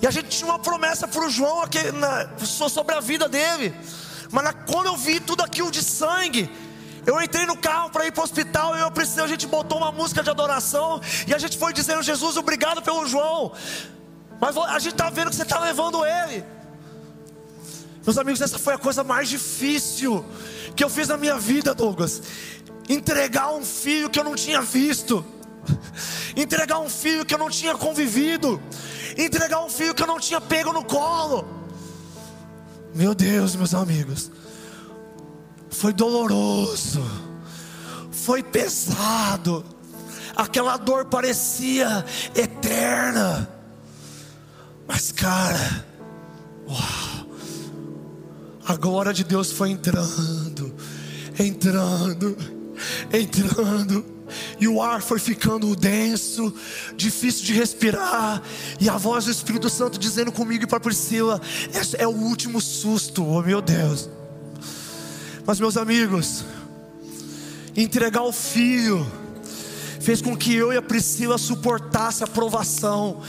E 0.00 0.06
a 0.06 0.10
gente 0.10 0.28
tinha 0.28 0.50
uma 0.50 0.58
promessa 0.58 1.08
para 1.08 1.24
o 1.24 1.30
João 1.30 1.62
aqui, 1.62 1.90
na, 1.90 2.28
sobre 2.68 2.94
a 2.94 3.00
vida 3.00 3.28
dele. 3.28 3.74
Mas 4.30 4.44
na, 4.44 4.52
quando 4.52 4.86
eu 4.86 4.96
vi 4.96 5.18
tudo 5.18 5.42
aquilo 5.42 5.70
de 5.70 5.82
sangue, 5.82 6.50
eu 7.06 7.20
entrei 7.20 7.46
no 7.46 7.56
carro 7.56 7.90
para 7.90 8.06
ir 8.06 8.12
para 8.12 8.20
o 8.20 8.24
hospital 8.24 8.76
e 8.76 8.80
eu 8.80 8.90
precisei, 8.90 9.24
a 9.24 9.26
gente 9.26 9.46
botou 9.46 9.78
uma 9.78 9.92
música 9.92 10.22
de 10.22 10.30
adoração 10.30 11.00
e 11.26 11.34
a 11.34 11.38
gente 11.38 11.58
foi 11.58 11.72
dizendo, 11.72 12.02
Jesus, 12.02 12.36
obrigado 12.36 12.82
pelo 12.82 13.06
João. 13.06 13.52
Mas 14.40 14.56
a 14.56 14.78
gente 14.78 14.92
está 14.92 15.10
vendo 15.10 15.30
que 15.30 15.36
você 15.36 15.42
está 15.42 15.58
levando 15.60 16.04
ele. 16.04 16.44
Meus 18.04 18.18
amigos, 18.18 18.40
essa 18.40 18.58
foi 18.58 18.74
a 18.74 18.78
coisa 18.78 19.02
mais 19.02 19.28
difícil 19.28 20.24
que 20.76 20.84
eu 20.84 20.90
fiz 20.90 21.08
na 21.08 21.16
minha 21.16 21.38
vida, 21.38 21.74
Douglas. 21.74 22.22
Entregar 22.88 23.52
um 23.52 23.64
filho 23.64 24.10
que 24.10 24.18
eu 24.18 24.24
não 24.24 24.34
tinha 24.34 24.60
visto. 24.60 25.24
Entregar 26.36 26.80
um 26.80 26.90
filho 26.90 27.24
que 27.24 27.32
eu 27.32 27.38
não 27.38 27.48
tinha 27.48 27.74
convivido 27.74 28.60
entregar 29.16 29.64
um 29.64 29.70
filho 29.70 29.94
que 29.94 30.02
eu 30.02 30.06
não 30.06 30.18
tinha 30.18 30.40
pego 30.40 30.72
no 30.72 30.84
colo. 30.84 31.46
Meu 32.94 33.14
Deus, 33.14 33.56
meus 33.56 33.74
amigos, 33.74 34.30
foi 35.74 35.92
doloroso, 35.92 37.02
foi 38.10 38.42
pesado, 38.42 39.64
aquela 40.36 40.76
dor 40.76 41.06
parecia 41.06 42.04
eterna, 42.34 43.48
mas 44.86 45.12
cara, 45.12 45.84
uau, 46.68 47.26
a 48.66 48.76
glória 48.76 49.12
de 49.12 49.24
Deus 49.24 49.50
foi 49.50 49.70
entrando, 49.70 50.74
entrando, 51.38 52.36
entrando. 53.12 54.14
E 54.58 54.66
o 54.66 54.82
ar 54.82 55.00
foi 55.02 55.18
ficando 55.18 55.76
denso, 55.76 56.52
difícil 56.96 57.44
de 57.44 57.52
respirar, 57.52 58.42
e 58.80 58.88
a 58.88 58.96
voz 58.96 59.26
do 59.26 59.30
Espírito 59.30 59.68
Santo 59.68 59.98
dizendo 59.98 60.32
comigo 60.32 60.64
e 60.64 60.66
para 60.66 60.80
Priscila: 60.80 61.40
esse 61.72 61.96
é 62.00 62.06
o 62.06 62.10
último 62.10 62.60
susto, 62.60 63.24
oh 63.24 63.42
meu 63.42 63.60
Deus. 63.60 64.08
Mas, 65.46 65.60
meus 65.60 65.76
amigos, 65.76 66.44
entregar 67.76 68.22
o 68.22 68.32
filho 68.32 69.06
fez 70.00 70.20
com 70.20 70.36
que 70.36 70.54
eu 70.54 70.72
e 70.72 70.76
a 70.76 70.82
Priscila 70.82 71.38
suportasse 71.38 72.24
a 72.24 72.26
provação. 72.26 73.22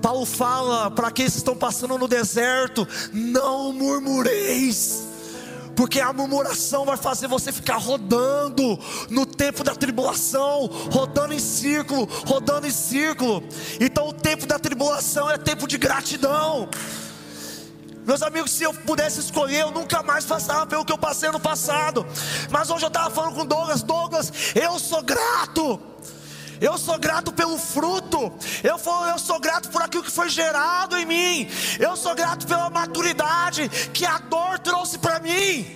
Paulo 0.00 0.26
fala 0.26 0.90
para 0.90 1.08
aqueles 1.08 1.32
que 1.32 1.38
estão 1.38 1.56
passando 1.56 1.96
no 1.96 2.06
deserto: 2.06 2.86
não 3.12 3.72
murmureis 3.72 5.12
porque 5.74 6.00
a 6.00 6.12
murmuração 6.12 6.84
vai 6.84 6.96
fazer 6.96 7.26
você 7.26 7.50
ficar 7.50 7.76
rodando 7.76 8.78
no 9.10 9.24
tempo 9.24 9.64
da 9.64 9.74
tribulação, 9.74 10.66
rodando 10.90 11.34
em 11.34 11.38
círculo, 11.38 12.08
rodando 12.26 12.66
em 12.66 12.70
círculo. 12.70 13.42
Então 13.80 14.08
o 14.08 14.12
tempo 14.12 14.46
da 14.46 14.58
tribulação 14.58 15.30
é 15.30 15.38
tempo 15.38 15.66
de 15.66 15.78
gratidão. 15.78 16.68
Meus 18.04 18.20
amigos, 18.22 18.50
se 18.50 18.64
eu 18.64 18.74
pudesse 18.74 19.20
escolher, 19.20 19.60
eu 19.60 19.70
nunca 19.70 20.02
mais 20.02 20.24
passava 20.24 20.66
pelo 20.66 20.84
que 20.84 20.92
eu 20.92 20.98
passei 20.98 21.30
no 21.30 21.38
passado. 21.38 22.04
Mas 22.50 22.68
hoje 22.68 22.84
eu 22.84 22.88
estava 22.88 23.10
falando 23.10 23.34
com 23.34 23.46
Douglas, 23.46 23.82
Douglas, 23.82 24.32
eu 24.54 24.78
sou 24.78 25.02
grato. 25.02 25.80
Eu 26.60 26.78
sou 26.78 26.98
grato 26.98 27.32
pelo 27.32 27.58
fruto. 27.58 28.32
Eu, 28.62 28.78
for, 28.78 29.08
eu 29.08 29.18
sou 29.18 29.40
grato 29.40 29.68
por 29.68 29.82
aquilo 29.82 30.02
que 30.04 30.10
foi 30.10 30.28
gerado 30.28 30.96
em 30.96 31.04
mim. 31.04 31.48
Eu 31.78 31.96
sou 31.96 32.14
grato 32.14 32.46
pela 32.46 32.70
maturidade 32.70 33.68
que 33.92 34.04
a 34.04 34.18
dor 34.18 34.58
trouxe 34.58 34.98
para 34.98 35.18
mim. 35.20 35.66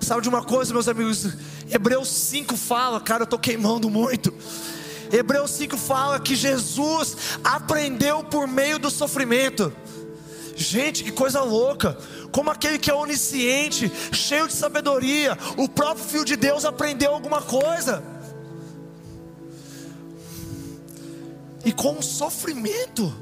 Sabe 0.00 0.22
de 0.22 0.28
uma 0.28 0.42
coisa, 0.42 0.72
meus 0.72 0.88
amigos? 0.88 1.26
Hebreus 1.70 2.08
5 2.08 2.56
fala, 2.56 3.00
cara, 3.00 3.22
eu 3.22 3.24
estou 3.24 3.38
queimando 3.38 3.88
muito. 3.88 4.34
Hebreus 5.12 5.50
5 5.52 5.76
fala 5.76 6.20
que 6.20 6.34
Jesus 6.34 7.38
aprendeu 7.44 8.24
por 8.24 8.46
meio 8.46 8.78
do 8.78 8.90
sofrimento. 8.90 9.72
Gente, 10.62 11.02
que 11.02 11.10
coisa 11.10 11.42
louca! 11.42 11.96
Como 12.30 12.50
aquele 12.50 12.78
que 12.78 12.90
é 12.90 12.94
onisciente, 12.94 13.90
cheio 14.12 14.46
de 14.46 14.52
sabedoria, 14.52 15.36
o 15.56 15.68
próprio 15.68 16.04
Filho 16.04 16.24
de 16.24 16.36
Deus 16.36 16.64
aprendeu 16.64 17.12
alguma 17.12 17.42
coisa. 17.42 18.02
e 21.64 21.72
com 21.72 21.98
o 21.98 22.02
sofrimento. 22.02 23.12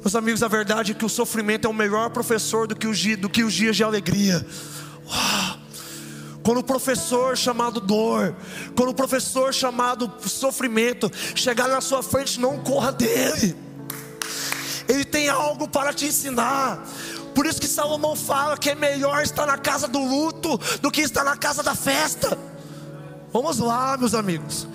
Meus 0.00 0.14
amigos, 0.14 0.42
a 0.42 0.48
verdade 0.48 0.92
é 0.92 0.94
que 0.94 1.04
o 1.04 1.08
sofrimento 1.08 1.66
é 1.66 1.70
o 1.70 1.74
melhor 1.74 2.10
professor 2.10 2.66
do 2.66 2.76
que 2.76 2.86
os, 2.86 3.16
do 3.16 3.28
que 3.28 3.42
os 3.42 3.52
dias 3.52 3.76
de 3.76 3.82
alegria. 3.82 4.46
Quando 6.42 6.58
o 6.58 6.64
professor 6.64 7.36
chamado 7.36 7.80
dor, 7.80 8.36
quando 8.76 8.90
o 8.90 8.94
professor 8.94 9.52
chamado 9.52 10.12
sofrimento 10.24 11.10
chegar 11.34 11.68
na 11.68 11.80
sua 11.80 12.04
frente, 12.04 12.38
não 12.38 12.58
corra 12.58 12.92
dele. 12.92 13.65
Ele 14.88 15.04
tem 15.04 15.28
algo 15.28 15.68
para 15.68 15.92
te 15.92 16.06
ensinar. 16.06 16.82
Por 17.34 17.44
isso 17.44 17.60
que 17.60 17.68
Salomão 17.68 18.16
fala 18.16 18.56
que 18.56 18.70
é 18.70 18.74
melhor 18.74 19.22
estar 19.22 19.46
na 19.46 19.58
casa 19.58 19.86
do 19.86 19.98
luto 19.98 20.58
do 20.80 20.90
que 20.90 21.02
estar 21.02 21.24
na 21.24 21.36
casa 21.36 21.62
da 21.62 21.74
festa. 21.74 22.38
Vamos 23.32 23.58
lá, 23.58 23.96
meus 23.98 24.14
amigos. 24.14 24.66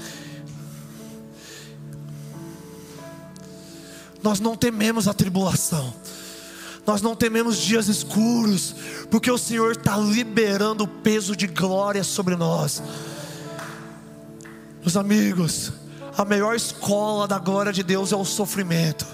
Nós 4.22 4.40
não 4.40 4.56
tememos 4.56 5.08
a 5.08 5.14
tribulação, 5.16 5.92
nós 6.86 7.02
não 7.02 7.16
tememos 7.16 7.58
dias 7.58 7.88
escuros, 7.88 8.76
porque 9.10 9.32
o 9.32 9.38
Senhor 9.38 9.72
está 9.72 9.98
liberando 9.98 10.84
o 10.84 10.88
peso 10.88 11.36
de 11.36 11.48
glória 11.48 12.04
sobre 12.04 12.36
nós. 12.36 12.84
Meus 14.82 14.96
amigos, 14.96 15.72
a 16.16 16.24
melhor 16.24 16.56
escola 16.56 17.28
da 17.28 17.40
glória 17.40 17.74
de 17.74 17.82
Deus 17.82 18.12
é 18.12 18.16
o 18.16 18.26
sofrimento. 18.26 19.08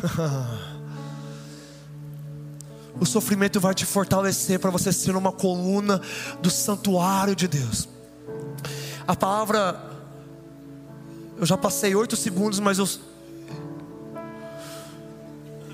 o 3.00 3.06
sofrimento 3.06 3.60
vai 3.60 3.74
te 3.74 3.86
fortalecer 3.86 4.58
para 4.58 4.70
você 4.70 4.92
ser 4.92 5.16
uma 5.16 5.32
coluna 5.32 6.00
do 6.40 6.50
santuário 6.50 7.34
de 7.34 7.48
Deus. 7.48 7.88
A 9.06 9.16
palavra, 9.16 9.82
eu 11.38 11.46
já 11.46 11.56
passei 11.56 11.94
oito 11.94 12.16
segundos, 12.16 12.60
mas 12.60 12.78
eu 12.78 12.86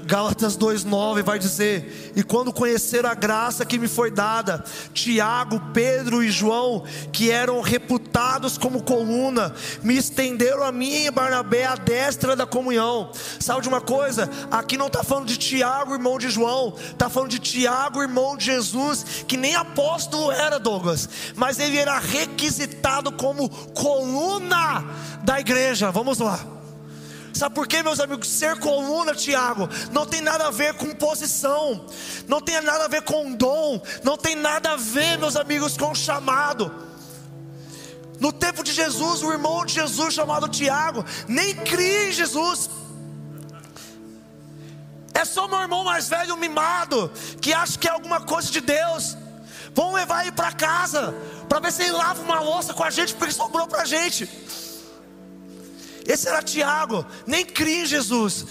Gálatas 0.06 0.56
2,9 0.56 1.22
vai 1.22 1.38
dizer: 1.38 2.12
E 2.14 2.22
quando 2.22 2.52
conheceram 2.52 3.10
a 3.10 3.14
graça 3.14 3.66
que 3.66 3.78
me 3.78 3.88
foi 3.88 4.10
dada, 4.10 4.64
Tiago, 4.94 5.60
Pedro 5.74 6.22
e 6.22 6.30
João, 6.30 6.84
que 7.12 7.30
eram 7.30 7.60
reputados 7.60 8.56
como 8.56 8.82
coluna, 8.82 9.52
me 9.82 9.96
estenderam 9.96 10.62
a 10.62 10.70
mim 10.70 11.06
e 11.06 11.10
Barnabé 11.10 11.66
a 11.66 11.74
destra 11.74 12.36
da 12.36 12.46
comunhão. 12.46 13.10
Sabe 13.40 13.62
de 13.62 13.68
uma 13.68 13.80
coisa? 13.80 14.30
Aqui 14.50 14.76
não 14.76 14.86
está 14.86 15.02
falando 15.02 15.26
de 15.26 15.36
Tiago, 15.36 15.94
irmão 15.94 16.18
de 16.18 16.30
João, 16.30 16.74
está 16.76 17.10
falando 17.10 17.30
de 17.30 17.40
Tiago, 17.40 18.00
irmão 18.00 18.36
de 18.36 18.44
Jesus, 18.44 19.24
que 19.26 19.36
nem 19.36 19.56
apóstolo 19.56 20.30
era, 20.30 20.60
Douglas, 20.60 21.08
mas 21.34 21.58
ele 21.58 21.76
era 21.76 21.98
requisitado 21.98 23.10
como 23.10 23.48
coluna 23.48 24.84
da 25.24 25.40
igreja. 25.40 25.90
Vamos 25.90 26.18
lá. 26.18 26.55
Sabe 27.36 27.54
por 27.54 27.66
quê, 27.66 27.82
meus 27.82 28.00
amigos? 28.00 28.28
Ser 28.28 28.58
coluna, 28.58 29.14
Tiago, 29.14 29.68
não 29.92 30.06
tem 30.06 30.22
nada 30.22 30.46
a 30.46 30.50
ver 30.50 30.72
com 30.74 30.94
posição, 30.94 31.84
não 32.26 32.40
tem 32.40 32.58
nada 32.62 32.86
a 32.86 32.88
ver 32.88 33.02
com 33.02 33.34
dom, 33.34 33.78
não 34.02 34.16
tem 34.16 34.34
nada 34.34 34.72
a 34.72 34.76
ver, 34.76 35.18
meus 35.18 35.36
amigos, 35.36 35.76
com 35.76 35.94
chamado. 35.94 36.72
No 38.18 38.32
tempo 38.32 38.64
de 38.64 38.72
Jesus, 38.72 39.22
o 39.22 39.30
irmão 39.30 39.66
de 39.66 39.74
Jesus, 39.74 40.14
chamado 40.14 40.48
Tiago, 40.48 41.04
nem 41.28 41.54
cria 41.54 42.08
em 42.08 42.12
Jesus. 42.12 42.70
É 45.12 45.22
só 45.26 45.46
meu 45.46 45.60
irmão 45.60 45.84
mais 45.84 46.08
velho 46.08 46.38
mimado, 46.38 47.12
que 47.42 47.52
acha 47.52 47.78
que 47.78 47.86
é 47.86 47.90
alguma 47.90 48.22
coisa 48.22 48.50
de 48.50 48.62
Deus. 48.62 49.14
Vamos 49.74 49.94
levar 49.94 50.22
ele 50.22 50.32
para 50.32 50.52
casa, 50.52 51.14
para 51.50 51.60
ver 51.60 51.70
se 51.70 51.82
ele 51.82 51.92
lava 51.92 52.22
uma 52.22 52.40
louça 52.40 52.72
com 52.72 52.82
a 52.82 52.88
gente, 52.88 53.14
porque 53.14 53.34
sobrou 53.34 53.66
para 53.66 53.82
a 53.82 53.84
gente. 53.84 54.26
Esse 56.06 56.28
era 56.28 56.42
Tiago, 56.42 57.04
nem 57.26 57.44
cria 57.44 57.82
em 57.82 57.86
Jesus. 57.86 58.46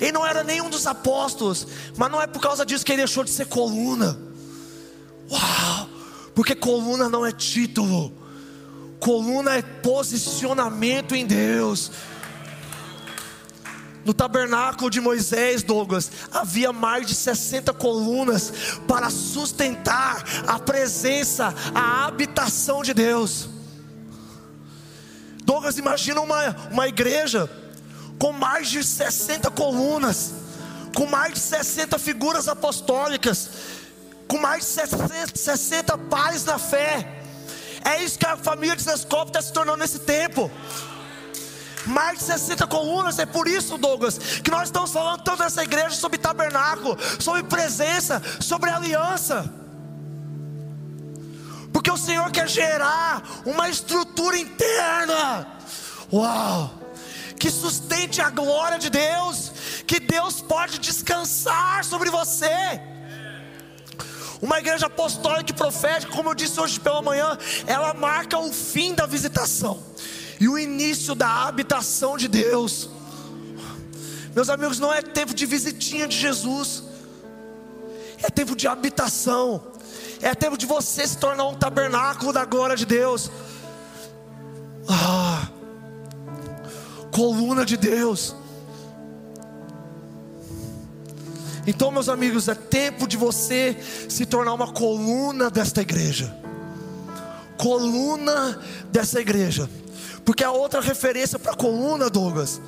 Ele 0.00 0.12
não 0.12 0.26
era 0.26 0.42
nenhum 0.44 0.70
dos 0.70 0.86
apóstolos, 0.86 1.66
mas 1.96 2.10
não 2.10 2.20
é 2.20 2.26
por 2.26 2.40
causa 2.40 2.64
disso 2.64 2.84
que 2.84 2.92
ele 2.92 3.02
deixou 3.02 3.24
de 3.24 3.30
ser 3.30 3.46
coluna. 3.46 4.18
Uau! 5.30 5.88
Porque 6.34 6.54
coluna 6.54 7.08
não 7.08 7.26
é 7.26 7.32
título, 7.32 8.12
coluna 8.98 9.56
é 9.56 9.62
posicionamento 9.62 11.14
em 11.14 11.26
Deus. 11.26 11.90
No 14.04 14.12
tabernáculo 14.12 14.90
de 14.90 15.00
Moisés, 15.00 15.62
Douglas, 15.62 16.10
havia 16.32 16.72
mais 16.72 17.06
de 17.06 17.14
60 17.14 17.72
colunas 17.74 18.52
para 18.88 19.10
sustentar 19.10 20.24
a 20.46 20.58
presença, 20.58 21.54
a 21.74 22.06
habitação 22.06 22.82
de 22.82 22.92
Deus. 22.92 23.48
Douglas, 25.44 25.78
imagina 25.78 26.20
uma, 26.20 26.56
uma 26.70 26.88
igreja 26.88 27.50
com 28.18 28.32
mais 28.32 28.68
de 28.68 28.84
60 28.84 29.50
colunas, 29.50 30.32
com 30.94 31.06
mais 31.06 31.34
de 31.34 31.40
60 31.40 31.98
figuras 31.98 32.48
apostólicas, 32.48 33.50
com 34.28 34.38
mais 34.38 34.64
de 34.64 34.70
60, 34.70 35.32
60 35.34 35.98
pais 35.98 36.44
na 36.44 36.58
fé. 36.58 37.22
É 37.84 38.02
isso 38.02 38.18
que 38.18 38.26
a 38.26 38.36
família 38.36 38.76
de 38.76 38.82
Zescope 38.82 39.30
está 39.30 39.42
se 39.42 39.52
tornando 39.52 39.78
nesse 39.78 39.98
tempo. 40.00 40.50
Mais 41.84 42.20
de 42.20 42.24
60 42.26 42.64
colunas, 42.68 43.18
é 43.18 43.26
por 43.26 43.48
isso, 43.48 43.76
Douglas, 43.76 44.18
que 44.18 44.50
nós 44.50 44.68
estamos 44.68 44.92
falando 44.92 45.22
tanto 45.22 45.42
nessa 45.42 45.64
igreja 45.64 45.96
sobre 45.96 46.16
tabernáculo, 46.16 46.96
sobre 47.18 47.42
presença, 47.42 48.22
sobre 48.40 48.70
aliança. 48.70 49.52
Porque 51.72 51.90
o 51.90 51.96
Senhor 51.96 52.30
quer 52.30 52.48
gerar 52.48 53.22
uma 53.44 53.68
estrutura 53.68 54.11
interna. 54.34 55.46
Uau! 56.12 56.78
Que 57.38 57.50
sustente 57.50 58.20
a 58.20 58.30
glória 58.30 58.78
de 58.78 58.88
Deus, 58.88 59.52
que 59.86 59.98
Deus 59.98 60.40
pode 60.40 60.78
descansar 60.78 61.84
sobre 61.84 62.10
você. 62.10 62.80
Uma 64.40 64.58
igreja 64.58 64.86
apostólica 64.86 65.52
e 65.52 65.54
profética, 65.54 66.12
como 66.12 66.30
eu 66.30 66.34
disse 66.34 66.60
hoje 66.60 66.78
pela 66.78 67.02
manhã, 67.02 67.38
ela 67.66 67.94
marca 67.94 68.38
o 68.38 68.52
fim 68.52 68.94
da 68.94 69.06
visitação 69.06 69.82
e 70.40 70.48
o 70.48 70.58
início 70.58 71.14
da 71.14 71.46
habitação 71.46 72.16
de 72.16 72.28
Deus. 72.28 72.90
Meus 74.34 74.48
amigos, 74.48 74.78
não 74.78 74.92
é 74.92 75.02
tempo 75.02 75.34
de 75.34 75.46
visitinha 75.46 76.08
de 76.08 76.16
Jesus, 76.16 76.82
é 78.22 78.30
tempo 78.30 78.56
de 78.56 78.66
habitação. 78.66 79.72
É 80.22 80.36
tempo 80.36 80.56
de 80.56 80.64
você 80.66 81.06
se 81.06 81.18
tornar 81.18 81.48
um 81.48 81.54
tabernáculo 81.54 82.32
da 82.32 82.44
glória 82.44 82.76
de 82.76 82.86
Deus. 82.86 83.28
Ah, 84.88 85.48
coluna 87.10 87.64
de 87.64 87.76
Deus. 87.76 88.36
Então, 91.66 91.90
meus 91.90 92.08
amigos, 92.08 92.48
é 92.48 92.54
tempo 92.54 93.06
de 93.06 93.16
você 93.16 93.76
se 94.08 94.26
tornar 94.26 94.52
uma 94.52 94.72
coluna 94.72 95.48
desta 95.48 95.80
igreja. 95.80 96.34
Coluna 97.56 98.58
dessa 98.90 99.20
igreja. 99.20 99.70
Porque 100.24 100.42
a 100.42 100.50
outra 100.50 100.80
referência 100.80 101.38
para 101.38 101.54
coluna, 101.54 102.10
Douglas, 102.10 102.60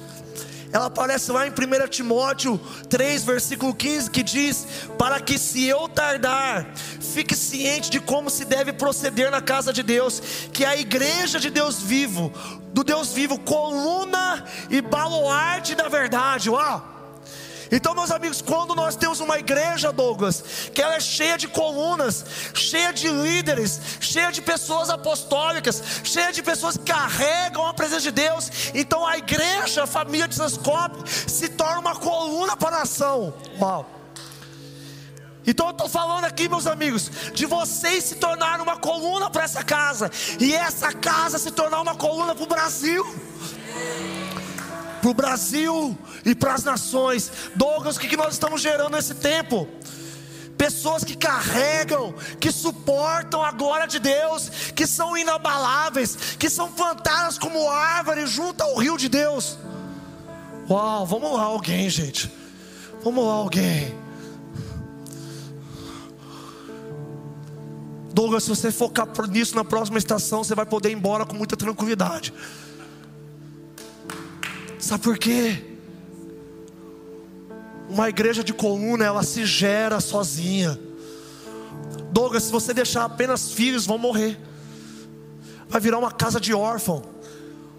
ela 0.75 0.87
aparece 0.87 1.31
lá 1.31 1.47
em 1.47 1.51
1 1.51 1.89
Timóteo 1.89 2.61
3, 2.91 3.23
versículo 3.23 3.73
15, 3.73 4.11
que 4.11 4.25
diz: 4.25 4.67
Para 4.99 5.21
que 5.21 5.39
se 5.39 5.65
eu 5.65 5.89
tardar, 5.89 6.67
fique 6.75 7.37
ciente 7.37 7.89
de 7.89 8.01
como 8.01 8.29
se 8.29 8.45
deve 8.45 8.73
proceder 8.73 9.31
na 9.31 9.41
casa 9.41 9.73
de 9.73 9.85
Deus, 9.85 10.21
que 10.53 10.65
a 10.65 10.77
igreja 10.77 11.39
de 11.39 11.49
Deus 11.49 11.81
vivo, 11.81 12.33
do 12.73 12.83
Deus 12.83 13.13
vivo, 13.13 13.39
coluna 13.39 14.45
e 14.69 14.83
baluarte 14.83 15.77
da 15.77 15.89
verdade. 15.89 16.51
Uau! 16.51 16.94
Então, 17.77 17.93
meus 17.93 18.13
amigos, 18.13 18.41
quando 18.41 18.73
nós 18.73 18.95
temos 18.95 19.19
uma 19.19 19.37
igreja, 19.37 19.93
Douglas, 19.93 20.71
que 20.73 20.81
ela 20.81 20.95
é 20.95 21.01
cheia 21.01 21.37
de 21.37 21.49
colunas, 21.49 22.25
cheia 22.55 22.93
de 22.93 23.09
líderes, 23.09 23.81
cheia 24.01 24.31
de 24.31 24.41
pessoas 24.41 24.89
apostólicas, 24.91 25.83
cheia 26.05 26.33
de 26.33 26.41
pessoas 26.41 26.77
que 26.77 26.85
carregam 26.85 27.67
a 27.67 27.75
presença 27.75 28.03
de 28.03 28.13
Deus, 28.13 28.49
então 28.75 29.05
a 29.05 29.19
igreja, 29.19 29.83
a 29.83 29.87
família 29.89 30.29
de 30.29 30.37
Sascope, 30.37 31.03
se 31.11 31.49
torna 31.49 31.81
uma 31.81 31.97
coluna 31.97 32.57
para 32.57 32.77
a 32.77 32.79
nação. 32.79 33.35
Uau! 33.61 33.91
Então 35.45 35.67
eu 35.67 35.73
estou 35.73 35.89
falando 35.89 36.27
aqui, 36.27 36.49
meus 36.49 36.69
amigos, 36.69 37.11
de 37.35 37.45
vocês 37.45 38.05
se 38.05 38.15
tornarem 38.15 38.63
uma 38.63 38.77
coluna 38.77 39.29
para 39.29 39.43
essa 39.43 39.65
casa, 39.65 40.13
e 40.39 40.55
essa 40.55 40.93
casa 40.93 41.41
se 41.41 41.51
tornar 41.51 41.81
uma 41.81 41.97
coluna 41.97 42.37
para 42.37 42.45
o 42.45 42.47
Brasil 42.47 43.05
para 45.05 45.11
o 45.11 45.15
Brasil 45.15 45.99
e 46.25 46.35
para 46.35 46.55
as 46.55 46.65
nações. 46.65 47.31
Douglas, 47.55 47.97
o 47.97 48.01
que 48.01 48.17
nós 48.17 48.33
estamos 48.33 48.63
gerando 48.63 48.97
nesse 48.97 49.15
tempo? 49.15 49.69
Pessoas 50.57 51.05
que 51.05 51.15
carregam, 51.15 52.15
que 52.41 52.51
suportam 52.51 53.43
a 53.43 53.51
glória 53.51 53.87
de 53.87 53.99
Deus, 53.99 54.49
que 54.75 54.87
são 54.87 55.15
inabaláveis, 55.15 56.37
que 56.39 56.49
são 56.49 56.73
plantadas 56.73 57.37
como 57.37 57.69
árvores 57.69 58.31
junto 58.31 58.63
ao 58.63 58.77
rio 58.77 58.97
de 58.97 59.11
Deus. 59.11 59.59
Uau, 60.71 61.05
vamos 61.05 61.33
lá, 61.37 61.43
alguém, 61.43 61.91
gente. 61.91 62.33
Vamos 63.03 63.27
lá, 63.27 63.35
alguém. 63.35 63.95
Douglas, 68.15 68.45
se 68.45 68.49
você 68.49 68.73
focar 68.73 69.09
nisso 69.29 69.55
na 69.55 69.65
próxima 69.65 69.99
estação, 69.99 70.43
você 70.43 70.55
vai 70.55 70.65
poder 70.65 70.91
ir 70.91 70.95
embora 70.95 71.27
com 71.27 71.35
muita 71.35 71.57
tranquilidade. 71.57 72.33
Sabe 74.85 75.03
por 75.03 75.17
quê? 75.17 75.65
Uma 77.89 78.11
igreja 78.11 78.45
de 78.45 78.53
coluna, 78.53 79.03
ela 79.03 79.23
se 79.23 79.47
gera 79.47 79.99
sozinha. 79.99 80.79
Douglas, 82.13 82.43
se 82.43 82.53
você 82.53 82.75
deixar 82.75 83.05
apenas 83.07 83.51
filhos, 83.51 83.87
vão 83.87 83.97
morrer. 83.97 84.39
Vai 85.71 85.81
virar 85.81 85.99
uma 85.99 86.13
casa 86.13 86.39
de 86.39 86.53
órfão. 86.53 87.03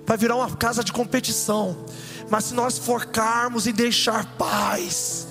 Vai 0.03 0.17
virar 0.17 0.35
uma 0.35 0.55
casa 0.55 0.83
de 0.83 0.91
competição. 0.91 1.85
Mas 2.27 2.45
se 2.45 2.55
nós 2.55 2.79
focarmos 2.79 3.67
em 3.67 3.71
deixar 3.71 4.25
paz, 4.35 5.27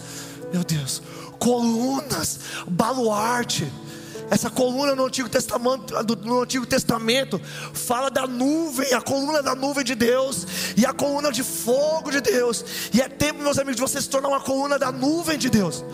meu 0.53 0.63
Deus, 0.63 1.03
colunas, 1.41 2.39
baluarte. 2.69 3.69
Essa 4.31 4.51
coluna 4.51 4.95
no 4.95 5.07
Antigo 5.07 5.29
Testamento, 5.29 5.95
no 6.25 6.43
Antigo 6.43 6.67
Testamento 6.67 7.41
fala 7.73 8.11
da 8.11 8.27
nuvem, 8.27 8.93
a 8.95 9.01
coluna 9.01 9.43
da 9.43 9.55
nuvem 9.55 9.85
de 9.85 9.95
Deus 9.95 10.47
e 10.77 10.87
a 10.87 10.93
coluna 10.93 11.31
de 11.31 11.43
fogo 11.43 12.11
de 12.11 12.21
Deus. 12.21 12.65
E 12.93 13.01
é 13.01 13.09
tempo, 13.09 13.43
meus 13.43 13.59
amigos, 13.59 13.77
de 13.77 13.83
você 13.83 14.01
se 14.01 14.09
tornar 14.09 14.29
uma 14.29 14.41
coluna 14.41 14.79
da 14.79 14.91
nuvem 14.91 15.39
de 15.39 15.51
Deus. 15.51 15.85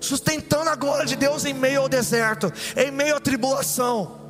Sustentando 0.00 0.68
a 0.68 0.76
glória 0.76 1.06
de 1.06 1.16
Deus 1.16 1.44
em 1.44 1.54
meio 1.54 1.82
ao 1.82 1.88
deserto, 1.88 2.52
em 2.76 2.90
meio 2.90 3.16
à 3.16 3.20
tribulação. 3.20 4.20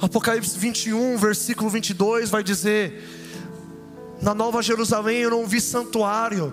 Apocalipse 0.00 0.58
21, 0.58 1.18
versículo 1.18 1.68
22 1.68 2.30
vai 2.30 2.42
dizer: 2.42 3.19
Na 4.22 4.34
Nova 4.34 4.62
Jerusalém 4.62 5.18
eu 5.18 5.30
não 5.30 5.46
vi 5.46 5.60
santuário, 5.60 6.52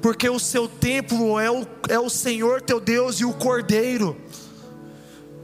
porque 0.00 0.28
o 0.28 0.38
seu 0.38 0.68
templo 0.68 1.38
é 1.38 1.50
o, 1.50 1.66
é 1.88 1.98
o 1.98 2.08
Senhor 2.08 2.62
teu 2.62 2.78
Deus 2.78 3.20
e 3.20 3.24
o 3.24 3.32
Cordeiro. 3.32 4.16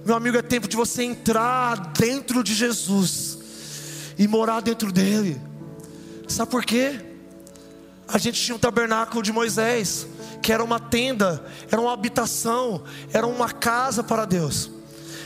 Meu 0.04 0.14
amigo, 0.14 0.36
é 0.36 0.42
tempo 0.42 0.68
de 0.68 0.76
você 0.76 1.02
entrar 1.02 1.92
dentro 1.98 2.44
de 2.44 2.54
Jesus 2.54 3.38
e 4.18 4.28
morar 4.28 4.60
dentro 4.60 4.92
dele. 4.92 5.40
Sabe 6.28 6.50
por 6.50 6.64
quê? 6.64 7.00
A 8.06 8.18
gente 8.18 8.40
tinha 8.40 8.54
um 8.54 8.58
tabernáculo 8.58 9.22
de 9.22 9.32
Moisés, 9.32 10.06
que 10.42 10.52
era 10.52 10.62
uma 10.62 10.78
tenda, 10.78 11.44
era 11.70 11.80
uma 11.80 11.92
habitação, 11.92 12.84
era 13.12 13.26
uma 13.26 13.50
casa 13.50 14.04
para 14.04 14.24
Deus. 14.24 14.70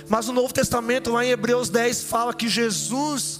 Mas 0.08 0.28
o 0.28 0.32
Novo 0.32 0.54
Testamento, 0.54 1.12
lá 1.12 1.24
em 1.24 1.30
Hebreus 1.30 1.68
10, 1.68 2.04
fala 2.04 2.32
que 2.32 2.48
Jesus, 2.48 3.37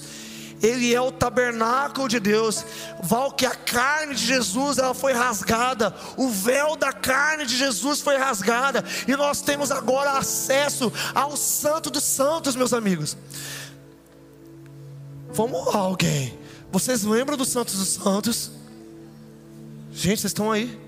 ele 0.63 0.95
é 0.95 1.01
o 1.01 1.13
tabernáculo 1.13 2.09
de 2.09 2.19
Deus. 2.19 2.65
Val 3.03 3.33
que 3.33 3.47
a 3.47 3.55
carne 3.55 4.15
de 4.15 4.25
Jesus 4.25 4.79
ela 4.79 4.95
foi 4.95 5.13
rasgada, 5.13 5.95
o 6.17 6.29
véu 6.29 6.77
da 6.77 6.93
carne 6.93 7.47
de 7.47 7.57
Jesus 7.57 8.01
foi 8.01 8.17
rasgada, 8.17 8.85
e 9.07 9.17
nós 9.17 9.41
temos 9.41 9.71
agora 9.71 10.13
acesso 10.13 10.93
ao 11.15 11.37
Santo 11.37 11.91
dos 11.91 12.05
Santos, 12.05 12.57
meus 12.57 12.73
amigos. 12.73 13.17
Vamos 15.31 15.67
lá, 15.67 15.81
alguém. 15.81 16.39
Vocês 16.73 17.03
lembram 17.05 17.37
do 17.37 17.45
Santos 17.45 17.75
dos 17.77 17.89
Santos? 17.89 18.51
Gente, 19.93 20.21
vocês 20.21 20.31
estão 20.31 20.51
aí? 20.51 20.79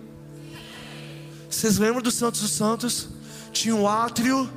Vocês 1.49 1.79
lembram 1.79 2.03
do 2.03 2.11
Santos 2.11 2.41
dos 2.41 2.53
Santos? 2.53 3.09
Tinha 3.53 3.75
um 3.75 3.89
átrio 3.89 4.51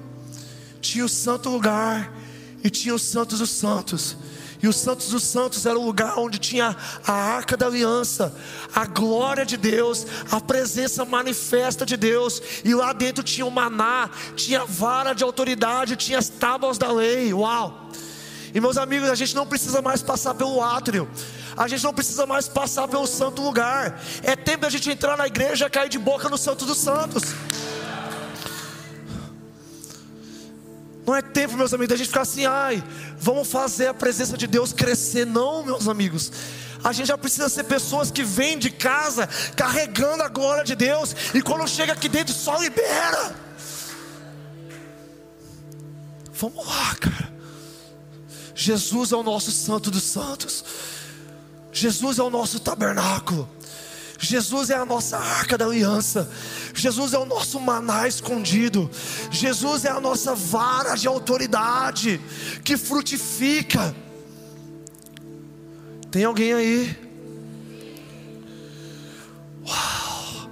tinha 0.83 1.05
o 1.05 1.09
santo 1.09 1.49
lugar 1.49 2.13
e 2.61 2.69
tinha 2.69 2.93
os 2.93 3.01
santos 3.01 3.39
dos 3.39 3.49
santos. 3.49 4.17
E 4.63 4.67
os 4.67 4.77
santos 4.77 5.09
dos 5.09 5.23
santos 5.25 5.65
era 5.65 5.77
o 5.77 5.85
lugar 5.85 6.17
onde 6.17 6.39
tinha 6.39 6.73
a 7.05 7.11
arca 7.11 7.57
da 7.57 7.65
aliança, 7.65 8.33
a 8.73 8.85
glória 8.85 9.45
de 9.45 9.57
Deus, 9.57 10.07
a 10.31 10.39
presença 10.39 11.03
manifesta 11.03 11.85
de 11.85 11.97
Deus. 11.97 12.41
E 12.63 12.73
lá 12.73 12.93
dentro 12.93 13.21
tinha 13.25 13.45
o 13.45 13.51
maná, 13.51 14.09
tinha 14.37 14.63
vara 14.63 15.11
de 15.13 15.21
autoridade, 15.21 15.97
tinha 15.97 16.17
as 16.17 16.29
tábuas 16.29 16.77
da 16.77 16.89
lei. 16.89 17.33
Uau! 17.33 17.89
E 18.53 18.61
meus 18.61 18.77
amigos, 18.77 19.09
a 19.09 19.15
gente 19.15 19.35
não 19.35 19.45
precisa 19.45 19.81
mais 19.81 20.01
passar 20.01 20.33
pelo 20.33 20.63
átrio. 20.63 21.09
A 21.57 21.67
gente 21.67 21.83
não 21.83 21.93
precisa 21.93 22.25
mais 22.25 22.47
passar 22.47 22.87
pelo 22.87 23.05
santo 23.05 23.41
lugar. 23.41 24.01
É 24.21 24.33
tempo 24.33 24.61
da 24.61 24.69
gente 24.69 24.89
entrar 24.89 25.17
na 25.17 25.27
igreja 25.27 25.65
e 25.65 25.69
cair 25.69 25.89
de 25.89 25.99
boca 25.99 26.29
no 26.29 26.37
santo 26.37 26.65
dos 26.65 26.77
santos. 26.77 27.23
Não 31.05 31.13
é 31.13 31.21
tempo, 31.21 31.57
meus 31.57 31.73
amigos, 31.73 31.89
da 31.89 31.97
gente 31.97 32.07
ficar 32.07 32.21
assim, 32.21 32.45
ai, 32.45 32.81
vamos 33.23 33.47
fazer 33.47 33.87
a 33.87 33.93
presença 33.93 34.37
de 34.37 34.45
Deus 34.45 34.73
crescer. 34.73 35.25
Não, 35.25 35.63
meus 35.63 35.87
amigos. 35.87 36.31
A 36.83 36.91
gente 36.91 37.07
já 37.07 37.17
precisa 37.17 37.47
ser 37.47 37.63
pessoas 37.63 38.11
que 38.11 38.23
vêm 38.23 38.59
de 38.59 38.69
casa 38.69 39.27
carregando 39.55 40.21
a 40.21 40.27
glória 40.27 40.65
de 40.65 40.75
Deus 40.75 41.15
e 41.33 41.41
quando 41.41 41.65
chega 41.67 41.93
aqui 41.93 42.09
dentro 42.09 42.33
só 42.33 42.57
libera. 42.57 43.33
Vamos 46.33 46.65
lá, 46.67 46.95
cara. 46.99 47.33
Jesus 48.53 49.13
é 49.13 49.15
o 49.15 49.23
nosso 49.23 49.51
santo 49.51 49.89
dos 49.89 50.03
santos. 50.03 50.65
Jesus 51.71 52.19
é 52.19 52.23
o 52.23 52.29
nosso 52.29 52.59
tabernáculo. 52.59 53.49
Jesus 54.19 54.69
é 54.69 54.75
a 54.75 54.85
nossa 54.85 55.17
arca 55.17 55.57
da 55.57 55.65
aliança. 55.65 56.29
Jesus 56.73 57.13
é 57.13 57.17
o 57.17 57.25
nosso 57.25 57.59
maná 57.59 58.07
escondido. 58.07 58.89
Jesus 59.31 59.85
é 59.85 59.89
a 59.89 59.99
nossa 59.99 60.33
vara 60.33 60.95
de 60.95 61.07
autoridade 61.07 62.21
que 62.63 62.77
frutifica. 62.77 63.95
Tem 66.09 66.25
alguém 66.25 66.53
aí? 66.53 66.97
Uau! 69.67 70.49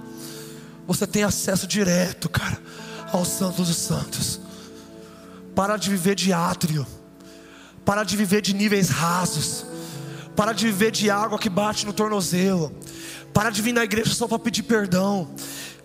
Você 0.86 1.06
tem 1.06 1.22
acesso 1.22 1.66
direto, 1.66 2.28
cara, 2.28 2.60
ao 3.12 3.24
Santo 3.24 3.62
dos 3.62 3.76
Santos. 3.76 4.40
Para 5.54 5.76
de 5.76 5.90
viver 5.90 6.14
de 6.14 6.32
átrio. 6.32 6.86
Para 7.84 8.04
de 8.04 8.16
viver 8.16 8.40
de 8.40 8.54
níveis 8.54 8.88
rasos. 8.88 9.66
Para 10.34 10.52
de 10.52 10.66
viver 10.66 10.90
de 10.90 11.10
água 11.10 11.38
que 11.38 11.48
bate 11.48 11.86
no 11.86 11.92
tornozelo. 11.92 12.74
Para 13.32 13.50
de 13.50 13.62
vir 13.62 13.72
na 13.72 13.84
igreja 13.84 14.14
só 14.14 14.28
para 14.28 14.38
pedir 14.38 14.62
perdão. 14.62 15.28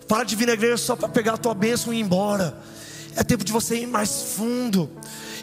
Para 0.06 0.24
de 0.24 0.36
vir 0.36 0.46
na 0.46 0.52
igreja 0.52 0.76
só 0.76 0.96
para 0.96 1.08
pegar 1.08 1.34
a 1.34 1.38
tua 1.38 1.54
bênção 1.54 1.92
e 1.92 1.98
ir 1.98 2.00
embora. 2.00 2.58
É 3.16 3.24
tempo 3.24 3.44
de 3.44 3.52
você 3.52 3.78
ir 3.78 3.86
mais 3.86 4.34
fundo. 4.36 4.90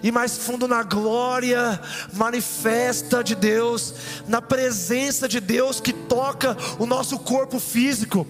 Ir 0.04 0.12
mais 0.12 0.38
fundo 0.38 0.68
na 0.68 0.84
glória 0.84 1.80
manifesta 2.14 3.24
de 3.24 3.34
Deus, 3.34 3.94
na 4.28 4.42
presença 4.42 5.28
de 5.28 5.40
Deus 5.40 5.80
que 5.80 5.94
toca 5.94 6.56
o 6.78 6.86
nosso 6.86 7.18
corpo 7.20 7.60
físico 7.60 8.28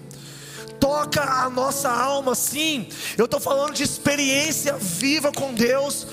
toca 0.78 1.22
a 1.22 1.50
nossa 1.50 1.90
alma, 1.90 2.34
sim. 2.34 2.88
Eu 3.16 3.24
estou 3.24 3.40
falando 3.40 3.74
de 3.74 3.82
experiência 3.82 4.74
viva 4.74 5.32
com 5.32 5.54
Deus. 5.54 6.06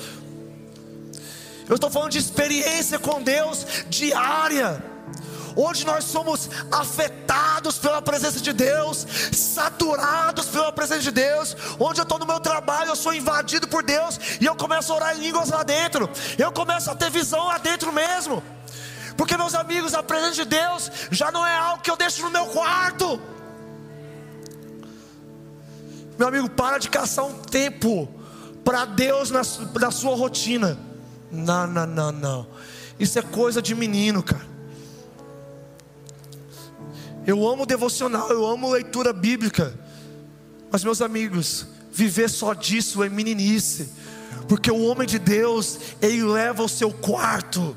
Eu 1.68 1.76
estou 1.76 1.90
falando 1.90 2.12
de 2.12 2.18
experiência 2.18 2.98
com 2.98 3.22
Deus 3.22 3.66
diária 3.88 4.82
onde 5.56 5.84
nós 5.84 6.04
somos 6.04 6.48
afetados 6.70 7.78
pela 7.78 8.02
presença 8.02 8.40
de 8.40 8.52
Deus, 8.52 9.06
saturados 9.32 10.46
pela 10.46 10.72
presença 10.72 11.02
de 11.02 11.10
Deus, 11.10 11.56
onde 11.78 12.00
eu 12.00 12.04
estou 12.04 12.18
no 12.18 12.26
meu 12.26 12.40
trabalho, 12.40 12.90
eu 12.90 12.96
sou 12.96 13.14
invadido 13.14 13.68
por 13.68 13.82
Deus 13.82 14.18
e 14.40 14.44
eu 14.44 14.54
começo 14.54 14.92
a 14.92 14.96
orar 14.96 15.16
em 15.16 15.20
línguas 15.20 15.50
lá 15.50 15.62
dentro, 15.62 16.08
eu 16.38 16.52
começo 16.52 16.90
a 16.90 16.94
ter 16.94 17.10
visão 17.10 17.46
lá 17.46 17.58
dentro 17.58 17.92
mesmo, 17.92 18.42
porque 19.16 19.36
meus 19.36 19.54
amigos, 19.54 19.94
a 19.94 20.02
presença 20.02 20.34
de 20.34 20.44
Deus 20.44 20.90
já 21.10 21.30
não 21.30 21.46
é 21.46 21.56
algo 21.56 21.82
que 21.82 21.90
eu 21.90 21.96
deixo 21.96 22.22
no 22.22 22.30
meu 22.30 22.46
quarto. 22.46 23.20
Meu 26.18 26.28
amigo, 26.28 26.48
para 26.50 26.78
de 26.78 26.88
caçar 26.88 27.24
um 27.24 27.34
tempo 27.34 28.08
para 28.64 28.84
Deus 28.84 29.30
na, 29.30 29.42
na 29.80 29.90
sua 29.90 30.16
rotina. 30.16 30.78
Não, 31.30 31.66
não, 31.66 31.86
não, 31.86 32.12
não. 32.12 32.46
Isso 32.98 33.18
é 33.18 33.22
coisa 33.22 33.60
de 33.60 33.74
menino, 33.74 34.22
cara. 34.22 34.53
Eu 37.26 37.46
amo 37.48 37.64
devocional, 37.64 38.30
eu 38.30 38.46
amo 38.46 38.70
leitura 38.70 39.12
bíblica. 39.12 39.74
Mas, 40.70 40.84
meus 40.84 41.00
amigos, 41.00 41.66
viver 41.92 42.28
só 42.28 42.52
disso 42.52 43.02
é 43.02 43.08
meninice. 43.08 43.88
Porque 44.48 44.70
o 44.70 44.82
homem 44.82 45.06
de 45.06 45.18
Deus, 45.18 45.78
ele 46.02 46.22
leva 46.22 46.62
o 46.62 46.68
seu 46.68 46.90
quarto, 46.90 47.74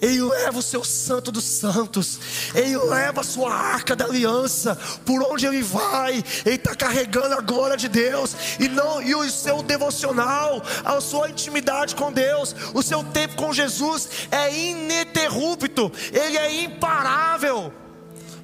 ele 0.00 0.22
leva 0.22 0.58
o 0.58 0.62
seu 0.62 0.82
santo 0.82 1.30
dos 1.30 1.44
santos, 1.44 2.18
ele 2.54 2.76
leva 2.78 3.20
a 3.20 3.24
sua 3.24 3.52
arca 3.52 3.94
da 3.94 4.06
aliança, 4.06 4.74
por 5.04 5.22
onde 5.22 5.44
ele 5.44 5.62
vai, 5.62 6.24
ele 6.46 6.54
está 6.54 6.74
carregando 6.74 7.34
a 7.34 7.40
glória 7.40 7.76
de 7.76 7.88
Deus, 7.88 8.34
e 8.58 8.66
não 8.66 9.02
e 9.02 9.14
o 9.14 9.28
seu 9.30 9.62
devocional, 9.62 10.62
a 10.84 11.00
sua 11.02 11.28
intimidade 11.28 11.94
com 11.94 12.10
Deus, 12.10 12.56
o 12.72 12.82
seu 12.82 13.04
tempo 13.04 13.36
com 13.36 13.52
Jesus 13.52 14.08
é 14.30 14.56
ininterrupto, 14.56 15.92
ele 16.12 16.38
é 16.38 16.62
imparável. 16.64 17.79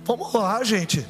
Vamos 0.07 0.33
lá, 0.33 0.63
gente. 0.63 1.05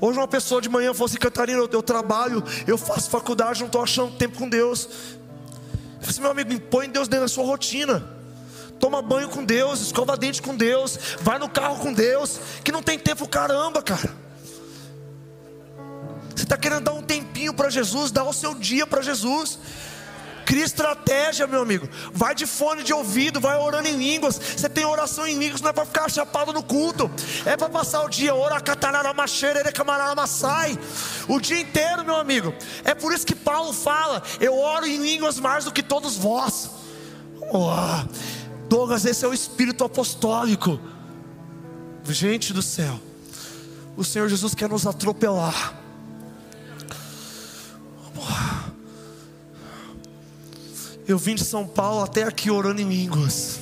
Hoje 0.00 0.18
uma 0.18 0.26
pessoa 0.26 0.60
de 0.60 0.68
manhã 0.68 0.92
falou 0.92 1.06
assim, 1.06 1.18
Catarina, 1.18 1.58
eu, 1.60 1.68
eu 1.70 1.82
trabalho, 1.82 2.42
eu 2.66 2.76
faço 2.76 3.08
faculdade, 3.08 3.60
não 3.60 3.66
estou 3.66 3.80
achando 3.82 4.16
tempo 4.16 4.36
com 4.36 4.48
Deus. 4.48 4.86
Eu 4.86 6.00
falei 6.00 6.10
assim, 6.10 6.20
meu 6.20 6.30
amigo, 6.32 6.60
põe 6.62 6.88
Deus 6.88 7.06
dentro 7.06 7.26
da 7.26 7.28
sua 7.28 7.44
rotina. 7.44 8.04
Toma 8.80 9.00
banho 9.00 9.28
com 9.28 9.44
Deus, 9.44 9.82
escova 9.82 10.16
dente 10.16 10.42
com 10.42 10.56
Deus, 10.56 10.98
vai 11.20 11.38
no 11.38 11.48
carro 11.48 11.78
com 11.78 11.92
Deus, 11.92 12.40
que 12.64 12.72
não 12.72 12.82
tem 12.82 12.98
tempo 12.98 13.28
caramba, 13.28 13.82
cara. 13.82 14.10
Você 16.34 16.42
está 16.42 16.56
querendo 16.56 16.84
dar 16.84 16.92
um 16.92 17.02
tempinho 17.02 17.54
para 17.54 17.70
Jesus, 17.70 18.10
dá 18.10 18.24
o 18.24 18.32
seu 18.32 18.54
dia 18.54 18.86
para 18.86 19.00
Jesus. 19.00 19.58
Cria 20.50 20.64
estratégia, 20.64 21.46
meu 21.46 21.62
amigo. 21.62 21.88
Vai 22.12 22.34
de 22.34 22.44
fone 22.44 22.82
de 22.82 22.92
ouvido, 22.92 23.38
vai 23.38 23.56
orando 23.56 23.86
em 23.86 23.96
línguas. 23.96 24.34
Você 24.34 24.68
tem 24.68 24.84
oração 24.84 25.24
em 25.24 25.38
línguas, 25.38 25.60
não 25.60 25.70
é 25.70 25.72
para 25.72 25.86
ficar 25.86 26.10
chapado 26.10 26.52
no 26.52 26.60
culto. 26.60 27.08
É 27.46 27.56
para 27.56 27.68
passar 27.68 28.02
o 28.02 28.08
dia, 28.08 28.34
ora 28.34 28.60
sai. 30.26 30.76
O 31.28 31.38
dia 31.38 31.60
inteiro, 31.60 32.04
meu 32.04 32.16
amigo. 32.16 32.52
É 32.82 32.96
por 32.96 33.12
isso 33.12 33.24
que 33.24 33.36
Paulo 33.36 33.72
fala: 33.72 34.24
Eu 34.40 34.58
oro 34.58 34.88
em 34.88 34.96
línguas 34.96 35.38
mais 35.38 35.66
do 35.66 35.70
que 35.70 35.84
todos 35.84 36.16
vós. 36.16 36.68
Douglas, 38.68 39.04
esse 39.04 39.24
é 39.24 39.28
o 39.28 39.32
espírito 39.32 39.84
apostólico. 39.84 40.80
Gente 42.06 42.52
do 42.52 42.60
céu, 42.60 42.98
o 43.96 44.02
Senhor 44.02 44.28
Jesus 44.28 44.52
quer 44.52 44.68
nos 44.68 44.84
atropelar. 44.84 45.79
Eu 51.10 51.18
vim 51.18 51.34
de 51.34 51.44
São 51.44 51.66
Paulo 51.66 52.04
até 52.04 52.22
aqui 52.22 52.52
orando 52.52 52.80
em 52.80 52.88
línguas. 52.88 53.58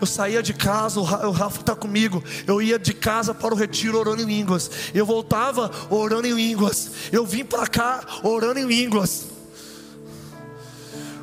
Eu 0.00 0.04
saía 0.04 0.42
de 0.42 0.52
casa, 0.52 0.98
o 0.98 1.30
Rafa 1.30 1.60
está 1.60 1.76
comigo. 1.76 2.24
Eu 2.44 2.60
ia 2.60 2.76
de 2.76 2.92
casa 2.92 3.32
para 3.32 3.54
o 3.54 3.56
retiro 3.56 3.96
orando 3.96 4.20
em 4.20 4.24
línguas. 4.24 4.68
Eu 4.92 5.06
voltava 5.06 5.70
orando 5.88 6.26
em 6.26 6.32
línguas. 6.32 6.90
Eu 7.12 7.24
vim 7.24 7.44
para 7.44 7.68
cá 7.68 8.04
orando 8.24 8.58
em 8.58 8.66
línguas. 8.66 9.26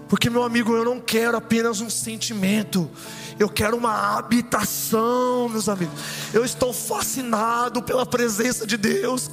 Porque, 0.08 0.30
meu 0.30 0.44
amigo, 0.44 0.74
eu 0.74 0.86
não 0.86 1.02
quero 1.02 1.36
apenas 1.36 1.82
um 1.82 1.90
sentimento. 1.90 2.90
Eu 3.38 3.50
quero 3.50 3.76
uma 3.76 4.18
habitação, 4.18 5.50
meus 5.50 5.68
amigos. 5.68 6.00
Eu 6.34 6.46
estou 6.46 6.72
fascinado 6.72 7.84
pela 7.84 8.06
presença 8.06 8.66
de 8.66 8.78
Deus. 8.78 9.30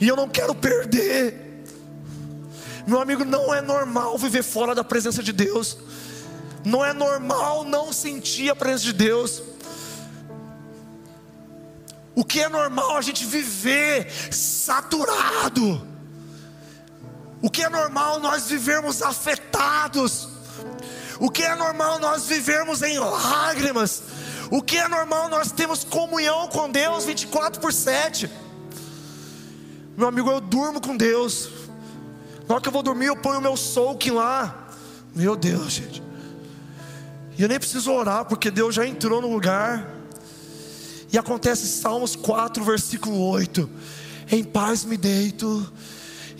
E 0.00 0.08
eu 0.08 0.16
não 0.16 0.26
quero 0.26 0.54
perder. 0.54 1.49
Meu 2.90 3.00
amigo, 3.00 3.24
não 3.24 3.54
é 3.54 3.60
normal 3.60 4.18
viver 4.18 4.42
fora 4.42 4.74
da 4.74 4.82
presença 4.82 5.22
de 5.22 5.32
Deus. 5.32 5.78
Não 6.64 6.84
é 6.84 6.92
normal 6.92 7.62
não 7.62 7.92
sentir 7.92 8.50
a 8.50 8.56
presença 8.56 8.86
de 8.86 8.92
Deus. 8.92 9.44
O 12.16 12.24
que 12.24 12.40
é 12.40 12.48
normal 12.48 12.96
a 12.96 13.00
gente 13.00 13.24
viver 13.24 14.10
saturado. 14.32 15.86
O 17.40 17.48
que 17.48 17.62
é 17.62 17.68
normal 17.68 18.18
nós 18.18 18.48
vivermos 18.48 19.02
afetados. 19.02 20.28
O 21.20 21.30
que 21.30 21.44
é 21.44 21.54
normal 21.54 22.00
nós 22.00 22.26
vivermos 22.26 22.82
em 22.82 22.98
lágrimas. 22.98 24.02
O 24.50 24.60
que 24.60 24.76
é 24.76 24.88
normal 24.88 25.28
nós 25.28 25.52
temos 25.52 25.84
comunhão 25.84 26.48
com 26.48 26.68
Deus 26.68 27.04
24 27.04 27.60
por 27.60 27.72
7. 27.72 28.28
Meu 29.96 30.08
amigo, 30.08 30.28
eu 30.28 30.40
durmo 30.40 30.80
com 30.80 30.96
Deus. 30.96 31.59
Na 32.50 32.56
hora 32.56 32.62
que 32.62 32.68
eu 32.68 32.72
vou 32.72 32.82
dormir, 32.82 33.06
eu 33.06 33.16
ponho 33.16 33.38
o 33.38 33.40
meu 33.40 33.56
soaking 33.56 34.10
lá. 34.10 34.66
Meu 35.14 35.36
Deus, 35.36 35.72
gente. 35.72 36.02
E 37.38 37.42
eu 37.42 37.48
nem 37.48 37.60
preciso 37.60 37.92
orar, 37.92 38.24
porque 38.24 38.50
Deus 38.50 38.74
já 38.74 38.84
entrou 38.84 39.22
no 39.22 39.32
lugar. 39.32 39.88
E 41.12 41.16
acontece 41.16 41.68
Salmos 41.68 42.16
4, 42.16 42.64
versículo 42.64 43.20
8: 43.20 43.70
Em 44.32 44.42
paz 44.42 44.84
me 44.84 44.96
deito, 44.96 45.72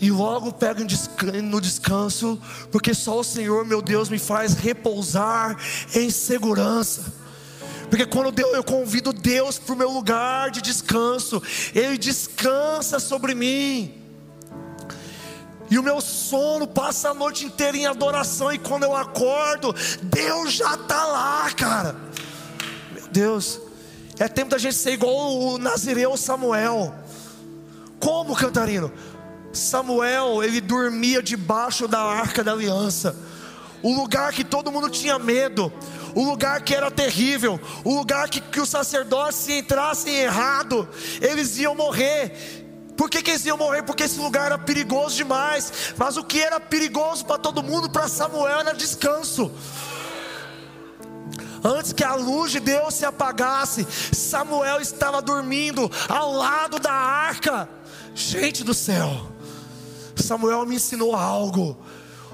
e 0.01 0.11
logo 0.11 0.51
pego 0.51 0.81
no 1.41 1.61
descanso, 1.61 2.37
porque 2.73 2.93
só 2.93 3.21
o 3.21 3.23
Senhor, 3.23 3.63
meu 3.65 3.81
Deus, 3.81 4.09
me 4.09 4.19
faz 4.19 4.53
repousar 4.53 5.57
em 5.95 6.09
segurança. 6.09 7.05
Porque 7.89 8.05
quando 8.05 8.37
eu 8.37 8.63
convido 8.65 9.13
Deus 9.13 9.57
para 9.57 9.75
o 9.75 9.77
meu 9.77 9.89
lugar 9.89 10.51
de 10.51 10.61
descanso, 10.61 11.41
Ele 11.73 11.97
descansa 11.97 12.99
sobre 12.99 13.33
mim. 13.33 14.00
E 15.71 15.79
o 15.79 15.83
meu 15.83 16.01
sono 16.01 16.67
passa 16.67 17.11
a 17.11 17.13
noite 17.13 17.45
inteira 17.45 17.77
em 17.77 17.85
adoração. 17.85 18.51
E 18.51 18.59
quando 18.59 18.83
eu 18.83 18.93
acordo, 18.93 19.73
Deus 20.03 20.51
já 20.51 20.73
está 20.73 21.05
lá, 21.05 21.49
cara. 21.51 21.95
Meu 22.91 23.07
Deus. 23.07 23.57
É 24.19 24.27
tempo 24.27 24.51
da 24.51 24.57
gente 24.57 24.75
ser 24.75 24.91
igual 24.91 25.33
o 25.33 25.57
Nazireu 25.57 26.17
Samuel. 26.17 26.93
Como, 28.01 28.35
cantarino? 28.35 28.91
Samuel, 29.53 30.43
ele 30.43 30.59
dormia 30.59 31.23
debaixo 31.23 31.87
da 31.87 32.01
arca 32.01 32.43
da 32.43 32.51
aliança. 32.51 33.15
O 33.81 33.95
lugar 33.95 34.33
que 34.33 34.43
todo 34.43 34.73
mundo 34.73 34.89
tinha 34.89 35.17
medo. 35.17 35.71
O 36.13 36.25
lugar 36.25 36.61
que 36.63 36.75
era 36.75 36.91
terrível. 36.91 37.57
O 37.85 37.95
lugar 37.95 38.27
que, 38.27 38.41
que 38.41 38.59
os 38.59 38.67
sacerdotes, 38.67 39.37
se 39.37 39.53
entrassem 39.59 40.13
errado, 40.15 40.85
eles 41.21 41.57
iam 41.57 41.73
morrer. 41.73 42.60
Por 43.01 43.09
que, 43.09 43.23
que 43.23 43.31
eles 43.31 43.43
iam 43.47 43.57
morrer? 43.57 43.81
Porque 43.81 44.03
esse 44.03 44.19
lugar 44.19 44.45
era 44.45 44.59
perigoso 44.59 45.15
demais. 45.15 45.73
Mas 45.97 46.17
o 46.17 46.23
que 46.23 46.39
era 46.39 46.59
perigoso 46.59 47.25
para 47.25 47.39
todo 47.39 47.63
mundo, 47.63 47.89
para 47.89 48.07
Samuel, 48.07 48.59
era 48.59 48.73
descanso. 48.73 49.51
Antes 51.63 51.93
que 51.93 52.03
a 52.03 52.13
luz 52.13 52.51
de 52.51 52.59
Deus 52.59 52.93
se 52.93 53.03
apagasse, 53.03 53.87
Samuel 54.13 54.79
estava 54.79 55.19
dormindo 55.19 55.89
ao 56.07 56.31
lado 56.31 56.77
da 56.77 56.91
arca. 56.91 57.67
Gente 58.13 58.63
do 58.63 58.75
céu, 58.75 59.31
Samuel 60.15 60.63
me 60.67 60.75
ensinou 60.75 61.15
algo. 61.15 61.75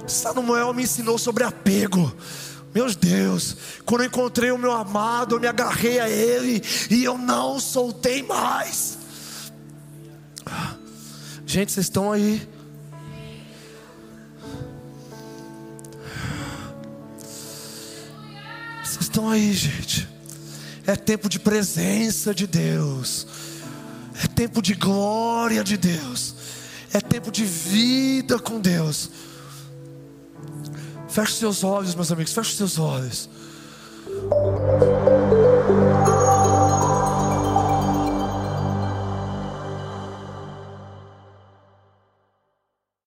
Samuel 0.05 0.73
me 0.73 0.83
ensinou 0.83 1.17
sobre 1.17 1.45
apego. 1.45 2.13
Meu 2.75 2.93
Deus, 2.93 3.55
quando 3.85 4.01
eu 4.01 4.07
encontrei 4.07 4.51
o 4.51 4.57
meu 4.57 4.73
amado, 4.73 5.35
eu 5.35 5.39
me 5.39 5.47
agarrei 5.47 6.01
a 6.01 6.09
ele 6.09 6.61
e 6.89 7.05
eu 7.05 7.17
não 7.17 7.57
soltei 7.57 8.21
mais. 8.21 8.96
Gente, 11.45 11.71
vocês 11.71 11.85
estão 11.85 12.11
aí. 12.11 12.47
Vocês 18.83 19.01
estão 19.01 19.29
aí, 19.29 19.53
gente. 19.53 20.07
É 20.85 20.95
tempo 20.95 21.27
de 21.29 21.39
presença 21.39 22.33
de 22.33 22.47
Deus. 22.47 23.27
É 24.23 24.27
tempo 24.27 24.61
de 24.61 24.73
glória 24.73 25.63
de 25.63 25.77
Deus. 25.77 26.35
É 26.93 26.99
tempo 26.99 27.31
de 27.31 27.43
vida 27.43 28.39
com 28.39 28.59
Deus. 28.59 29.09
Feche 31.09 31.33
seus 31.33 31.63
olhos, 31.63 31.95
meus 31.95 32.11
amigos. 32.11 32.33
Feche 32.33 32.55
seus 32.55 32.79
olhos. 32.79 33.29